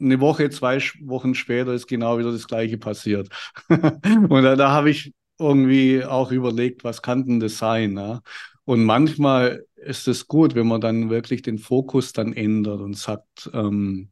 eine 0.00 0.20
Woche, 0.20 0.50
zwei 0.50 0.80
Wochen 1.02 1.34
später 1.34 1.72
ist 1.72 1.86
genau 1.86 2.18
wieder 2.18 2.32
das 2.32 2.46
Gleiche 2.46 2.78
passiert. 2.78 3.28
und 3.68 4.42
da, 4.42 4.56
da 4.56 4.70
habe 4.70 4.90
ich 4.90 5.12
irgendwie 5.38 6.04
auch 6.04 6.32
überlegt, 6.32 6.84
was 6.84 7.02
kann 7.02 7.26
denn 7.26 7.40
das 7.40 7.58
sein? 7.58 7.92
Ne? 7.92 8.22
Und 8.64 8.84
manchmal 8.84 9.64
ist 9.76 10.08
es 10.08 10.26
gut, 10.26 10.54
wenn 10.54 10.66
man 10.66 10.80
dann 10.80 11.10
wirklich 11.10 11.42
den 11.42 11.58
Fokus 11.58 12.12
dann 12.12 12.32
ändert 12.32 12.80
und 12.80 12.96
sagt, 12.96 13.50
ähm, 13.52 14.10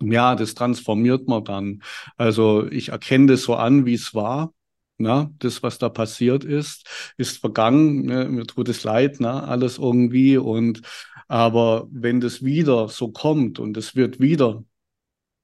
ja, 0.00 0.34
das 0.34 0.54
transformiert 0.54 1.26
man 1.28 1.44
dann. 1.44 1.82
Also 2.16 2.66
ich 2.70 2.90
erkenne 2.90 3.26
das 3.28 3.42
so 3.42 3.54
an, 3.54 3.86
wie 3.86 3.94
es 3.94 4.14
war. 4.14 4.52
Na, 4.98 5.30
das, 5.40 5.62
was 5.62 5.78
da 5.78 5.90
passiert 5.90 6.42
ist, 6.44 6.88
ist 7.18 7.38
vergangen. 7.38 8.06
Ne? 8.06 8.26
Mir 8.26 8.46
tut 8.46 8.68
es 8.68 8.82
leid, 8.84 9.20
ne? 9.20 9.42
alles 9.44 9.78
irgendwie. 9.78 10.38
Und 10.38 10.82
aber 11.28 11.86
wenn 11.90 12.20
das 12.20 12.44
wieder 12.44 12.88
so 12.88 13.10
kommt 13.10 13.58
und 13.58 13.76
es 13.76 13.96
wird 13.96 14.20
wieder 14.20 14.64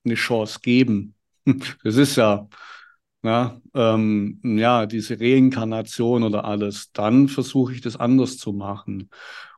eine 0.04 0.14
Chance 0.14 0.60
geben, 0.62 1.14
das 1.84 1.96
ist 1.96 2.16
ja, 2.16 2.48
na, 3.22 3.60
ähm, 3.74 4.40
ja, 4.42 4.86
diese 4.86 5.20
Reinkarnation 5.20 6.24
oder 6.24 6.44
alles, 6.44 6.90
dann 6.92 7.28
versuche 7.28 7.72
ich 7.74 7.80
das 7.80 7.96
anders 7.96 8.36
zu 8.36 8.52
machen. 8.52 9.10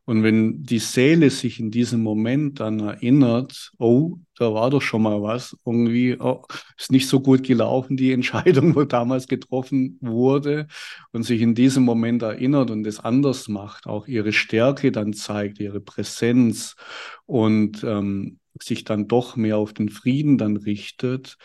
Und 0.06 0.22
wenn 0.22 0.62
die 0.62 0.80
Seele 0.80 1.30
sich 1.30 1.58
in 1.60 1.70
diesem 1.70 2.02
Moment 2.02 2.60
dann 2.60 2.78
erinnert, 2.80 3.72
oh, 3.78 4.18
da 4.36 4.52
war 4.52 4.68
doch 4.68 4.82
schon 4.82 5.02
mal 5.02 5.22
was, 5.22 5.56
irgendwie 5.64 6.16
oh, 6.20 6.42
ist 6.78 6.92
nicht 6.92 7.08
so 7.08 7.20
gut 7.20 7.42
gelaufen, 7.42 7.96
die 7.96 8.12
Entscheidung, 8.12 8.74
wo 8.74 8.84
damals 8.84 9.28
getroffen 9.28 9.96
wurde, 10.02 10.66
und 11.12 11.22
sich 11.22 11.40
in 11.40 11.54
diesem 11.54 11.84
Moment 11.84 12.22
erinnert 12.22 12.70
und 12.70 12.86
es 12.86 13.00
anders 13.00 13.48
macht, 13.48 13.86
auch 13.86 14.06
ihre 14.06 14.32
Stärke 14.32 14.92
dann 14.92 15.14
zeigt, 15.14 15.58
ihre 15.58 15.80
Präsenz 15.80 16.76
und 17.24 17.82
ähm, 17.84 18.38
sich 18.60 18.84
dann 18.84 19.08
doch 19.08 19.36
mehr 19.36 19.58
auf 19.58 19.72
den 19.72 19.88
Frieden 19.88 20.38
dann 20.38 20.56
richtet, 20.56 21.36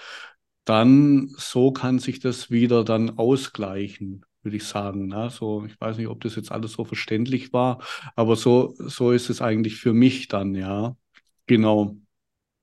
dann 0.66 1.30
so 1.38 1.72
kann 1.72 1.99
sich 1.99 2.20
das 2.20 2.51
wieder 2.51 2.84
dann 2.84 3.18
ausgleichen 3.18 4.26
würde 4.41 4.57
ich 4.57 4.64
sagen. 4.66 5.07
Ne? 5.07 5.30
So, 5.30 5.66
ich 5.66 5.80
weiß 5.80 5.97
nicht, 5.97 6.07
ob 6.07 6.22
das 6.22 6.36
jetzt 6.36 6.51
alles 6.51 6.74
so 6.74 6.86
verständlich 6.86 7.53
war, 7.53 7.84
aber 8.16 8.36
so, 8.36 8.74
so 8.78 9.12
ist 9.12 9.30
es 9.30 9.41
eigentlich 9.41 9.78
für 9.78 9.93
mich 9.93 10.28
dann, 10.28 10.55
ja. 10.55 10.95
Genau. 11.47 11.97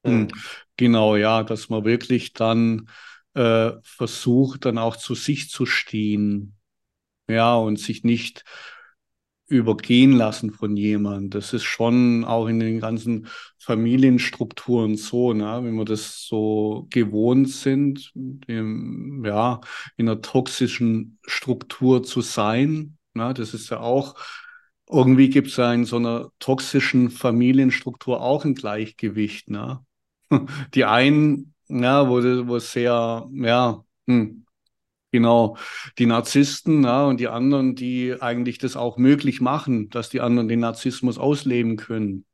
Mhm. 0.05 0.28
Genau, 0.76 1.16
ja, 1.16 1.42
dass 1.42 1.68
man 1.68 1.84
wirklich 1.84 2.32
dann 2.32 2.88
äh, 3.34 3.72
versucht, 3.82 4.64
dann 4.64 4.78
auch 4.78 4.97
zu 4.97 5.14
sich 5.14 5.51
zu 5.51 5.66
stehen. 5.66 6.55
Ja, 7.28 7.57
und 7.57 7.78
sich 7.78 8.05
nicht 8.05 8.44
übergehen 9.49 10.12
lassen 10.12 10.53
von 10.53 10.76
jemandem. 10.76 11.30
Das 11.30 11.53
ist 11.53 11.64
schon 11.64 12.24
auch 12.24 12.49
in 12.49 12.59
den 12.59 12.80
ganzen 12.80 13.28
Familienstrukturen 13.59 14.97
so, 14.97 15.32
ne? 15.32 15.61
wenn 15.62 15.74
wir 15.74 15.84
das 15.84 16.26
so 16.26 16.86
gewohnt 16.90 17.51
sind, 17.51 18.12
im, 18.47 19.24
ja, 19.24 19.61
in 19.97 20.09
einer 20.09 20.20
toxischen 20.20 21.18
Struktur 21.24 22.03
zu 22.03 22.20
sein. 22.20 22.99
Ne? 23.14 23.34
Das 23.34 23.55
ist 23.55 23.70
ja 23.70 23.80
auch, 23.80 24.16
irgendwie 24.88 25.30
gibt 25.30 25.49
es 25.49 25.57
ja 25.57 25.72
in 25.72 25.84
so 25.84 25.97
einer 25.97 26.30
toxischen 26.38 27.11
Familienstruktur 27.11 28.20
auch 28.20 28.44
ein 28.44 28.55
Gleichgewicht. 28.55 29.51
Ne? 29.51 29.84
Die 30.74 30.84
einen, 30.84 31.55
ja, 31.68 32.09
wo, 32.09 32.22
wo 32.22 32.59
sehr, 32.59 33.28
ja, 33.32 33.84
hm, 34.07 34.45
Genau, 35.17 35.57
die 35.97 36.05
Narzissten 36.05 36.85
ja, 36.85 37.07
und 37.07 37.21
die 37.21 37.29
anderen, 37.29 37.75
die 37.75 38.14
eigentlich 38.21 38.59
das 38.59 38.77
auch 38.77 38.99
möglich 38.99 39.41
machen, 39.41 39.89
dass 39.89 40.11
die 40.11 40.21
anderen 40.21 40.47
den 40.47 40.61
Narzissmus 40.61 41.17
ausleben 41.17 41.79
können. 41.79 42.27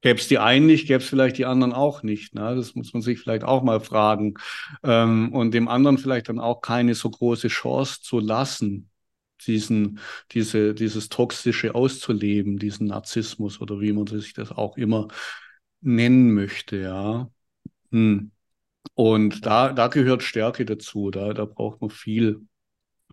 Gäbe 0.00 0.18
es 0.18 0.28
die 0.28 0.38
einen 0.38 0.64
nicht, 0.64 0.86
gäbe 0.86 1.02
es 1.02 1.08
vielleicht 1.10 1.36
die 1.36 1.44
anderen 1.44 1.74
auch 1.74 2.02
nicht. 2.02 2.34
Ne? 2.34 2.56
Das 2.56 2.74
muss 2.74 2.94
man 2.94 3.02
sich 3.02 3.18
vielleicht 3.20 3.44
auch 3.44 3.62
mal 3.62 3.80
fragen. 3.80 4.32
Ähm, 4.82 5.30
und 5.34 5.52
dem 5.52 5.68
anderen 5.68 5.98
vielleicht 5.98 6.30
dann 6.30 6.38
auch 6.40 6.62
keine 6.62 6.94
so 6.94 7.10
große 7.10 7.48
Chance 7.48 8.00
zu 8.00 8.18
lassen, 8.18 8.88
diesen, 9.46 10.00
diese, 10.30 10.72
dieses 10.72 11.10
Toxische 11.10 11.74
auszuleben, 11.74 12.56
diesen 12.58 12.86
Narzissmus 12.86 13.60
oder 13.60 13.78
wie 13.82 13.92
man 13.92 14.06
sich 14.06 14.32
das 14.32 14.52
auch 14.52 14.78
immer 14.78 15.08
nennen 15.82 16.32
möchte. 16.32 16.78
Ja. 16.78 17.30
Hm. 17.90 18.32
Und 18.94 19.46
da, 19.46 19.72
da 19.72 19.88
gehört 19.88 20.22
Stärke 20.22 20.64
dazu. 20.64 21.10
Da, 21.10 21.32
da 21.32 21.44
braucht 21.44 21.80
man 21.80 21.90
viel 21.90 22.46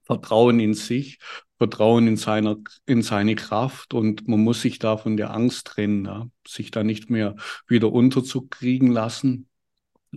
Vertrauen 0.04 0.60
in 0.60 0.74
sich, 0.74 1.20
Vertrauen 1.58 2.08
in, 2.08 2.18
seiner, 2.18 2.58
in 2.86 3.02
seine 3.02 3.36
Kraft 3.36 3.94
und 3.94 4.28
man 4.28 4.40
muss 4.40 4.62
sich 4.62 4.80
da 4.80 4.98
von 4.98 5.18
der 5.18 5.32
Angst 5.32 5.68
trennen, 5.68 6.06
ja? 6.06 6.28
sich 6.48 6.72
da 6.72 6.84
nicht 6.84 7.10
mehr 7.10 7.36
wieder 7.68 7.92
unterzukriegen 7.92 8.92
lassen 8.92 9.50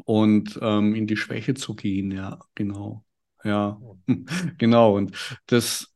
und 0.04 0.58
ähm, 0.62 0.94
in 0.94 1.06
die 1.06 1.16
Schwäche 1.16 1.54
zu 1.54 1.74
gehen. 1.74 2.10
Ja, 2.10 2.38
genau. 2.54 3.04
Ja, 3.44 3.78
genau. 4.58 4.96
Und 4.96 5.16
das, 5.46 5.91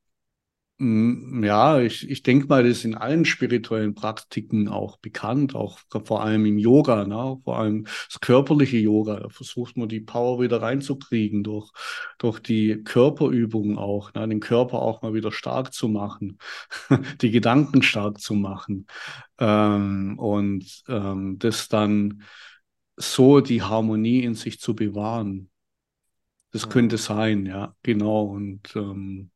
ja, 0.79 1.81
ich, 1.81 2.11
ich 2.11 2.23
denke 2.23 2.49
mal, 2.49 2.63
das 2.63 2.79
ist 2.79 2.85
in 2.85 2.95
allen 2.95 3.25
spirituellen 3.25 3.95
Praktiken 3.95 4.69
auch 4.69 4.99
bekannt, 4.99 5.55
auch 5.55 5.79
vor 6.05 6.23
allem 6.23 6.45
im 6.45 6.59
Yoga, 6.59 7.07
ne? 7.07 7.41
vor 7.45 7.59
allem 7.59 7.85
das 7.85 8.21
körperliche 8.21 8.77
Yoga. 8.77 9.21
Da 9.21 9.29
versucht 9.31 9.79
man 9.79 9.89
die 9.89 10.01
Power 10.01 10.39
wieder 10.39 10.61
reinzukriegen 10.61 11.43
durch, 11.43 11.71
durch 12.19 12.41
die 12.41 12.83
Körperübungen 12.85 13.79
auch, 13.79 14.13
ne? 14.13 14.29
den 14.29 14.41
Körper 14.41 14.83
auch 14.83 15.01
mal 15.01 15.15
wieder 15.15 15.33
stark 15.33 15.73
zu 15.73 15.89
machen, 15.89 16.37
die 17.23 17.31
Gedanken 17.31 17.83
stark 17.83 18.21
zu 18.21 18.35
machen 18.35 18.87
ähm, 19.39 20.19
und 20.19 20.83
ähm, 20.89 21.39
das 21.39 21.69
dann 21.69 22.23
so 22.97 23.41
die 23.41 23.63
Harmonie 23.63 24.25
in 24.25 24.35
sich 24.35 24.61
zu 24.61 24.75
bewahren. 24.75 25.49
Das 26.53 26.69
könnte 26.69 26.99
sein, 26.99 27.47
ja, 27.47 27.75
genau. 27.83 28.25
Und 28.25 28.75
ähm, 28.77 29.31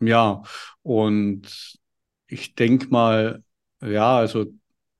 ja, 0.00 0.42
und 0.82 1.78
ich 2.26 2.54
denke 2.54 2.88
mal, 2.88 3.42
ja, 3.80 4.16
also 4.18 4.46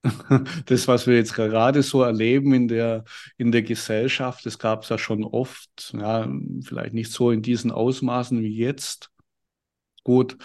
das, 0.67 0.87
was 0.89 1.07
wir 1.07 1.17
jetzt 1.17 1.35
gerade 1.35 1.83
so 1.83 2.03
erleben 2.03 2.53
in 2.53 2.69
der, 2.69 3.05
in 3.37 3.53
der 3.53 3.63
Gesellschaft, 3.63 4.45
das 4.45 4.59
gab 4.59 4.83
es 4.83 4.91
ja 4.91 4.99
schon 4.99 5.25
oft, 5.25 5.95
ja, 5.95 6.29
vielleicht 6.63 6.95
nicht 6.95 7.11
so 7.11 7.31
in 7.31 7.43
diesen 7.43 7.71
Ausmaßen 7.71 8.41
wie 8.41 8.57
jetzt. 8.57 9.11
Gut, 10.03 10.37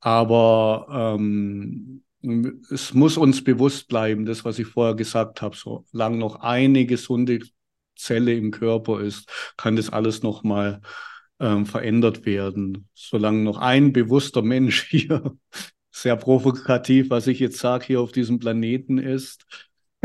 aber 0.00 1.16
ähm, 1.18 2.04
es 2.70 2.94
muss 2.94 3.16
uns 3.16 3.42
bewusst 3.42 3.88
bleiben, 3.88 4.26
das, 4.26 4.44
was 4.44 4.58
ich 4.58 4.66
vorher 4.66 4.94
gesagt 4.94 5.42
habe, 5.42 5.56
solange 5.56 6.18
noch 6.18 6.36
eine 6.36 6.86
gesunde 6.86 7.40
Zelle 7.96 8.34
im 8.34 8.50
Körper 8.52 9.00
ist, 9.00 9.28
kann 9.56 9.76
das 9.76 9.90
alles 9.90 10.22
nochmal 10.22 10.80
ähm, 11.40 11.66
verändert 11.66 12.26
werden. 12.26 12.88
Solange 12.94 13.42
noch 13.42 13.58
ein 13.58 13.92
bewusster 13.92 14.42
Mensch 14.42 14.84
hier, 14.90 15.36
sehr 15.90 16.16
provokativ, 16.16 17.10
was 17.10 17.26
ich 17.26 17.40
jetzt 17.40 17.58
sage, 17.58 17.86
hier 17.86 18.00
auf 18.00 18.12
diesem 18.12 18.38
Planeten 18.38 18.98
ist. 18.98 19.46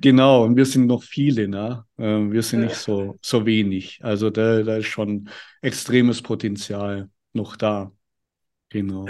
genau, 0.00 0.44
und 0.44 0.56
wir 0.56 0.66
sind 0.66 0.86
noch 0.86 1.02
viele, 1.02 1.48
ne? 1.48 1.84
Ähm, 1.96 2.32
wir 2.32 2.42
sind 2.42 2.60
nicht 2.60 2.76
so, 2.76 3.18
so 3.22 3.46
wenig. 3.46 4.00
Also 4.02 4.28
da, 4.28 4.62
da 4.62 4.76
ist 4.76 4.86
schon 4.86 5.30
extremes 5.62 6.20
Potenzial 6.20 7.08
noch 7.32 7.56
da. 7.56 7.92
Genau. 8.68 9.06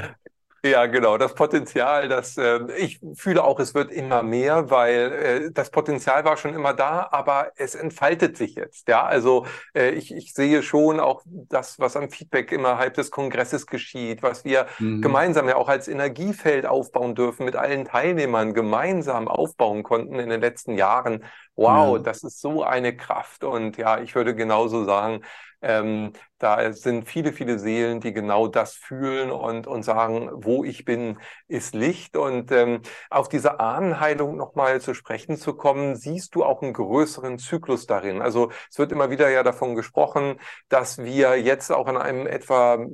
Ja, 0.64 0.86
genau. 0.86 1.16
Das 1.18 1.34
Potenzial, 1.34 2.09
das 2.09 2.36
äh, 2.36 2.61
ich 2.76 3.00
fühle 3.14 3.44
auch, 3.44 3.61
es 3.61 3.74
wird 3.74 3.92
immer 3.92 4.22
mehr, 4.22 4.70
weil 4.70 5.12
äh, 5.12 5.50
das 5.52 5.70
Potenzial 5.70 6.24
war 6.24 6.36
schon 6.36 6.54
immer 6.54 6.74
da, 6.74 7.09
aber 7.12 7.52
es 7.57 7.74
entfaltet 7.74 8.36
sich 8.36 8.57
jetzt. 8.57 8.88
Ja, 8.88 9.04
also 9.04 9.46
äh, 9.74 9.90
ich, 9.90 10.12
ich 10.12 10.34
sehe 10.34 10.62
schon 10.62 10.98
auch 10.98 11.22
das, 11.26 11.78
was 11.78 11.96
am 11.96 12.11
Feedback 12.11 12.50
innerhalb 12.52 12.94
des 12.94 13.11
Kongresses 13.11 13.66
geschieht, 13.66 14.22
was 14.22 14.44
wir 14.44 14.66
mhm. 14.78 15.02
gemeinsam 15.02 15.48
ja 15.48 15.57
auch 15.57 15.68
als 15.68 15.88
Energiefeld 15.88 16.66
aufbauen 16.66 17.14
dürfen, 17.14 17.44
mit 17.44 17.54
allen 17.54 17.84
Teilnehmern 17.84 18.54
gemeinsam 18.54 19.28
aufbauen 19.28 19.82
konnten 19.82 20.18
in 20.18 20.30
den 20.30 20.40
letzten 20.40 20.76
Jahren 20.76 21.22
Wow, 21.57 21.96
ja. 21.96 22.02
das 22.02 22.22
ist 22.22 22.40
so 22.40 22.62
eine 22.62 22.96
Kraft. 22.96 23.42
Und 23.42 23.78
ja, 23.78 23.98
ich 23.98 24.14
würde 24.14 24.34
genauso 24.34 24.84
sagen, 24.84 25.22
ähm, 25.62 26.12
da 26.38 26.72
sind 26.72 27.09
viele, 27.09 27.32
viele 27.32 27.59
Seelen, 27.59 28.00
die 28.00 28.12
genau 28.12 28.46
das 28.46 28.74
fühlen 28.74 29.30
und, 29.30 29.66
und 29.66 29.82
sagen, 29.84 30.28
wo 30.32 30.64
ich 30.64 30.84
bin, 30.84 31.18
ist 31.48 31.74
Licht. 31.74 32.16
Und 32.16 32.52
ähm, 32.52 32.82
auf 33.09 33.28
diese 33.28 33.59
Ahnenheilung 33.59 34.36
nochmal 34.36 34.80
zu 34.82 34.92
sprechen 34.92 35.36
zu 35.38 35.54
kommen, 35.54 35.96
siehst 35.96 36.34
du 36.34 36.44
auch 36.44 36.61
einen 36.61 36.74
größeren 36.74 37.38
Zyklus 37.38 37.86
darin. 37.86 38.20
Also 38.20 38.50
es 38.70 38.78
wird 38.78 38.92
immer 38.92 39.09
wieder 39.11 39.30
ja 39.30 39.42
davon 39.42 39.74
gesprochen, 39.74 40.38
dass 40.68 40.98
wir 40.98 41.40
jetzt 41.40 41.72
auch 41.72 41.86
an 41.86 41.96
einem 41.96 42.26
etwa 42.26 42.84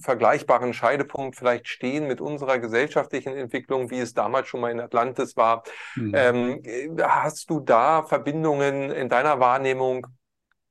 vergleichbaren 0.00 0.72
Scheidepunkt 0.72 1.36
vielleicht 1.36 1.68
stehen 1.68 2.08
mit 2.08 2.20
unserer 2.20 2.58
gesellschaftlichen 2.58 3.36
Entwicklung, 3.36 3.90
wie 3.90 4.00
es 4.00 4.12
damals 4.12 4.48
schon 4.48 4.60
mal 4.60 4.72
in 4.72 4.80
Atlantis 4.80 5.36
war. 5.36 5.62
Mhm. 5.94 6.12
Ähm, 6.14 6.62
hast 7.00 7.48
du 7.50 7.60
da 7.60 8.02
Verbindungen 8.02 8.90
in 8.90 9.08
deiner 9.08 9.38
Wahrnehmung, 9.38 10.08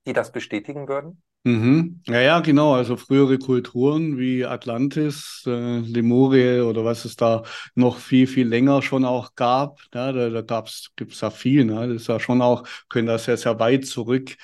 die 0.05 0.13
das 0.13 0.33
bestätigen 0.33 0.89
würden? 0.89 1.21
Mhm. 1.47 2.01
Ja, 2.07 2.19
ja, 2.19 2.39
genau. 2.41 2.73
Also 2.73 2.97
frühere 2.97 3.39
Kulturen 3.39 4.17
wie 4.17 4.45
Atlantis, 4.45 5.43
äh, 5.47 5.79
Lemurie 5.79 6.59
oder 6.59 6.83
was 6.83 7.05
es 7.05 7.15
da 7.15 7.43
noch 7.73 7.99
viel, 7.99 8.27
viel 8.27 8.45
länger 8.47 8.81
schon 8.81 9.05
auch 9.05 9.33
gab. 9.35 9.79
Ja, 9.93 10.11
da 10.11 10.29
da 10.29 10.41
gab's, 10.41 10.91
gibt's 10.97 11.21
ja 11.21 11.29
viel. 11.29 11.63
Ne? 11.63 11.87
Das 11.87 12.01
ist 12.01 12.07
ja 12.09 12.19
schon 12.19 12.41
auch, 12.41 12.67
können 12.89 13.07
das 13.07 13.23
sehr, 13.25 13.37
sehr 13.37 13.57
weit 13.61 13.85
zurück 13.85 14.35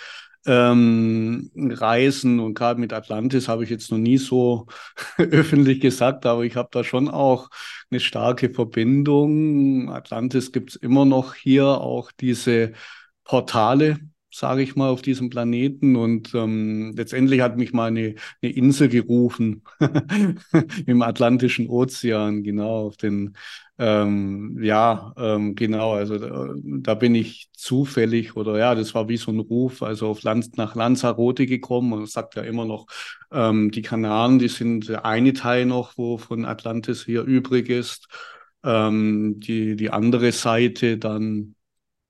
ähm, 0.45 1.51
reisen. 1.56 2.39
Und 2.39 2.54
gerade 2.54 2.80
mit 2.80 2.93
Atlantis 2.93 3.49
habe 3.49 3.66
ich 3.66 3.70
jetzt 3.70 3.91
noch 3.91 3.97
nie 3.97 4.18
so 4.18 4.68
öffentlich 5.18 5.82
gesagt, 5.82 6.26
aber 6.26 6.43
ich 6.45 6.56
habe 6.56 6.70
da 6.72 6.86
schon 6.86 7.10
auch 7.10 7.49
eine 7.91 7.99
starke 7.99 8.49
Verbindung. 8.49 9.91
Atlantis 9.91 10.54
gibt's 10.54 10.78
immer 10.78 11.04
noch 11.04 11.34
hier 11.36 11.66
auch 11.68 12.14
diese 12.14 12.72
Portale 13.26 13.97
sage 14.34 14.64
ich 14.64 14.76
mal, 14.76 14.90
auf 14.90 15.02
diesem 15.02 15.30
Planeten. 15.30 15.96
Und 15.96 16.34
ähm, 16.34 16.94
letztendlich 16.96 17.42
hat 17.42 17.58
mich 17.58 17.72
mal 17.72 17.88
eine, 17.88 18.16
eine 18.42 18.52
Insel 18.52 18.90
gerufen 18.90 19.64
im 20.88 21.02
Atlantischen 21.04 21.70
Ozean, 21.70 22.44
genau, 22.44 22.88
auf 22.88 22.98
den, 22.98 23.36
ähm, 23.78 24.58
ja, 24.62 25.14
ähm, 25.18 25.56
genau, 25.56 25.94
also 25.94 26.18
da, 26.18 26.54
da, 26.56 26.94
bin 26.96 27.16
ich 27.16 27.50
zufällig 27.54 28.36
oder 28.36 28.58
ja, 28.58 28.76
das 28.76 28.96
war 28.96 29.08
wie 29.10 29.18
so 29.18 29.32
ein 29.32 29.40
Ruf, 29.40 29.84
also 29.84 30.08
auf 30.10 30.24
Land, 30.24 30.58
nach 30.58 30.76
Lanzarote 30.76 31.46
gekommen 31.46 31.94
und 31.94 32.10
sagt 32.10 32.36
ja 32.36 32.42
immer 32.44 32.66
noch, 32.66 32.88
ähm, 33.32 33.72
die 33.72 33.82
Kanaren, 33.82 34.40
die 34.40 34.48
sind 34.48 34.90
der 34.90 35.06
eine 35.06 35.34
Teil 35.34 35.66
noch, 35.66 35.94
wo 35.98 36.18
von 36.18 36.46
Atlantis 36.46 37.06
hier 37.06 37.24
übrig 37.24 37.70
ist. 37.70 38.08
Ähm, 38.64 39.40
die, 39.40 39.76
die 39.76 39.90
andere 39.90 40.32
Seite 40.32 40.98
dann 40.98 41.56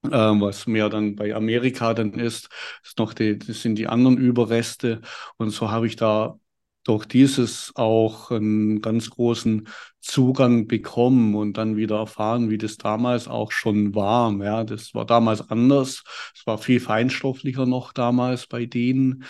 was 0.03 0.67
mehr 0.67 0.89
dann 0.89 1.15
bei 1.15 1.33
Amerika 1.35 1.93
dann 1.93 2.13
ist, 2.13 2.49
ist 2.83 2.99
noch 2.99 3.13
die, 3.13 3.37
das 3.39 3.61
sind 3.61 3.75
die 3.75 3.87
anderen 3.87 4.17
Überreste. 4.17 5.01
Und 5.37 5.51
so 5.51 5.71
habe 5.71 5.87
ich 5.87 5.95
da 5.95 6.37
durch 6.83 7.05
dieses 7.05 7.71
auch 7.75 8.29
einen 8.31 8.81
ganz 8.81 9.09
großen 9.09 9.67
Zugang 10.01 10.67
bekommen 10.67 11.35
und 11.35 11.57
dann 11.57 11.77
wieder 11.77 11.97
erfahren, 11.97 12.49
wie 12.49 12.57
das 12.57 12.77
damals 12.77 13.27
auch 13.29 13.51
schon 13.53 13.95
war. 13.95 14.33
Ja, 14.43 14.63
das 14.65 14.93
war 14.93 15.05
damals 15.05 15.49
anders. 15.49 16.03
Es 16.35 16.45
war 16.45 16.57
viel 16.57 16.81
feinstofflicher 16.81 17.65
noch 17.65 17.93
damals 17.93 18.47
bei 18.47 18.65
denen. 18.65 19.23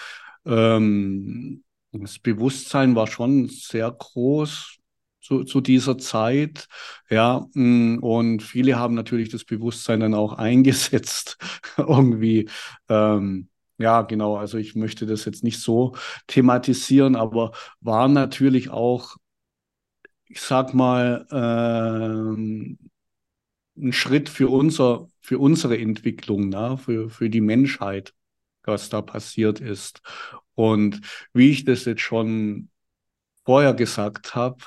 Ähm, 0.46 1.64
das 1.92 2.18
Bewusstsein 2.18 2.96
war 2.96 3.06
schon 3.06 3.50
sehr 3.50 3.92
groß 3.92 4.80
zu, 5.24 5.44
zu 5.44 5.62
dieser 5.62 5.98
Zeit. 5.98 6.68
Ja, 7.10 7.48
mm, 7.54 8.00
und 8.00 8.44
viele 8.44 8.78
haben 8.78 8.94
natürlich 8.96 9.30
das 9.30 9.46
Bewusstsein 9.46 10.02
dann 10.02 10.14
auch 10.14 10.34
eingesetzt, 10.34 11.38
irgendwie. 11.78 12.50
Ähm, 12.90 13.50
ja, 13.78 14.02
genau. 14.04 14.38
Also 14.38 14.58
ich 14.58 14.76
möchte 14.76 15.06
das 15.06 15.26
jetzt 15.26 15.44
nicht 15.44 15.60
so 15.60 15.96
thematisieren, 16.28 17.16
aber 17.16 17.52
war 17.82 18.08
natürlich 18.08 18.70
auch, 18.70 19.16
ich 20.28 20.42
sag 20.42 20.74
mal, 20.74 21.26
ähm, 21.32 22.78
ein 23.78 23.94
Schritt 23.94 24.30
für 24.30 24.50
unser, 24.50 25.10
für 25.22 25.40
unsere 25.40 25.78
Entwicklung, 25.78 26.50
ne? 26.50 26.78
für, 26.78 27.10
für 27.10 27.30
die 27.30 27.42
Menschheit, 27.42 28.14
was 28.64 28.90
da 28.90 29.02
passiert 29.02 29.60
ist. 29.60 30.02
Und 30.56 31.02
wie 31.34 31.50
ich 31.50 31.66
das 31.66 31.86
jetzt 31.86 32.02
schon 32.02 32.70
vorher 33.46 33.74
gesagt 33.74 34.36
habe, 34.36 34.58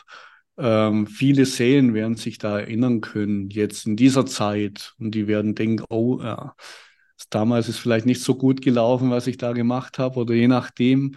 ähm, 0.58 1.06
viele 1.06 1.46
Seelen 1.46 1.94
werden 1.94 2.16
sich 2.16 2.38
da 2.38 2.58
erinnern 2.58 3.00
können, 3.00 3.50
jetzt 3.50 3.86
in 3.86 3.96
dieser 3.96 4.26
Zeit. 4.26 4.94
Und 4.98 5.12
die 5.12 5.26
werden 5.26 5.54
denken, 5.54 5.84
oh, 5.88 6.20
ja, 6.22 6.54
damals 7.30 7.68
ist 7.68 7.78
vielleicht 7.78 8.06
nicht 8.06 8.22
so 8.22 8.34
gut 8.34 8.62
gelaufen, 8.62 9.10
was 9.10 9.26
ich 9.26 9.36
da 9.36 9.52
gemacht 9.52 9.98
habe, 9.98 10.20
oder 10.20 10.34
je 10.34 10.48
nachdem. 10.48 11.16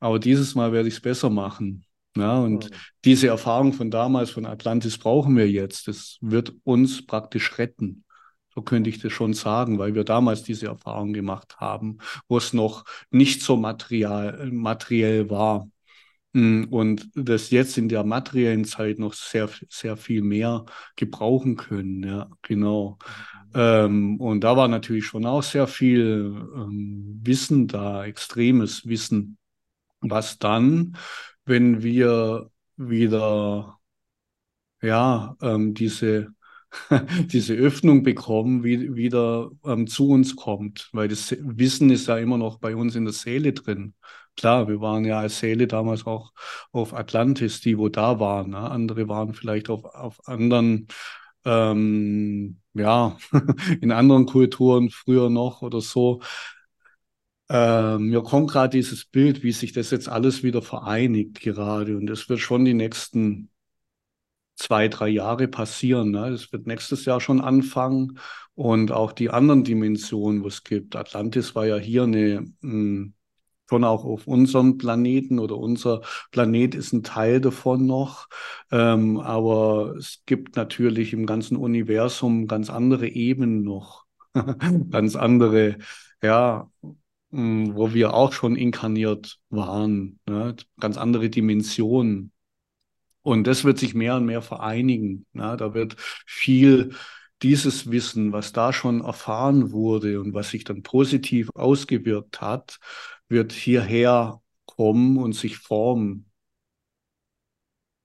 Aber 0.00 0.18
dieses 0.18 0.54
Mal 0.54 0.72
werde 0.72 0.88
ich 0.88 0.94
es 0.94 1.00
besser 1.00 1.30
machen. 1.30 1.84
Ja, 2.16 2.38
und 2.38 2.70
mhm. 2.70 2.74
diese 3.04 3.28
Erfahrung 3.28 3.72
von 3.72 3.90
damals, 3.90 4.30
von 4.30 4.46
Atlantis, 4.46 4.98
brauchen 4.98 5.36
wir 5.36 5.48
jetzt. 5.48 5.88
Das 5.88 6.18
wird 6.20 6.52
uns 6.64 7.06
praktisch 7.06 7.58
retten. 7.58 8.04
So 8.54 8.62
könnte 8.62 8.90
ich 8.90 8.98
das 8.98 9.12
schon 9.12 9.34
sagen, 9.34 9.78
weil 9.78 9.94
wir 9.94 10.04
damals 10.04 10.42
diese 10.42 10.66
Erfahrung 10.66 11.12
gemacht 11.12 11.58
haben, 11.58 11.98
wo 12.26 12.38
es 12.38 12.52
noch 12.52 12.84
nicht 13.10 13.42
so 13.42 13.56
material, 13.56 14.50
materiell 14.50 15.30
war. 15.30 15.68
Mm, 16.32 16.64
und 16.70 17.08
das 17.14 17.50
jetzt 17.50 17.78
in 17.78 17.88
der 17.88 18.04
materiellen 18.04 18.64
Zeit 18.64 18.98
noch 18.98 19.14
sehr, 19.14 19.48
sehr 19.68 19.96
viel 19.96 20.22
mehr 20.22 20.66
gebrauchen 20.96 21.56
können. 21.56 22.02
Ja, 22.02 22.30
genau. 22.42 22.98
Mhm. 23.54 23.60
Ähm, 23.60 24.20
und 24.20 24.44
da 24.44 24.56
war 24.56 24.68
natürlich 24.68 25.06
schon 25.06 25.24
auch 25.26 25.42
sehr 25.42 25.66
viel 25.66 26.34
ähm, 26.54 27.20
Wissen 27.24 27.66
da, 27.66 28.04
extremes 28.04 28.86
Wissen, 28.86 29.38
was 30.00 30.38
dann, 30.38 30.96
wenn 31.44 31.82
wir 31.82 32.50
wieder, 32.76 33.78
ja, 34.82 35.36
ähm, 35.42 35.74
diese, 35.74 36.28
diese 37.26 37.54
Öffnung 37.54 38.02
bekommen, 38.02 38.64
wie, 38.64 38.94
wieder 38.94 39.50
ähm, 39.64 39.86
zu 39.86 40.08
uns 40.10 40.36
kommt, 40.36 40.88
weil 40.92 41.08
das 41.08 41.34
Wissen 41.40 41.90
ist 41.90 42.08
ja 42.08 42.18
immer 42.18 42.38
noch 42.38 42.58
bei 42.58 42.76
uns 42.76 42.94
in 42.94 43.04
der 43.04 43.14
Seele 43.14 43.52
drin. 43.52 43.94
Klar, 44.38 44.68
wir 44.68 44.80
waren 44.80 45.04
ja 45.04 45.18
als 45.18 45.40
Seele 45.40 45.66
damals 45.66 46.06
auch 46.06 46.32
auf 46.70 46.94
Atlantis, 46.94 47.60
die 47.60 47.76
wo 47.76 47.88
da 47.88 48.20
waren. 48.20 48.50
Ne? 48.50 48.58
Andere 48.58 49.08
waren 49.08 49.34
vielleicht 49.34 49.68
auf, 49.68 49.84
auf 49.84 50.28
anderen, 50.28 50.86
ähm, 51.44 52.60
ja, 52.74 53.18
in 53.80 53.90
anderen 53.92 54.26
Kulturen 54.26 54.90
früher 54.90 55.28
noch 55.28 55.62
oder 55.62 55.80
so. 55.80 56.20
Ähm, 57.50 58.10
mir 58.10 58.22
kommt 58.22 58.50
gerade 58.50 58.76
dieses 58.76 59.04
Bild, 59.06 59.42
wie 59.42 59.52
sich 59.52 59.72
das 59.72 59.90
jetzt 59.90 60.08
alles 60.08 60.42
wieder 60.44 60.62
vereinigt 60.62 61.40
gerade. 61.40 61.96
Und 61.96 62.06
das 62.06 62.28
wird 62.28 62.40
schon 62.40 62.64
die 62.64 62.74
nächsten 62.74 63.50
zwei, 64.56 64.88
drei 64.88 65.08
Jahre 65.08 65.48
passieren. 65.48 66.10
Ne? 66.12 66.30
Das 66.30 66.52
wird 66.52 66.66
nächstes 66.66 67.04
Jahr 67.06 67.20
schon 67.20 67.40
anfangen. 67.40 68.18
Und 68.54 68.92
auch 68.92 69.12
die 69.12 69.30
anderen 69.30 69.64
Dimensionen, 69.64 70.42
wo 70.44 70.48
es 70.48 70.64
gibt. 70.64 70.96
Atlantis 70.96 71.54
war 71.54 71.66
ja 71.66 71.76
hier 71.76 72.04
eine, 72.04 72.40
mh, 72.60 72.70
hm, 72.70 73.14
schon 73.68 73.84
auch 73.84 74.04
auf 74.04 74.26
unserem 74.26 74.78
Planeten 74.78 75.38
oder 75.38 75.56
unser 75.56 76.02
Planet 76.30 76.74
ist 76.74 76.92
ein 76.92 77.02
Teil 77.02 77.40
davon 77.40 77.86
noch. 77.86 78.28
Ähm, 78.70 79.18
aber 79.18 79.94
es 79.98 80.22
gibt 80.26 80.56
natürlich 80.56 81.12
im 81.12 81.26
ganzen 81.26 81.56
Universum 81.56 82.46
ganz 82.46 82.70
andere 82.70 83.08
Ebenen 83.08 83.62
noch, 83.62 84.04
ganz 84.90 85.16
andere, 85.16 85.78
ja, 86.22 86.70
hm, 87.30 87.74
wo 87.74 87.92
wir 87.92 88.14
auch 88.14 88.32
schon 88.32 88.56
inkarniert 88.56 89.38
waren, 89.50 90.18
ne? 90.26 90.56
ganz 90.80 90.96
andere 90.96 91.28
Dimensionen. 91.28 92.32
Und 93.22 93.46
das 93.46 93.64
wird 93.64 93.78
sich 93.78 93.94
mehr 93.94 94.16
und 94.16 94.24
mehr 94.24 94.40
vereinigen. 94.40 95.26
Ne? 95.34 95.56
Da 95.58 95.74
wird 95.74 95.96
viel 96.26 96.94
dieses 97.42 97.90
Wissen, 97.90 98.32
was 98.32 98.52
da 98.52 98.72
schon 98.72 99.02
erfahren 99.02 99.70
wurde 99.70 100.20
und 100.20 100.34
was 100.34 100.50
sich 100.50 100.64
dann 100.64 100.82
positiv 100.82 101.50
ausgewirkt 101.54 102.40
hat, 102.40 102.78
wird 103.28 103.52
hierher 103.52 104.40
kommen 104.66 105.18
und 105.18 105.34
sich 105.34 105.58
formen. 105.58 106.26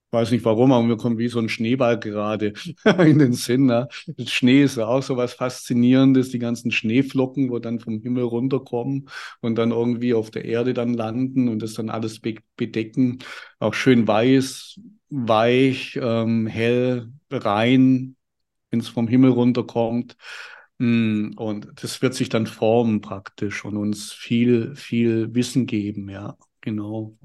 Ich 0.08 0.16
weiß 0.16 0.30
nicht 0.30 0.44
warum, 0.44 0.70
aber 0.70 0.84
mir 0.84 0.96
kommt 0.96 1.18
wie 1.18 1.26
so 1.26 1.40
ein 1.40 1.48
Schneeball 1.48 1.98
gerade 1.98 2.52
in 3.04 3.18
den 3.18 3.32
Sinn. 3.32 3.66
Ne? 3.66 3.88
Schnee 4.26 4.62
ist 4.62 4.76
ja 4.76 4.86
auch 4.86 5.02
so 5.02 5.16
was 5.16 5.34
Faszinierendes, 5.34 6.30
die 6.30 6.38
ganzen 6.38 6.70
Schneeflocken, 6.70 7.50
wo 7.50 7.58
dann 7.58 7.80
vom 7.80 8.00
Himmel 8.00 8.22
runterkommen 8.22 9.08
und 9.40 9.56
dann 9.56 9.72
irgendwie 9.72 10.14
auf 10.14 10.30
der 10.30 10.44
Erde 10.44 10.72
dann 10.72 10.94
landen 10.94 11.48
und 11.48 11.60
das 11.62 11.74
dann 11.74 11.90
alles 11.90 12.20
be 12.20 12.36
bedecken. 12.56 13.18
Auch 13.58 13.74
schön 13.74 14.06
weiß, 14.06 14.78
weich, 15.10 15.98
ähm, 16.00 16.46
hell, 16.46 17.08
rein, 17.30 18.16
wenn 18.70 18.80
es 18.80 18.88
vom 18.88 19.08
Himmel 19.08 19.30
runterkommt. 19.30 20.16
Mm, 20.78 21.32
und 21.36 21.82
das 21.82 22.02
wird 22.02 22.14
sich 22.14 22.28
dann 22.28 22.46
formen 22.46 23.00
praktisch 23.00 23.64
und 23.64 23.76
uns 23.76 24.12
viel, 24.12 24.74
viel 24.76 25.34
Wissen 25.34 25.66
geben, 25.66 26.08
ja, 26.08 26.36
genau. 26.60 27.16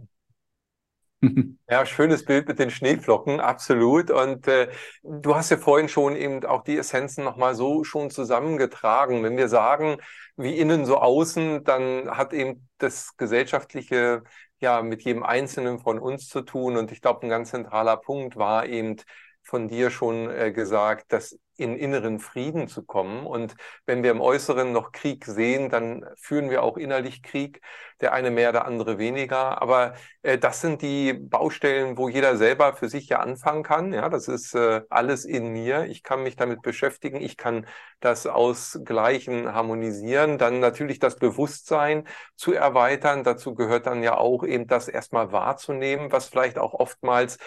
Ja, 1.69 1.85
schönes 1.85 2.25
Bild 2.25 2.47
mit 2.47 2.59
den 2.59 2.71
Schneeflocken, 2.71 3.39
absolut. 3.39 4.09
Und 4.09 4.47
äh, 4.47 4.69
du 5.03 5.35
hast 5.35 5.49
ja 5.51 5.57
vorhin 5.57 5.89
schon 5.89 6.15
eben 6.15 6.43
auch 6.45 6.63
die 6.63 6.77
Essenzen 6.77 7.23
nochmal 7.23 7.55
so 7.55 7.83
schon 7.83 8.09
zusammengetragen. 8.09 9.23
Wenn 9.23 9.37
wir 9.37 9.49
sagen, 9.49 9.97
wie 10.37 10.57
innen 10.57 10.85
so 10.85 10.97
außen, 10.97 11.63
dann 11.63 12.09
hat 12.11 12.33
eben 12.33 12.67
das 12.77 13.17
Gesellschaftliche 13.17 14.23
ja 14.59 14.81
mit 14.81 15.03
jedem 15.03 15.23
Einzelnen 15.23 15.79
von 15.79 15.99
uns 15.99 16.27
zu 16.27 16.41
tun. 16.41 16.77
Und 16.77 16.91
ich 16.91 17.01
glaube, 17.01 17.25
ein 17.27 17.29
ganz 17.29 17.49
zentraler 17.51 17.97
Punkt 17.97 18.35
war 18.35 18.65
eben 18.65 18.95
von 19.43 19.67
dir 19.67 19.89
schon 19.89 20.29
äh, 20.29 20.51
gesagt, 20.51 21.11
dass 21.11 21.37
in 21.59 21.75
inneren 21.75 22.19
Frieden 22.19 22.67
zu 22.67 22.83
kommen. 22.83 23.25
Und 23.27 23.55
wenn 23.85 24.01
wir 24.01 24.11
im 24.11 24.21
Äußeren 24.21 24.71
noch 24.71 24.91
Krieg 24.91 25.25
sehen, 25.25 25.69
dann 25.69 26.05
führen 26.15 26.49
wir 26.49 26.63
auch 26.63 26.77
innerlich 26.77 27.21
Krieg, 27.21 27.61
der 27.99 28.13
eine 28.13 28.31
mehr, 28.31 28.53
der 28.53 28.65
andere 28.65 28.97
weniger. 28.97 29.61
Aber 29.61 29.93
äh, 30.21 30.37
das 30.37 30.61
sind 30.61 30.81
die 30.81 31.13
Baustellen, 31.13 31.97
wo 31.97 32.07
jeder 32.07 32.37
selber 32.37 32.73
für 32.73 32.87
sich 32.87 33.09
ja 33.09 33.19
anfangen 33.19 33.63
kann. 33.63 33.91
Ja, 33.93 34.07
das 34.07 34.29
ist 34.29 34.55
äh, 34.55 34.81
alles 34.89 35.25
in 35.25 35.51
mir. 35.51 35.85
Ich 35.85 36.01
kann 36.01 36.23
mich 36.23 36.37
damit 36.37 36.61
beschäftigen. 36.61 37.19
Ich 37.21 37.35
kann 37.35 37.67
das 37.99 38.25
ausgleichen, 38.25 39.53
harmonisieren. 39.53 40.37
Dann 40.37 40.61
natürlich 40.61 40.99
das 40.99 41.17
Bewusstsein 41.17 42.07
zu 42.35 42.53
erweitern. 42.53 43.25
Dazu 43.25 43.53
gehört 43.53 43.85
dann 43.85 44.01
ja 44.01 44.17
auch 44.17 44.45
eben 44.45 44.67
das 44.67 44.87
erstmal 44.87 45.33
wahrzunehmen, 45.33 46.11
was 46.11 46.29
vielleicht 46.29 46.57
auch 46.57 46.73
oftmals 46.73 47.37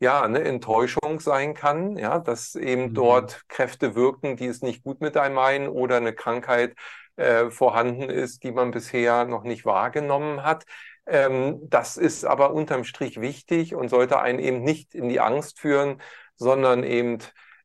ja, 0.00 0.22
eine 0.22 0.42
Enttäuschung 0.42 1.20
sein 1.20 1.54
kann, 1.54 1.96
ja, 1.96 2.18
dass 2.18 2.54
eben 2.56 2.84
mhm. 2.90 2.94
dort 2.94 3.48
Kräfte 3.48 3.94
wirken, 3.94 4.36
die 4.36 4.46
es 4.46 4.62
nicht 4.62 4.82
gut 4.82 5.00
mit 5.00 5.16
einem 5.16 5.34
meinen 5.34 5.68
oder 5.68 5.98
eine 5.98 6.14
Krankheit 6.14 6.74
äh, 7.16 7.50
vorhanden 7.50 8.08
ist, 8.08 8.42
die 8.42 8.50
man 8.50 8.70
bisher 8.70 9.26
noch 9.26 9.44
nicht 9.44 9.66
wahrgenommen 9.66 10.42
hat. 10.42 10.64
Ähm, 11.06 11.60
das 11.68 11.98
ist 11.98 12.24
aber 12.24 12.54
unterm 12.54 12.84
Strich 12.84 13.20
wichtig 13.20 13.74
und 13.74 13.90
sollte 13.90 14.20
einen 14.20 14.38
eben 14.38 14.62
nicht 14.62 14.94
in 14.94 15.08
die 15.08 15.20
Angst 15.20 15.60
führen, 15.60 16.00
sondern 16.36 16.82
eben 16.82 17.18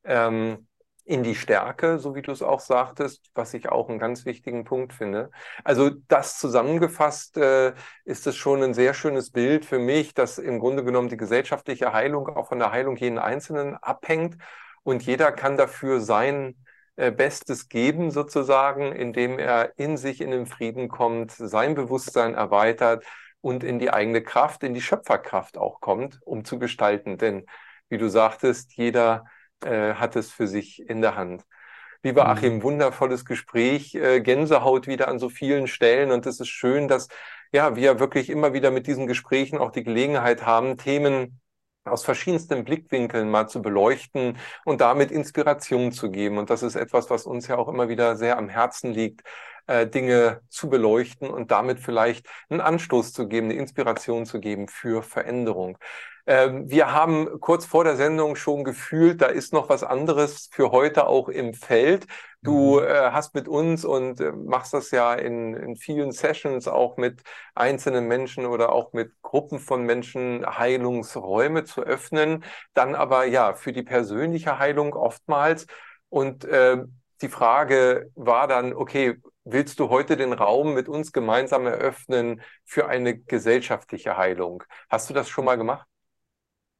ähm, 0.04 0.68
in 1.06 1.22
die 1.22 1.36
Stärke, 1.36 2.00
so 2.00 2.16
wie 2.16 2.22
du 2.22 2.32
es 2.32 2.42
auch 2.42 2.58
sagtest, 2.58 3.30
was 3.34 3.54
ich 3.54 3.68
auch 3.68 3.88
einen 3.88 4.00
ganz 4.00 4.26
wichtigen 4.26 4.64
Punkt 4.64 4.92
finde. 4.92 5.30
Also 5.62 5.90
das 6.08 6.38
zusammengefasst 6.38 7.36
äh, 7.36 7.74
ist 8.04 8.26
es 8.26 8.36
schon 8.36 8.62
ein 8.62 8.74
sehr 8.74 8.92
schönes 8.92 9.30
Bild 9.30 9.64
für 9.64 9.78
mich, 9.78 10.14
dass 10.14 10.38
im 10.38 10.58
Grunde 10.58 10.82
genommen 10.84 11.08
die 11.08 11.16
gesellschaftliche 11.16 11.92
Heilung 11.92 12.28
auch 12.28 12.48
von 12.48 12.58
der 12.58 12.72
Heilung 12.72 12.96
jeden 12.96 13.18
Einzelnen 13.18 13.76
abhängt 13.76 14.36
und 14.82 15.04
jeder 15.04 15.30
kann 15.30 15.56
dafür 15.56 16.00
sein 16.00 16.56
äh, 16.96 17.12
Bestes 17.12 17.68
geben 17.68 18.10
sozusagen, 18.10 18.92
indem 18.92 19.38
er 19.38 19.78
in 19.78 19.96
sich 19.96 20.20
in 20.20 20.32
den 20.32 20.46
Frieden 20.46 20.88
kommt, 20.88 21.30
sein 21.30 21.74
Bewusstsein 21.76 22.34
erweitert 22.34 23.04
und 23.40 23.62
in 23.62 23.78
die 23.78 23.92
eigene 23.92 24.22
Kraft, 24.22 24.64
in 24.64 24.74
die 24.74 24.82
Schöpferkraft 24.82 25.56
auch 25.56 25.80
kommt, 25.80 26.18
um 26.24 26.44
zu 26.44 26.58
gestalten. 26.58 27.16
Denn 27.16 27.46
wie 27.88 27.98
du 27.98 28.08
sagtest, 28.08 28.72
jeder 28.74 29.24
äh, 29.64 29.94
hat 29.94 30.16
es 30.16 30.30
für 30.30 30.46
sich 30.46 30.88
in 30.88 31.00
der 31.00 31.16
Hand. 31.16 31.44
Lieber 32.02 32.24
mhm. 32.24 32.30
Achim, 32.30 32.62
wundervolles 32.62 33.24
Gespräch, 33.24 33.94
äh, 33.94 34.20
Gänsehaut 34.20 34.86
wieder 34.86 35.08
an 35.08 35.18
so 35.18 35.28
vielen 35.28 35.66
Stellen 35.66 36.10
und 36.10 36.26
es 36.26 36.40
ist 36.40 36.48
schön, 36.48 36.88
dass 36.88 37.08
ja, 37.52 37.76
wir 37.76 37.98
wirklich 38.00 38.30
immer 38.30 38.52
wieder 38.52 38.70
mit 38.70 38.86
diesen 38.86 39.06
Gesprächen 39.06 39.58
auch 39.58 39.70
die 39.70 39.84
Gelegenheit 39.84 40.44
haben, 40.44 40.76
Themen 40.78 41.40
aus 41.84 42.04
verschiedensten 42.04 42.64
Blickwinkeln 42.64 43.30
mal 43.30 43.48
zu 43.48 43.62
beleuchten 43.62 44.38
und 44.64 44.80
damit 44.80 45.10
Inspiration 45.10 45.92
zu 45.92 46.10
geben. 46.10 46.38
Und 46.38 46.50
das 46.50 46.62
ist 46.62 46.74
etwas, 46.74 47.10
was 47.10 47.26
uns 47.26 47.46
ja 47.48 47.56
auch 47.56 47.68
immer 47.68 47.88
wieder 47.88 48.16
sehr 48.16 48.38
am 48.38 48.48
Herzen 48.48 48.92
liegt, 48.92 49.22
äh, 49.66 49.86
Dinge 49.86 50.40
zu 50.48 50.68
beleuchten 50.68 51.30
und 51.30 51.50
damit 51.50 51.80
vielleicht 51.80 52.28
einen 52.48 52.60
Anstoß 52.60 53.12
zu 53.12 53.28
geben, 53.28 53.46
eine 53.50 53.58
Inspiration 53.58 54.26
zu 54.26 54.40
geben 54.40 54.68
für 54.68 55.02
Veränderung. 55.02 55.78
Ähm, 56.26 56.68
wir 56.68 56.92
haben 56.92 57.40
kurz 57.40 57.66
vor 57.66 57.84
der 57.84 57.96
Sendung 57.96 58.34
schon 58.34 58.64
gefühlt, 58.64 59.22
da 59.22 59.26
ist 59.26 59.52
noch 59.52 59.68
was 59.68 59.84
anderes 59.84 60.48
für 60.52 60.72
heute 60.72 61.06
auch 61.06 61.28
im 61.28 61.54
Feld. 61.54 62.06
Du 62.42 62.80
mhm. 62.80 62.86
äh, 62.86 63.10
hast 63.12 63.34
mit 63.34 63.48
uns 63.48 63.84
und 63.84 64.20
äh, 64.20 64.32
machst 64.32 64.72
das 64.74 64.90
ja 64.90 65.14
in, 65.14 65.54
in 65.54 65.76
vielen 65.76 66.12
Sessions 66.12 66.68
auch 66.68 66.96
mit 66.96 67.22
einzelnen 67.54 68.06
Menschen 68.08 68.46
oder 68.46 68.72
auch 68.72 68.92
mit 68.92 69.12
Gruppen 69.22 69.60
von 69.60 69.84
Menschen 69.84 70.44
Heilungsräume 70.46 71.64
zu 71.64 71.82
öffnen. 71.82 72.44
Dann 72.74 72.94
aber 72.94 73.24
ja 73.26 73.54
für 73.54 73.72
die 73.72 73.82
persönliche 73.82 74.58
Heilung 74.58 74.94
oftmals. 74.94 75.66
Und 76.08 76.44
äh, 76.44 76.78
die 77.22 77.28
Frage 77.28 78.10
war 78.14 78.48
dann, 78.48 78.74
okay, 78.74 79.16
willst 79.44 79.78
du 79.80 79.90
heute 79.90 80.16
den 80.16 80.32
Raum 80.32 80.74
mit 80.74 80.88
uns 80.88 81.12
gemeinsam 81.12 81.66
eröffnen 81.66 82.42
für 82.64 82.88
eine 82.88 83.16
gesellschaftliche 83.16 84.16
Heilung? 84.16 84.64
Hast 84.88 85.08
du 85.08 85.14
das 85.14 85.28
schon 85.28 85.44
mal 85.44 85.56
gemacht? 85.56 85.86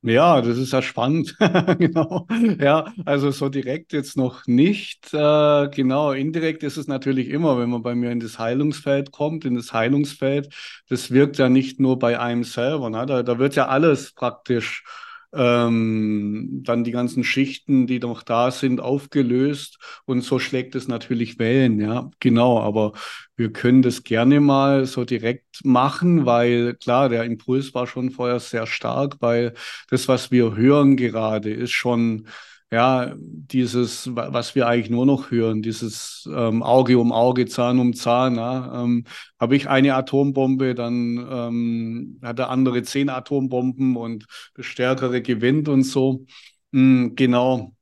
Ja, 0.02 0.40
das 0.40 0.56
ist 0.58 0.72
ja 0.72 0.82
spannend. 0.82 1.36
genau. 1.78 2.26
Ja, 2.60 2.92
also 3.04 3.30
so 3.32 3.48
direkt 3.48 3.92
jetzt 3.92 4.16
noch 4.16 4.46
nicht. 4.46 5.12
Äh, 5.12 5.68
genau, 5.70 6.12
indirekt 6.12 6.62
ist 6.62 6.76
es 6.76 6.86
natürlich 6.86 7.28
immer, 7.28 7.58
wenn 7.58 7.70
man 7.70 7.82
bei 7.82 7.94
mir 7.96 8.12
in 8.12 8.20
das 8.20 8.38
Heilungsfeld 8.38 9.10
kommt, 9.10 9.44
in 9.44 9.56
das 9.56 9.72
Heilungsfeld, 9.72 10.54
das 10.88 11.10
wirkt 11.10 11.38
ja 11.38 11.48
nicht 11.48 11.80
nur 11.80 11.98
bei 11.98 12.20
einem 12.20 12.44
selber. 12.44 12.88
Ne? 12.88 13.04
Da, 13.06 13.22
da 13.24 13.38
wird 13.38 13.56
ja 13.56 13.66
alles 13.66 14.12
praktisch 14.12 14.84
ähm, 15.32 16.62
dann 16.64 16.84
die 16.84 16.90
ganzen 16.92 17.24
Schichten, 17.24 17.86
die 17.86 17.98
noch 17.98 18.22
da 18.22 18.50
sind, 18.50 18.80
aufgelöst. 18.80 19.78
Und 20.04 20.22
so 20.22 20.38
schlägt 20.38 20.74
es 20.74 20.88
natürlich 20.88 21.38
Wellen, 21.38 21.80
ja, 21.80 22.10
genau, 22.20 22.60
aber 22.60 22.92
wir 23.36 23.52
können 23.52 23.82
das 23.82 24.02
gerne 24.02 24.40
mal 24.40 24.86
so 24.86 25.04
direkt 25.04 25.64
machen, 25.64 26.26
weil 26.26 26.74
klar, 26.74 27.08
der 27.08 27.24
Impuls 27.24 27.74
war 27.74 27.86
schon 27.86 28.10
vorher 28.10 28.40
sehr 28.40 28.66
stark, 28.66 29.16
weil 29.20 29.54
das, 29.90 30.08
was 30.08 30.30
wir 30.30 30.56
hören 30.56 30.96
gerade, 30.96 31.52
ist 31.52 31.72
schon 31.72 32.26
ja, 32.72 33.14
dieses, 33.16 34.10
was 34.14 34.54
wir 34.56 34.66
eigentlich 34.66 34.90
nur 34.90 35.06
noch 35.06 35.30
hören, 35.30 35.62
dieses 35.62 36.28
ähm, 36.32 36.62
Auge 36.62 36.98
um 36.98 37.12
Auge, 37.12 37.46
Zahn 37.46 37.78
um 37.78 37.94
Zahn. 37.94 38.36
Ja, 38.36 38.82
ähm, 38.82 39.04
Habe 39.38 39.54
ich 39.56 39.68
eine 39.68 39.94
Atombombe, 39.94 40.74
dann 40.74 41.16
ähm, 41.30 42.18
hat 42.22 42.38
der 42.38 42.50
andere 42.50 42.82
zehn 42.82 43.08
Atombomben 43.08 43.96
und 43.96 44.26
Stärkere 44.58 45.22
gewinnt 45.22 45.68
und 45.68 45.84
so. 45.84 46.26
Mhm, 46.72 47.14
genau. 47.14 47.72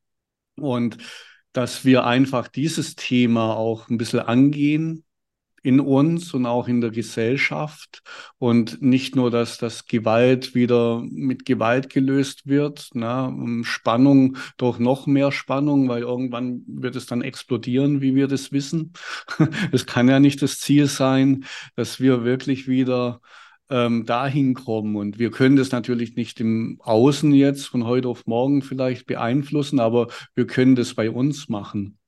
Und 0.56 0.98
dass 1.52 1.84
wir 1.84 2.04
einfach 2.04 2.48
dieses 2.48 2.96
Thema 2.96 3.56
auch 3.56 3.88
ein 3.88 3.96
bisschen 3.98 4.20
angehen, 4.20 5.03
in 5.64 5.80
uns 5.80 6.34
und 6.34 6.44
auch 6.44 6.68
in 6.68 6.82
der 6.82 6.90
Gesellschaft 6.90 8.02
und 8.38 8.82
nicht 8.82 9.16
nur, 9.16 9.30
dass 9.30 9.56
das 9.56 9.86
Gewalt 9.86 10.54
wieder 10.54 11.02
mit 11.10 11.46
Gewalt 11.46 11.88
gelöst 11.88 12.46
wird, 12.46 12.90
na, 12.92 13.34
Spannung 13.62 14.36
durch 14.58 14.78
noch 14.78 15.06
mehr 15.06 15.32
Spannung, 15.32 15.88
weil 15.88 16.02
irgendwann 16.02 16.62
wird 16.66 16.96
es 16.96 17.06
dann 17.06 17.22
explodieren, 17.22 18.02
wie 18.02 18.14
wir 18.14 18.28
das 18.28 18.52
wissen. 18.52 18.92
Es 19.72 19.86
kann 19.86 20.08
ja 20.08 20.20
nicht 20.20 20.42
das 20.42 20.58
Ziel 20.58 20.86
sein, 20.86 21.44
dass 21.76 21.98
wir 21.98 22.24
wirklich 22.24 22.68
wieder 22.68 23.20
ähm, 23.70 24.04
dahin 24.04 24.54
kommen. 24.54 24.96
Und 24.96 25.18
wir 25.18 25.30
können 25.30 25.56
das 25.56 25.72
natürlich 25.72 26.14
nicht 26.14 26.40
im 26.40 26.78
Außen 26.82 27.32
jetzt 27.32 27.66
von 27.66 27.84
heute 27.84 28.08
auf 28.08 28.26
morgen 28.26 28.60
vielleicht 28.60 29.06
beeinflussen, 29.06 29.80
aber 29.80 30.08
wir 30.34 30.46
können 30.46 30.76
das 30.76 30.94
bei 30.94 31.10
uns 31.10 31.48
machen 31.48 31.98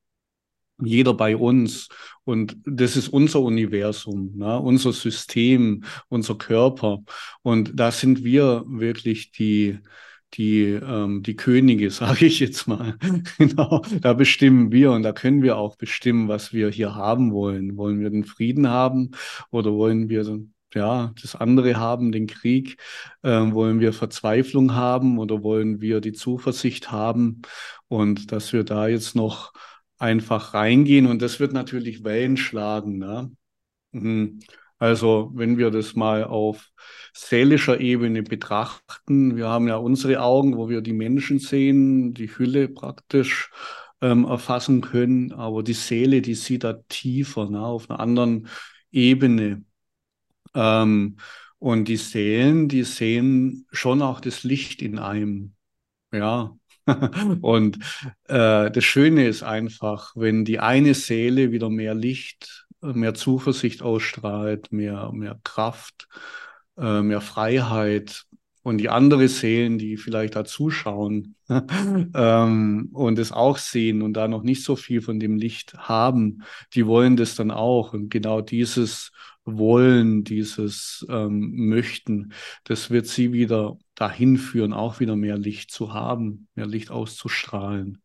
jeder 0.79 1.15
bei 1.15 1.37
uns. 1.37 1.89
Und 2.25 2.57
das 2.65 2.97
ist 2.97 3.09
unser 3.09 3.41
Universum, 3.41 4.33
ne? 4.37 4.59
unser 4.61 4.93
System, 4.93 5.85
unser 6.09 6.37
Körper. 6.37 7.03
Und 7.43 7.79
da 7.79 7.93
sind 7.93 8.25
wir 8.25 8.65
wirklich 8.67 9.31
die, 9.31 9.79
die, 10.35 10.65
ähm, 10.65 11.23
die 11.23 11.37
Könige, 11.37 11.91
sage 11.93 12.27
ich 12.27 12.41
jetzt 12.41 12.67
mal. 12.67 12.97
genau, 13.39 13.83
da 14.01 14.13
bestimmen 14.13 14.73
wir 14.73 14.93
und 14.93 15.03
da 15.03 15.13
können 15.13 15.43
wir 15.43 15.57
auch 15.57 15.77
bestimmen, 15.77 16.29
was 16.29 16.53
wir 16.53 16.71
hier 16.71 16.95
haben 16.95 17.33
wollen. 17.33 17.77
Wollen 17.77 18.01
wir 18.01 18.11
den 18.11 18.25
Frieden 18.25 18.69
haben 18.69 19.13
oder 19.51 19.73
wollen 19.73 20.09
wir 20.09 20.25
ja, 20.75 21.15
das 21.23 21.37
andere 21.37 21.77
haben, 21.77 22.13
den 22.13 22.27
Krieg? 22.27 22.77
Ähm, 23.23 23.55
wollen 23.55 23.81
wir 23.81 23.93
Verzweiflung 23.93 24.75
haben 24.75 25.19
oder 25.19 25.43
wollen 25.43 25.81
wir 25.81 26.01
die 26.01 26.13
Zuversicht 26.13 26.91
haben? 26.91 27.43
Und 27.89 28.33
dass 28.33 28.53
wir 28.53 28.65
da 28.65 28.89
jetzt 28.89 29.15
noch 29.15 29.53
einfach 29.99 30.55
reingehen 30.55 31.07
und 31.07 31.23
das 31.23 31.41
wird 31.41 31.53
natürlich 31.53 32.05
Wellen 32.05 32.37
schlagen. 32.37 32.99
Ne? 32.99 33.33
Mhm. 33.93 34.41
Also 34.79 35.31
wenn 35.35 35.57
wir 35.57 35.71
das 35.71 35.95
mal 35.95 36.25
auf 36.25 36.71
seelischer 37.15 37.81
Ebene 37.81 38.23
betrachten, 38.23 39.37
wir 39.37 39.49
haben 39.49 39.69
ja 39.69 39.77
unsere 39.77 40.21
Augen, 40.21 40.57
wo 40.57 40.69
wir 40.69 40.83
die 40.83 40.93
Menschen 40.93 41.39
sehen, 41.39 42.13
die 42.13 42.29
Hülle 42.29 42.69
praktisch 42.69 43.51
ähm, 44.03 44.25
erfassen 44.25 44.83
können, 44.83 45.33
aber 45.33 45.63
die 45.63 45.73
Seele, 45.73 46.21
die 46.21 46.35
sieht 46.35 46.65
da 46.65 46.75
tiefer, 46.89 47.49
ne, 47.49 47.61
auf 47.65 47.89
einer 47.91 48.01
anderen 48.01 48.49
Ebene. 48.91 49.65
Ähm, 50.55 51.17
und 51.59 51.89
die 51.89 51.97
Seelen, 51.97 52.69
die 52.69 52.85
sehen 52.85 53.67
schon 53.73 54.03
auch 54.03 54.21
das 54.21 54.45
Licht 54.45 54.83
in 54.83 54.99
einem. 54.99 55.55
Ja, 56.13 56.56
und 57.41 57.79
äh, 58.29 58.71
das 58.71 58.85
Schöne 58.85 59.27
ist 59.27 59.43
einfach, 59.43 60.13
wenn 60.17 60.45
die 60.45 60.61
eine 60.61 60.95
Seele 60.95 61.53
wieder 61.53 61.71
mehr 61.71 61.95
Licht, 61.95 62.67
mehr 62.81 63.15
Zuversicht 63.15 63.83
ausstrahlt, 63.83 64.73
mehr, 64.73 65.11
mehr 65.13 65.39
Kraft, 65.45 66.09
äh, 66.79 67.03
mehr 67.03 67.21
Freiheit, 67.21 68.25
Und 68.63 68.79
die 68.79 68.89
andere 68.89 69.29
Seelen, 69.29 69.79
die 69.79 69.97
vielleicht 69.97 70.35
da 70.35 70.45
zuschauen 70.45 71.37
ähm, 72.15 72.89
und 72.93 73.19
es 73.19 73.31
auch 73.31 73.59
sehen 73.59 74.03
und 74.03 74.15
da 74.15 74.27
noch 74.29 74.43
nicht 74.43 74.65
so 74.65 74.75
viel 74.77 75.03
von 75.03 75.21
dem 75.21 75.37
Licht 75.37 75.75
haben, 75.79 76.43
die 76.75 76.87
wollen 76.87 77.17
das 77.17 77.37
dann 77.37 77.53
auch. 77.53 77.93
Und 77.95 78.11
genau 78.11 78.41
dieses 78.41 79.13
Wollen, 79.45 80.25
dieses 80.25 81.07
ähm, 81.09 81.69
Möchten, 81.69 82.33
das 82.65 82.91
wird 82.91 83.07
sie 83.07 83.33
wieder 83.33 83.79
dahin 83.97 84.37
führen, 84.37 84.73
auch 84.73 85.01
wieder 85.01 85.17
mehr 85.17 85.39
Licht 85.39 85.73
zu 85.73 85.93
haben, 85.93 86.49
mehr 86.55 86.67
Licht 86.67 86.91
auszustrahlen. 86.91 88.03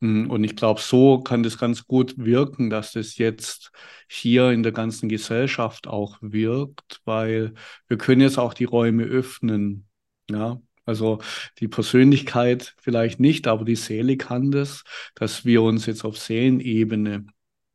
Mm, 0.00 0.30
und 0.30 0.44
ich 0.44 0.56
glaube, 0.56 0.80
so 0.80 1.20
kann 1.20 1.42
das 1.42 1.58
ganz 1.58 1.86
gut 1.86 2.14
wirken, 2.18 2.70
dass 2.70 2.92
das 2.92 3.16
jetzt 3.18 3.70
hier 4.08 4.50
in 4.50 4.62
der 4.62 4.72
ganzen 4.72 5.08
Gesellschaft 5.08 5.86
auch 5.86 6.18
wirkt, 6.20 7.00
weil 7.04 7.54
wir 7.88 7.98
können 7.98 8.20
jetzt 8.20 8.38
auch 8.38 8.54
die 8.54 8.64
Räume 8.64 9.04
öffnen. 9.04 9.86
Ja, 10.30 10.60
also 10.84 11.20
die 11.58 11.68
Persönlichkeit 11.68 12.74
vielleicht 12.80 13.20
nicht, 13.20 13.46
aber 13.46 13.64
die 13.64 13.76
Seele 13.76 14.16
kann 14.16 14.50
das, 14.50 14.84
dass 15.14 15.44
wir 15.44 15.62
uns 15.62 15.86
jetzt 15.86 16.04
auf 16.04 16.18
Seelenebene, 16.18 17.26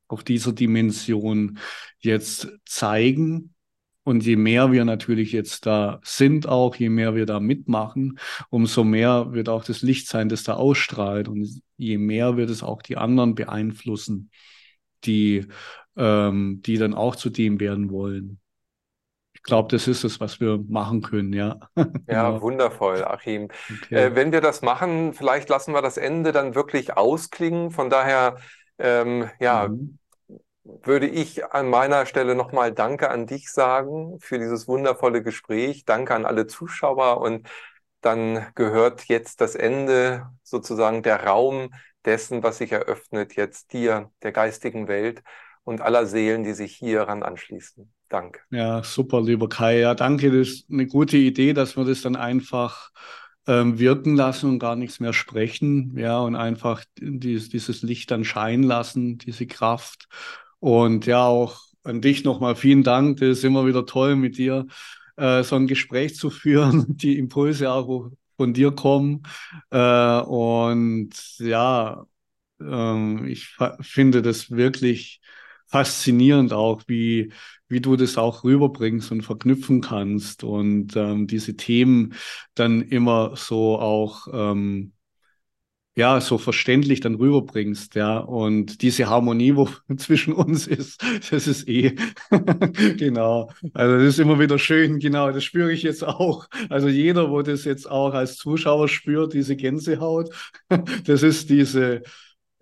auf 0.07 0.23
dieser 0.23 0.51
Dimension 0.53 1.59
jetzt 1.99 2.49
zeigen 2.65 3.52
und 4.03 4.25
je 4.25 4.35
mehr 4.35 4.71
wir 4.71 4.83
natürlich 4.85 5.31
jetzt 5.31 5.65
da 5.65 5.99
sind, 6.03 6.47
auch 6.47 6.75
je 6.75 6.89
mehr 6.89 7.15
wir 7.15 7.25
da 7.25 7.39
mitmachen, 7.39 8.19
umso 8.49 8.83
mehr 8.83 9.31
wird 9.31 9.47
auch 9.47 9.63
das 9.63 9.81
Licht 9.81 10.07
sein, 10.07 10.27
das 10.27 10.43
da 10.43 10.55
ausstrahlt. 10.55 11.29
Und 11.29 11.61
je 11.77 11.97
mehr 11.97 12.35
wird 12.35 12.49
es 12.49 12.63
auch 12.63 12.81
die 12.81 12.97
anderen 12.97 13.33
beeinflussen, 13.33 14.29
die, 15.05 15.47
ähm, 15.95 16.61
die 16.65 16.77
dann 16.77 16.93
auch 16.93 17.15
zu 17.15 17.29
dem 17.29 17.61
werden 17.61 17.89
wollen. 17.91 18.39
Ich 19.35 19.41
glaube, 19.41 19.69
das 19.71 19.87
ist 19.87 20.03
es, 20.03 20.19
was 20.19 20.39
wir 20.39 20.59
machen 20.67 21.01
können, 21.01 21.33
ja. 21.33 21.59
Ja, 22.07 22.29
genau. 22.29 22.41
wundervoll, 22.41 23.03
Achim. 23.03 23.49
Okay. 23.83 23.95
Äh, 23.95 24.15
wenn 24.15 24.31
wir 24.33 24.41
das 24.41 24.61
machen, 24.61 25.13
vielleicht 25.13 25.47
lassen 25.49 25.73
wir 25.73 25.81
das 25.81 25.97
Ende 25.97 26.33
dann 26.33 26.55
wirklich 26.55 26.97
ausklingen. 26.97 27.71
Von 27.71 27.89
daher, 27.89 28.37
ähm, 28.77 29.29
ja, 29.39 29.69
mhm 29.69 29.97
würde 30.63 31.07
ich 31.07 31.45
an 31.45 31.69
meiner 31.69 32.05
Stelle 32.05 32.35
nochmal 32.35 32.71
Danke 32.73 33.09
an 33.09 33.27
dich 33.27 33.51
sagen 33.51 34.17
für 34.19 34.39
dieses 34.39 34.67
wundervolle 34.67 35.21
Gespräch. 35.21 35.85
Danke 35.85 36.15
an 36.15 36.25
alle 36.25 36.47
Zuschauer 36.47 37.21
und 37.21 37.47
dann 38.01 38.45
gehört 38.55 39.05
jetzt 39.05 39.41
das 39.41 39.55
Ende, 39.55 40.27
sozusagen 40.43 41.03
der 41.03 41.23
Raum 41.25 41.69
dessen, 42.05 42.43
was 42.43 42.57
sich 42.57 42.71
eröffnet, 42.71 43.35
jetzt 43.35 43.73
dir, 43.73 44.11
der 44.23 44.31
geistigen 44.31 44.87
Welt 44.87 45.23
und 45.63 45.81
aller 45.81 46.05
Seelen, 46.05 46.43
die 46.43 46.53
sich 46.53 46.75
hieran 46.75 47.23
anschließen. 47.23 47.91
Danke. 48.09 48.41
Ja, 48.51 48.83
super, 48.83 49.21
lieber 49.21 49.49
Kai. 49.49 49.79
Ja, 49.79 49.95
danke. 49.95 50.29
Das 50.31 50.47
ist 50.49 50.69
eine 50.69 50.85
gute 50.85 51.17
Idee, 51.17 51.53
dass 51.53 51.77
wir 51.77 51.85
das 51.85 52.01
dann 52.01 52.15
einfach 52.15 52.91
ähm, 53.47 53.79
wirken 53.79 54.15
lassen 54.15 54.49
und 54.49 54.59
gar 54.59 54.75
nichts 54.75 54.99
mehr 54.99 55.13
sprechen. 55.13 55.97
Ja, 55.97 56.19
und 56.19 56.35
einfach 56.35 56.83
dieses, 56.99 57.49
dieses 57.49 57.81
Licht 57.81 58.11
dann 58.11 58.23
scheinen 58.25 58.63
lassen, 58.63 59.17
diese 59.17 59.47
Kraft. 59.47 60.07
Und 60.63 61.07
ja, 61.07 61.25
auch 61.27 61.59
an 61.83 61.99
dich 61.99 62.23
nochmal 62.23 62.55
vielen 62.55 62.83
Dank. 62.83 63.19
Das 63.19 63.39
ist 63.39 63.43
immer 63.43 63.65
wieder 63.65 63.85
toll, 63.85 64.15
mit 64.15 64.37
dir 64.37 64.65
äh, 65.17 65.43
so 65.43 65.57
ein 65.57 65.67
Gespräch 65.67 66.15
zu 66.15 66.29
führen, 66.29 66.85
die 66.97 67.17
Impulse 67.17 67.69
auch 67.69 68.11
von 68.37 68.53
dir 68.53 68.71
kommen. 68.71 69.23
Äh, 69.71 70.21
und 70.21 71.11
ja, 71.39 72.05
ähm, 72.61 73.25
ich 73.27 73.57
finde 73.81 74.21
das 74.21 74.51
wirklich 74.51 75.19
faszinierend 75.67 76.53
auch, 76.53 76.83
wie, 76.87 77.33
wie 77.67 77.81
du 77.81 77.97
das 77.97 78.17
auch 78.17 78.45
rüberbringst 78.45 79.11
und 79.11 79.23
verknüpfen 79.23 79.81
kannst 79.81 80.45
und 80.45 80.95
ähm, 80.95 81.27
diese 81.27 81.57
Themen 81.57 82.13
dann 82.55 82.81
immer 82.83 83.35
so 83.35 83.79
auch 83.79 84.27
ähm, 84.31 84.92
ja, 85.95 86.19
so 86.21 86.37
verständlich 86.37 87.01
dann 87.01 87.15
rüberbringst, 87.15 87.95
ja. 87.95 88.17
Und 88.17 88.81
diese 88.81 89.09
Harmonie, 89.09 89.55
wo 89.55 89.69
zwischen 89.97 90.33
uns 90.33 90.67
ist, 90.67 91.03
das 91.29 91.47
ist 91.47 91.67
eh, 91.67 91.95
genau. 92.97 93.51
Also 93.73 93.97
das 93.97 94.03
ist 94.05 94.19
immer 94.19 94.39
wieder 94.39 94.57
schön, 94.57 94.99
genau, 94.99 95.31
das 95.31 95.43
spüre 95.43 95.71
ich 95.71 95.83
jetzt 95.83 96.03
auch. 96.03 96.47
Also 96.69 96.87
jeder, 96.87 97.29
wo 97.29 97.41
das 97.41 97.65
jetzt 97.65 97.89
auch 97.89 98.13
als 98.13 98.37
Zuschauer 98.37 98.87
spürt, 98.87 99.33
diese 99.33 99.55
Gänsehaut, 99.55 100.29
das 101.05 101.23
ist 101.23 101.49
diese, 101.49 102.01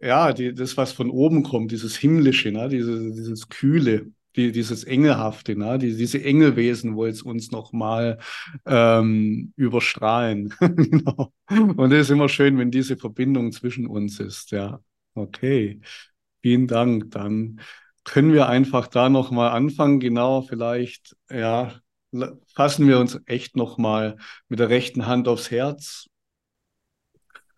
ja, 0.01 0.33
die, 0.33 0.53
das, 0.53 0.75
was 0.77 0.91
von 0.91 1.09
oben 1.09 1.43
kommt, 1.43 1.71
dieses 1.71 1.95
Himmlische, 1.95 2.51
ne? 2.51 2.67
dieses, 2.69 3.15
dieses 3.15 3.47
Kühle 3.47 4.11
die, 4.35 4.51
dieses 4.51 4.83
Engelhafte, 4.83 5.55
ne? 5.55 5.77
die, 5.77 5.95
diese 5.95 6.23
Engelwesen, 6.23 6.95
wo 6.95 7.05
jetzt 7.05 7.23
uns 7.23 7.51
nochmal 7.51 8.19
ähm, 8.65 9.53
überstrahlen. 9.55 10.53
genau. 10.59 11.33
Und 11.49 11.91
es 11.91 12.07
ist 12.07 12.11
immer 12.11 12.29
schön, 12.29 12.57
wenn 12.57 12.71
diese 12.71 12.97
Verbindung 12.97 13.51
zwischen 13.51 13.87
uns 13.87 14.19
ist. 14.19 14.51
Ja, 14.51 14.79
okay. 15.15 15.81
Vielen 16.41 16.67
Dank. 16.67 17.11
Dann 17.11 17.61
können 18.03 18.33
wir 18.33 18.47
einfach 18.47 18.87
da 18.87 19.09
nochmal 19.09 19.51
anfangen. 19.51 19.99
Genau, 19.99 20.41
vielleicht, 20.41 21.15
ja, 21.29 21.73
fassen 22.53 22.87
wir 22.87 22.99
uns 22.99 23.19
echt 23.25 23.55
nochmal 23.55 24.17
mit 24.47 24.59
der 24.59 24.69
rechten 24.69 25.05
Hand 25.05 25.27
aufs 25.27 25.51
Herz 25.51 26.07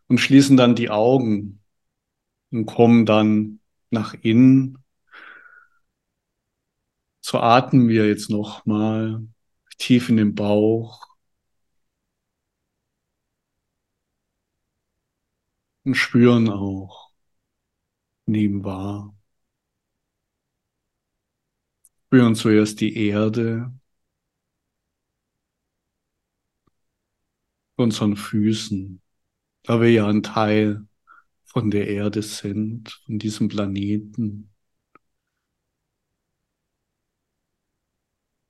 und 0.08 0.20
schließen 0.20 0.58
dann 0.58 0.76
die 0.76 0.90
Augen 0.90 1.62
und 2.52 2.66
kommen 2.66 3.06
dann 3.06 3.60
nach 3.90 4.14
innen 4.22 4.83
so 7.24 7.40
atmen 7.40 7.88
wir 7.88 8.08
jetzt 8.08 8.30
nochmal 8.30 9.26
tief 9.78 10.10
in 10.10 10.18
den 10.18 10.36
Bauch. 10.36 11.08
Und 15.86 15.96
spüren 15.96 16.50
auch, 16.50 17.12
nehmen 18.26 18.64
wahr. 18.64 19.16
Spüren 22.08 22.36
zuerst 22.36 22.80
die 22.82 22.96
Erde, 22.96 23.74
unseren 27.76 28.16
Füßen, 28.16 29.02
da 29.64 29.82
wir 29.82 29.92
ja 29.92 30.08
ein 30.08 30.24
Teil 30.24 30.88
von 31.46 31.72
der 31.72 31.88
Erde 31.88 32.22
sind, 32.22 33.02
von 33.06 33.20
diesem 33.20 33.48
Planeten. 33.50 34.53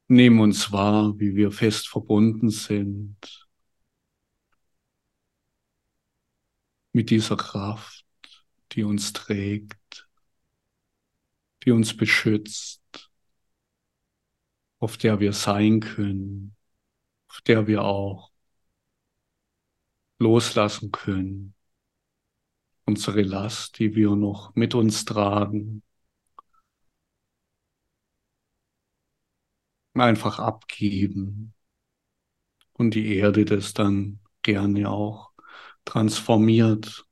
Nehmen 0.08 0.40
uns 0.40 0.72
wahr, 0.72 1.18
wie 1.18 1.36
wir 1.36 1.52
fest 1.52 1.88
verbunden 1.88 2.50
sind 2.50 3.18
mit 6.92 7.10
dieser 7.10 7.36
Kraft, 7.36 8.06
die 8.72 8.84
uns 8.84 9.14
trägt, 9.14 10.08
die 11.64 11.72
uns 11.72 11.96
beschützt, 11.98 13.12
auf 14.80 14.98
der 14.98 15.20
wir 15.20 15.34
sein 15.34 15.80
können, 15.80 16.56
auf 17.30 17.42
der 17.42 17.68
wir 17.68 17.84
auch 17.84 18.32
loslassen 20.20 20.92
können. 20.92 21.56
Unsere 22.86 23.22
Last, 23.22 23.80
die 23.80 23.96
wir 23.96 24.16
noch 24.16 24.54
mit 24.56 24.76
uns 24.76 25.06
tragen, 25.06 25.84
einfach 30.02 30.40
abgeben 30.40 31.54
und 32.74 32.96
die 32.96 33.16
Erde 33.16 33.46
das 33.46 33.74
dann 33.74 34.20
gerne 34.42 34.90
auch 34.90 35.32
transformiert 35.86 37.06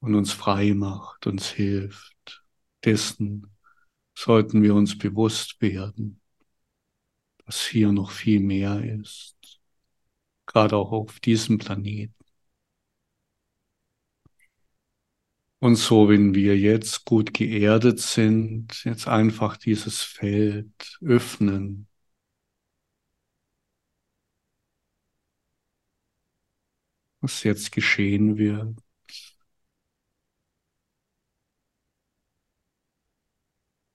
und 0.00 0.14
uns 0.14 0.32
frei 0.32 0.74
macht, 0.74 1.26
uns 1.26 1.48
hilft. 1.50 2.44
Dessen 2.84 3.54
sollten 4.14 4.62
wir 4.62 4.74
uns 4.74 4.96
bewusst 4.96 5.60
werden, 5.60 6.20
dass 7.44 7.66
hier 7.66 7.92
noch 7.92 8.10
viel 8.10 8.40
mehr 8.40 8.82
ist, 8.82 9.60
gerade 10.46 10.76
auch 10.76 10.92
auf 10.92 11.20
diesem 11.20 11.58
Planeten. 11.58 12.23
Und 15.60 15.76
so, 15.76 16.08
wenn 16.08 16.34
wir 16.34 16.58
jetzt 16.58 17.04
gut 17.06 17.32
geerdet 17.34 17.98
sind, 18.00 18.84
jetzt 18.84 19.08
einfach 19.08 19.56
dieses 19.56 20.02
Feld 20.02 20.98
öffnen. 21.02 21.88
Was 27.20 27.42
jetzt 27.42 27.72
geschehen 27.72 28.36
wird. 28.38 28.78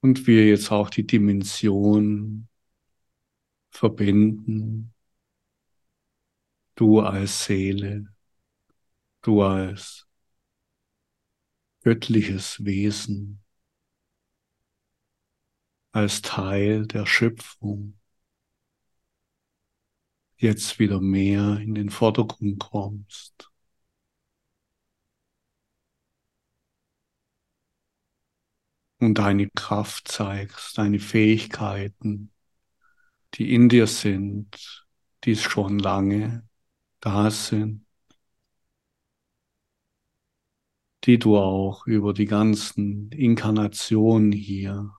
Und 0.01 0.27
wir 0.27 0.47
jetzt 0.47 0.71
auch 0.71 0.89
die 0.89 1.05
Dimension 1.05 2.47
verbinden. 3.71 4.93
Du 6.75 6.99
als 7.01 7.45
Seele, 7.45 8.07
du 9.21 9.41
als 9.41 10.08
göttliches 11.89 12.63
Wesen 12.63 13.41
als 15.91 16.21
Teil 16.21 16.85
der 16.85 17.07
Schöpfung, 17.07 17.99
jetzt 20.37 20.77
wieder 20.77 21.01
mehr 21.01 21.57
in 21.57 21.73
den 21.73 21.89
Vordergrund 21.89 22.59
kommst. 22.59 23.49
Und 28.99 29.15
deine 29.15 29.49
Kraft 29.49 30.09
zeigst, 30.09 30.77
deine 30.77 30.99
Fähigkeiten, 30.99 32.31
die 33.33 33.51
in 33.55 33.67
dir 33.67 33.87
sind, 33.87 34.85
die 35.23 35.35
schon 35.35 35.79
lange 35.79 36.47
da 36.99 37.31
sind, 37.31 37.88
die 41.05 41.17
du 41.17 41.37
auch 41.37 41.85
über 41.87 42.13
die 42.13 42.25
ganzen 42.25 43.11
Inkarnationen 43.11 44.31
hier 44.31 44.93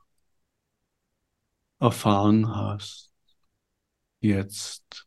erfahren 1.78 2.54
hast, 2.54 3.12
jetzt, 4.20 5.06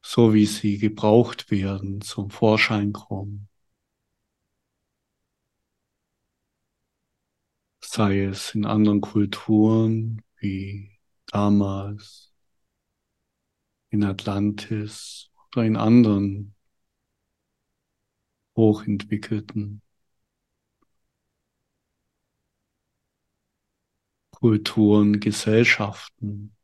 so 0.00 0.34
wie 0.34 0.46
sie 0.46 0.78
gebraucht 0.78 1.50
werden, 1.50 2.00
zum 2.00 2.30
Vorschein 2.30 2.92
kommen. 2.92 3.48
Sei 7.80 8.24
es 8.24 8.54
in 8.54 8.66
anderen 8.66 9.00
Kulturen 9.00 10.22
wie 10.38 10.98
damals 11.26 12.32
in 13.90 14.04
Atlantis 14.04 15.30
oder 15.50 15.64
in 15.64 15.76
anderen 15.76 16.54
hochentwickelten 18.58 19.82
Kulturen, 24.32 25.20
Gesellschaften 25.20 26.56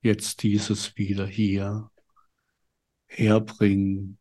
jetzt 0.00 0.42
dieses 0.42 0.96
wieder 0.96 1.26
hier 1.26 1.90
herbringen. 3.08 4.18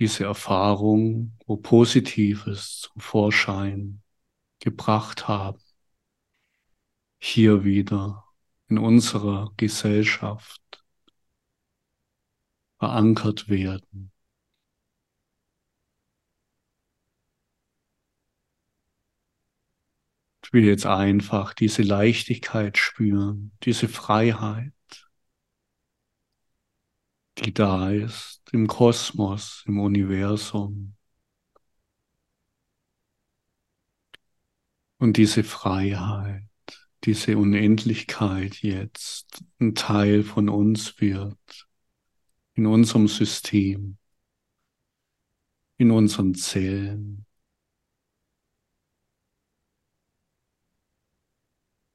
Diese 0.00 0.24
Erfahrung, 0.24 1.38
wo 1.46 1.56
Positives 1.56 2.80
zum 2.80 3.00
Vorschein 3.00 4.02
gebracht 4.58 5.28
haben, 5.28 5.60
hier 7.18 7.62
wieder 7.62 8.24
in 8.66 8.78
unserer 8.78 9.52
Gesellschaft 9.56 10.75
verankert 12.78 13.48
werden. 13.48 14.12
Ich 20.44 20.52
will 20.52 20.64
jetzt 20.64 20.86
einfach 20.86 21.54
diese 21.54 21.82
Leichtigkeit 21.82 22.78
spüren, 22.78 23.50
diese 23.64 23.88
Freiheit, 23.88 24.72
die 27.38 27.52
da 27.52 27.90
ist 27.90 28.42
im 28.52 28.66
Kosmos, 28.68 29.64
im 29.66 29.80
Universum. 29.80 30.94
Und 34.98 35.16
diese 35.16 35.44
Freiheit, 35.44 36.44
diese 37.04 37.36
Unendlichkeit 37.36 38.62
jetzt 38.62 39.44
ein 39.60 39.74
Teil 39.74 40.22
von 40.22 40.48
uns 40.48 41.00
wird, 41.00 41.66
in 42.56 42.66
unserem 42.66 43.06
System, 43.06 43.98
in 45.76 45.90
unseren 45.90 46.34
Zellen. 46.34 47.26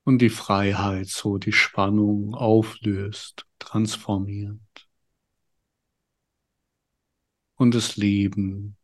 Und 0.03 0.19
die 0.19 0.29
Freiheit 0.29 1.07
so 1.07 1.39
die 1.39 1.51
Spannung 1.51 2.35
auflöst, 2.35 3.47
transformiert. 3.57 4.59
Und 7.55 7.73
das 7.73 7.97
Leben 7.97 8.77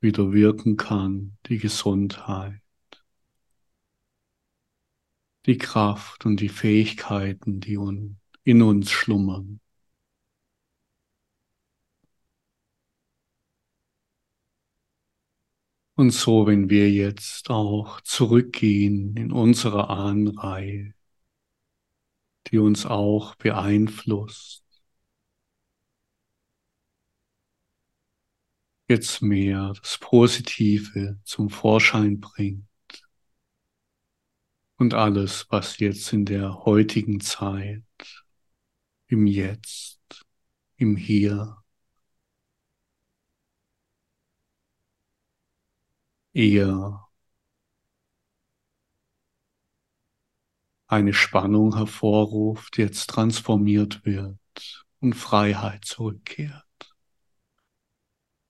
wieder 0.00 0.32
wirken 0.32 0.76
kann, 0.76 1.38
die 1.46 1.58
Gesundheit, 1.58 2.62
die 5.46 5.58
Kraft 5.58 6.26
und 6.26 6.40
die 6.40 6.48
Fähigkeiten, 6.48 7.60
die 7.60 7.78
in 8.44 8.62
uns 8.62 8.90
schlummern. 8.90 9.60
Und 15.98 16.12
so, 16.12 16.46
wenn 16.46 16.70
wir 16.70 16.92
jetzt 16.92 17.50
auch 17.50 18.00
zurückgehen 18.02 19.16
in 19.16 19.32
unsere 19.32 19.90
Ahnenreihe, 19.90 20.94
die 22.46 22.58
uns 22.58 22.86
auch 22.86 23.34
beeinflusst, 23.34 24.64
jetzt 28.86 29.22
mehr 29.22 29.72
das 29.82 29.98
Positive 29.98 31.18
zum 31.24 31.50
Vorschein 31.50 32.20
bringt 32.20 32.68
und 34.76 34.94
alles, 34.94 35.46
was 35.50 35.80
jetzt 35.80 36.12
in 36.12 36.24
der 36.24 36.64
heutigen 36.64 37.18
Zeit, 37.18 38.24
im 39.08 39.26
Jetzt, 39.26 40.24
im 40.76 40.94
Hier 40.94 41.57
eher 46.32 47.08
eine 50.86 51.12
Spannung 51.12 51.76
hervorruft, 51.76 52.78
jetzt 52.78 53.10
transformiert 53.10 54.04
wird 54.04 54.86
und 55.00 55.14
Freiheit 55.14 55.84
zurückkehrt. 55.84 56.64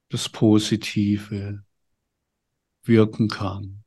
Das 0.09 0.29
Positive 0.29 1.65
wirken 2.85 3.29
kann. 3.29 3.85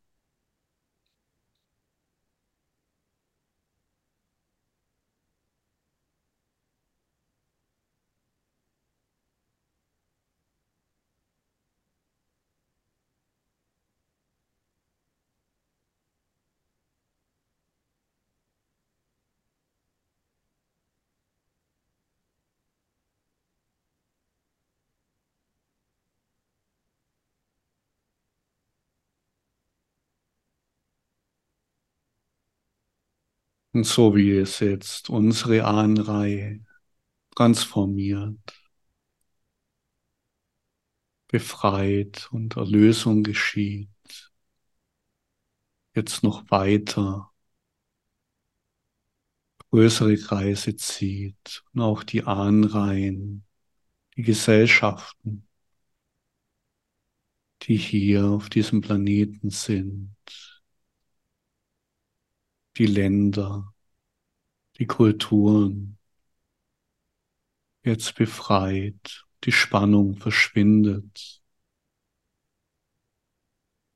Und 33.73 33.85
so 33.85 34.15
wie 34.15 34.31
es 34.31 34.59
jetzt 34.59 35.09
unsere 35.09 35.65
Ahnenreihe 35.65 36.65
transformiert, 37.35 38.37
befreit 41.27 42.27
und 42.31 42.57
Erlösung 42.57 43.23
geschieht, 43.23 43.89
jetzt 45.93 46.23
noch 46.23 46.49
weiter 46.51 47.31
größere 49.71 50.17
Kreise 50.17 50.75
zieht 50.75 51.63
und 51.73 51.81
auch 51.81 52.03
die 52.03 52.23
Ahnenreihen, 52.23 53.45
die 54.17 54.23
Gesellschaften, 54.23 55.47
die 57.61 57.77
hier 57.77 58.25
auf 58.25 58.49
diesem 58.49 58.81
Planeten 58.81 59.49
sind, 59.49 60.15
die 62.77 62.85
Länder, 62.85 63.73
die 64.77 64.87
Kulturen. 64.87 65.97
Jetzt 67.83 68.15
befreit, 68.15 69.25
die 69.43 69.51
Spannung 69.51 70.15
verschwindet, 70.17 71.41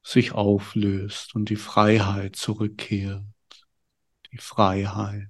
sich 0.04 0.32
auflöst 0.34 1.36
und 1.36 1.50
die 1.50 1.56
Freiheit 1.56 2.36
zurückkehrt, 2.36 3.24
die 4.32 4.38
Freiheit. 4.38 5.30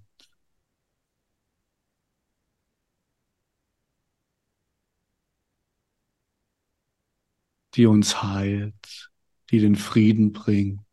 die 7.76 7.86
uns 7.86 8.24
heilt, 8.24 9.12
die 9.52 9.60
den 9.60 9.76
Frieden 9.76 10.32
bringt, 10.32 10.85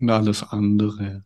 und 0.00 0.10
alles 0.10 0.42
andere. 0.42 1.24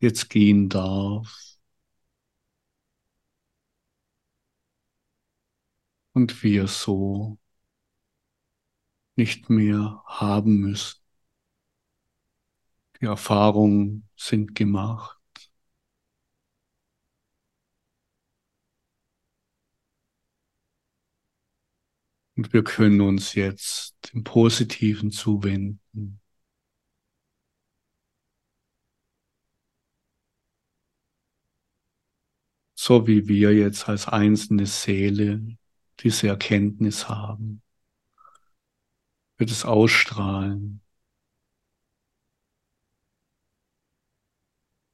jetzt 0.00 0.28
gehen 0.30 0.68
darf. 0.68 1.58
Und 6.12 6.42
wir 6.42 6.66
so 6.68 7.38
nicht 9.16 9.50
mehr 9.50 10.02
haben 10.06 10.58
müssen. 10.60 11.00
Die 13.00 13.06
Erfahrungen 13.06 14.08
sind 14.16 14.54
gemacht. 14.54 15.19
Und 22.40 22.54
wir 22.54 22.64
können 22.64 23.02
uns 23.02 23.34
jetzt 23.34 24.12
im 24.14 24.24
Positiven 24.24 25.10
zuwenden. 25.10 26.22
So 32.74 33.06
wie 33.06 33.28
wir 33.28 33.54
jetzt 33.54 33.90
als 33.90 34.08
einzelne 34.08 34.64
Seele 34.64 35.58
diese 35.98 36.28
Erkenntnis 36.28 37.10
haben, 37.10 37.60
wird 39.36 39.50
es 39.50 39.66
ausstrahlen 39.66 40.80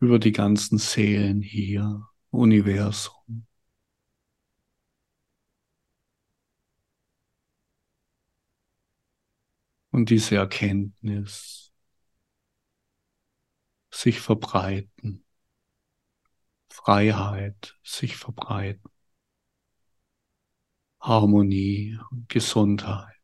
über 0.00 0.18
die 0.18 0.32
ganzen 0.32 0.78
Seelen 0.78 1.42
hier, 1.42 2.08
Universum. 2.30 3.46
Und 9.96 10.10
diese 10.10 10.36
Erkenntnis 10.36 11.72
sich 13.90 14.20
verbreiten, 14.20 15.24
Freiheit 16.68 17.78
sich 17.82 18.14
verbreiten, 18.18 18.90
Harmonie 21.00 21.98
und 22.10 22.28
Gesundheit. 22.28 23.16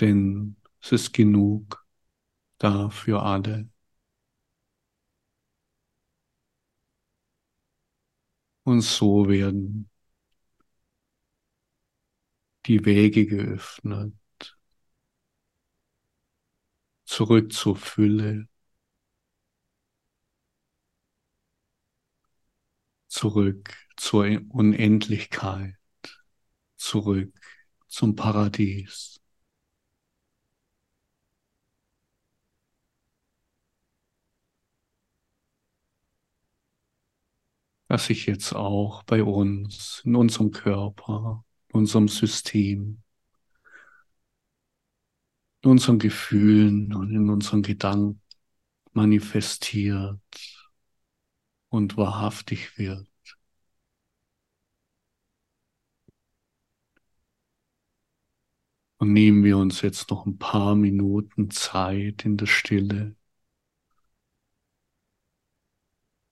Denn 0.00 0.56
es 0.82 0.92
ist 0.92 1.14
genug 1.14 1.82
da 2.58 2.90
für 2.90 3.22
alle. 3.22 3.70
Und 8.64 8.82
so 8.82 9.30
werden 9.30 9.88
die 12.66 12.84
Wege 12.84 13.24
geöffnet, 13.24 14.19
zurück 17.10 17.52
zur 17.52 17.76
Fülle, 17.76 18.48
zurück 23.08 23.74
zur 23.96 24.26
Unendlichkeit, 24.50 25.76
zurück 26.76 27.34
zum 27.88 28.14
Paradies. 28.16 29.20
dass 37.88 38.06
sich 38.06 38.26
jetzt 38.26 38.52
auch 38.54 39.02
bei 39.02 39.24
uns, 39.24 40.02
in 40.04 40.14
unserem 40.14 40.52
Körper, 40.52 41.44
in 41.70 41.80
unserem 41.80 42.06
System, 42.06 43.02
in 45.62 45.70
unseren 45.70 45.98
Gefühlen 45.98 46.94
und 46.94 47.10
in 47.14 47.28
unseren 47.30 47.62
Gedanken 47.62 48.22
manifestiert 48.92 50.20
und 51.68 51.96
wahrhaftig 51.96 52.78
wird. 52.78 53.08
Und 58.98 59.12
nehmen 59.12 59.44
wir 59.44 59.56
uns 59.56 59.80
jetzt 59.80 60.10
noch 60.10 60.26
ein 60.26 60.38
paar 60.38 60.74
Minuten 60.76 61.50
Zeit 61.50 62.24
in 62.24 62.36
der 62.36 62.46
Stille, 62.46 63.16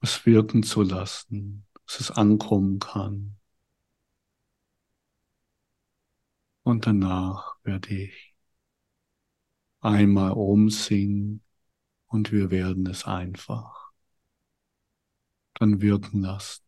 es 0.01 0.27
wirken 0.27 0.63
zu 0.63 0.83
lassen, 0.83 1.67
dass 1.87 2.01
es 2.01 2.11
ankommen 2.11 2.79
kann. 2.79 3.39
Und 6.63 6.87
danach 6.87 7.57
werde 7.65 7.95
ich 7.95 8.35
einmal 9.81 10.33
umsingen 10.33 11.43
und 12.07 12.33
wir 12.33 12.51
werden 12.51 12.87
es 12.87 13.05
einfach 13.05 13.93
dann 15.55 15.81
wirken 15.81 16.23
lassen. 16.23 16.68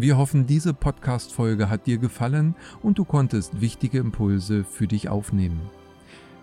Wir 0.00 0.16
hoffen, 0.16 0.46
diese 0.46 0.74
Podcast-Folge 0.74 1.68
hat 1.68 1.88
dir 1.88 1.98
gefallen 1.98 2.54
und 2.82 2.98
du 2.98 3.04
konntest 3.04 3.60
wichtige 3.60 3.98
Impulse 3.98 4.62
für 4.62 4.86
dich 4.86 5.08
aufnehmen. 5.08 5.60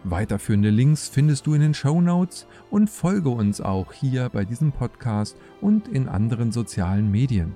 Weiterführende 0.04 0.70
Links 0.70 1.08
findest 1.08 1.48
du 1.48 1.54
in 1.54 1.62
den 1.62 1.74
Show 1.74 2.02
Notes 2.02 2.48
und 2.70 2.90
folge 2.90 3.30
uns 3.30 3.62
auch 3.62 3.94
hier 3.94 4.28
bei 4.28 4.44
diesem 4.44 4.74
Podcast 4.74 5.38
und 5.62 5.88
in 5.88 6.10
anderen 6.10 6.52
sozialen 6.52 7.10
Medien. 7.10 7.56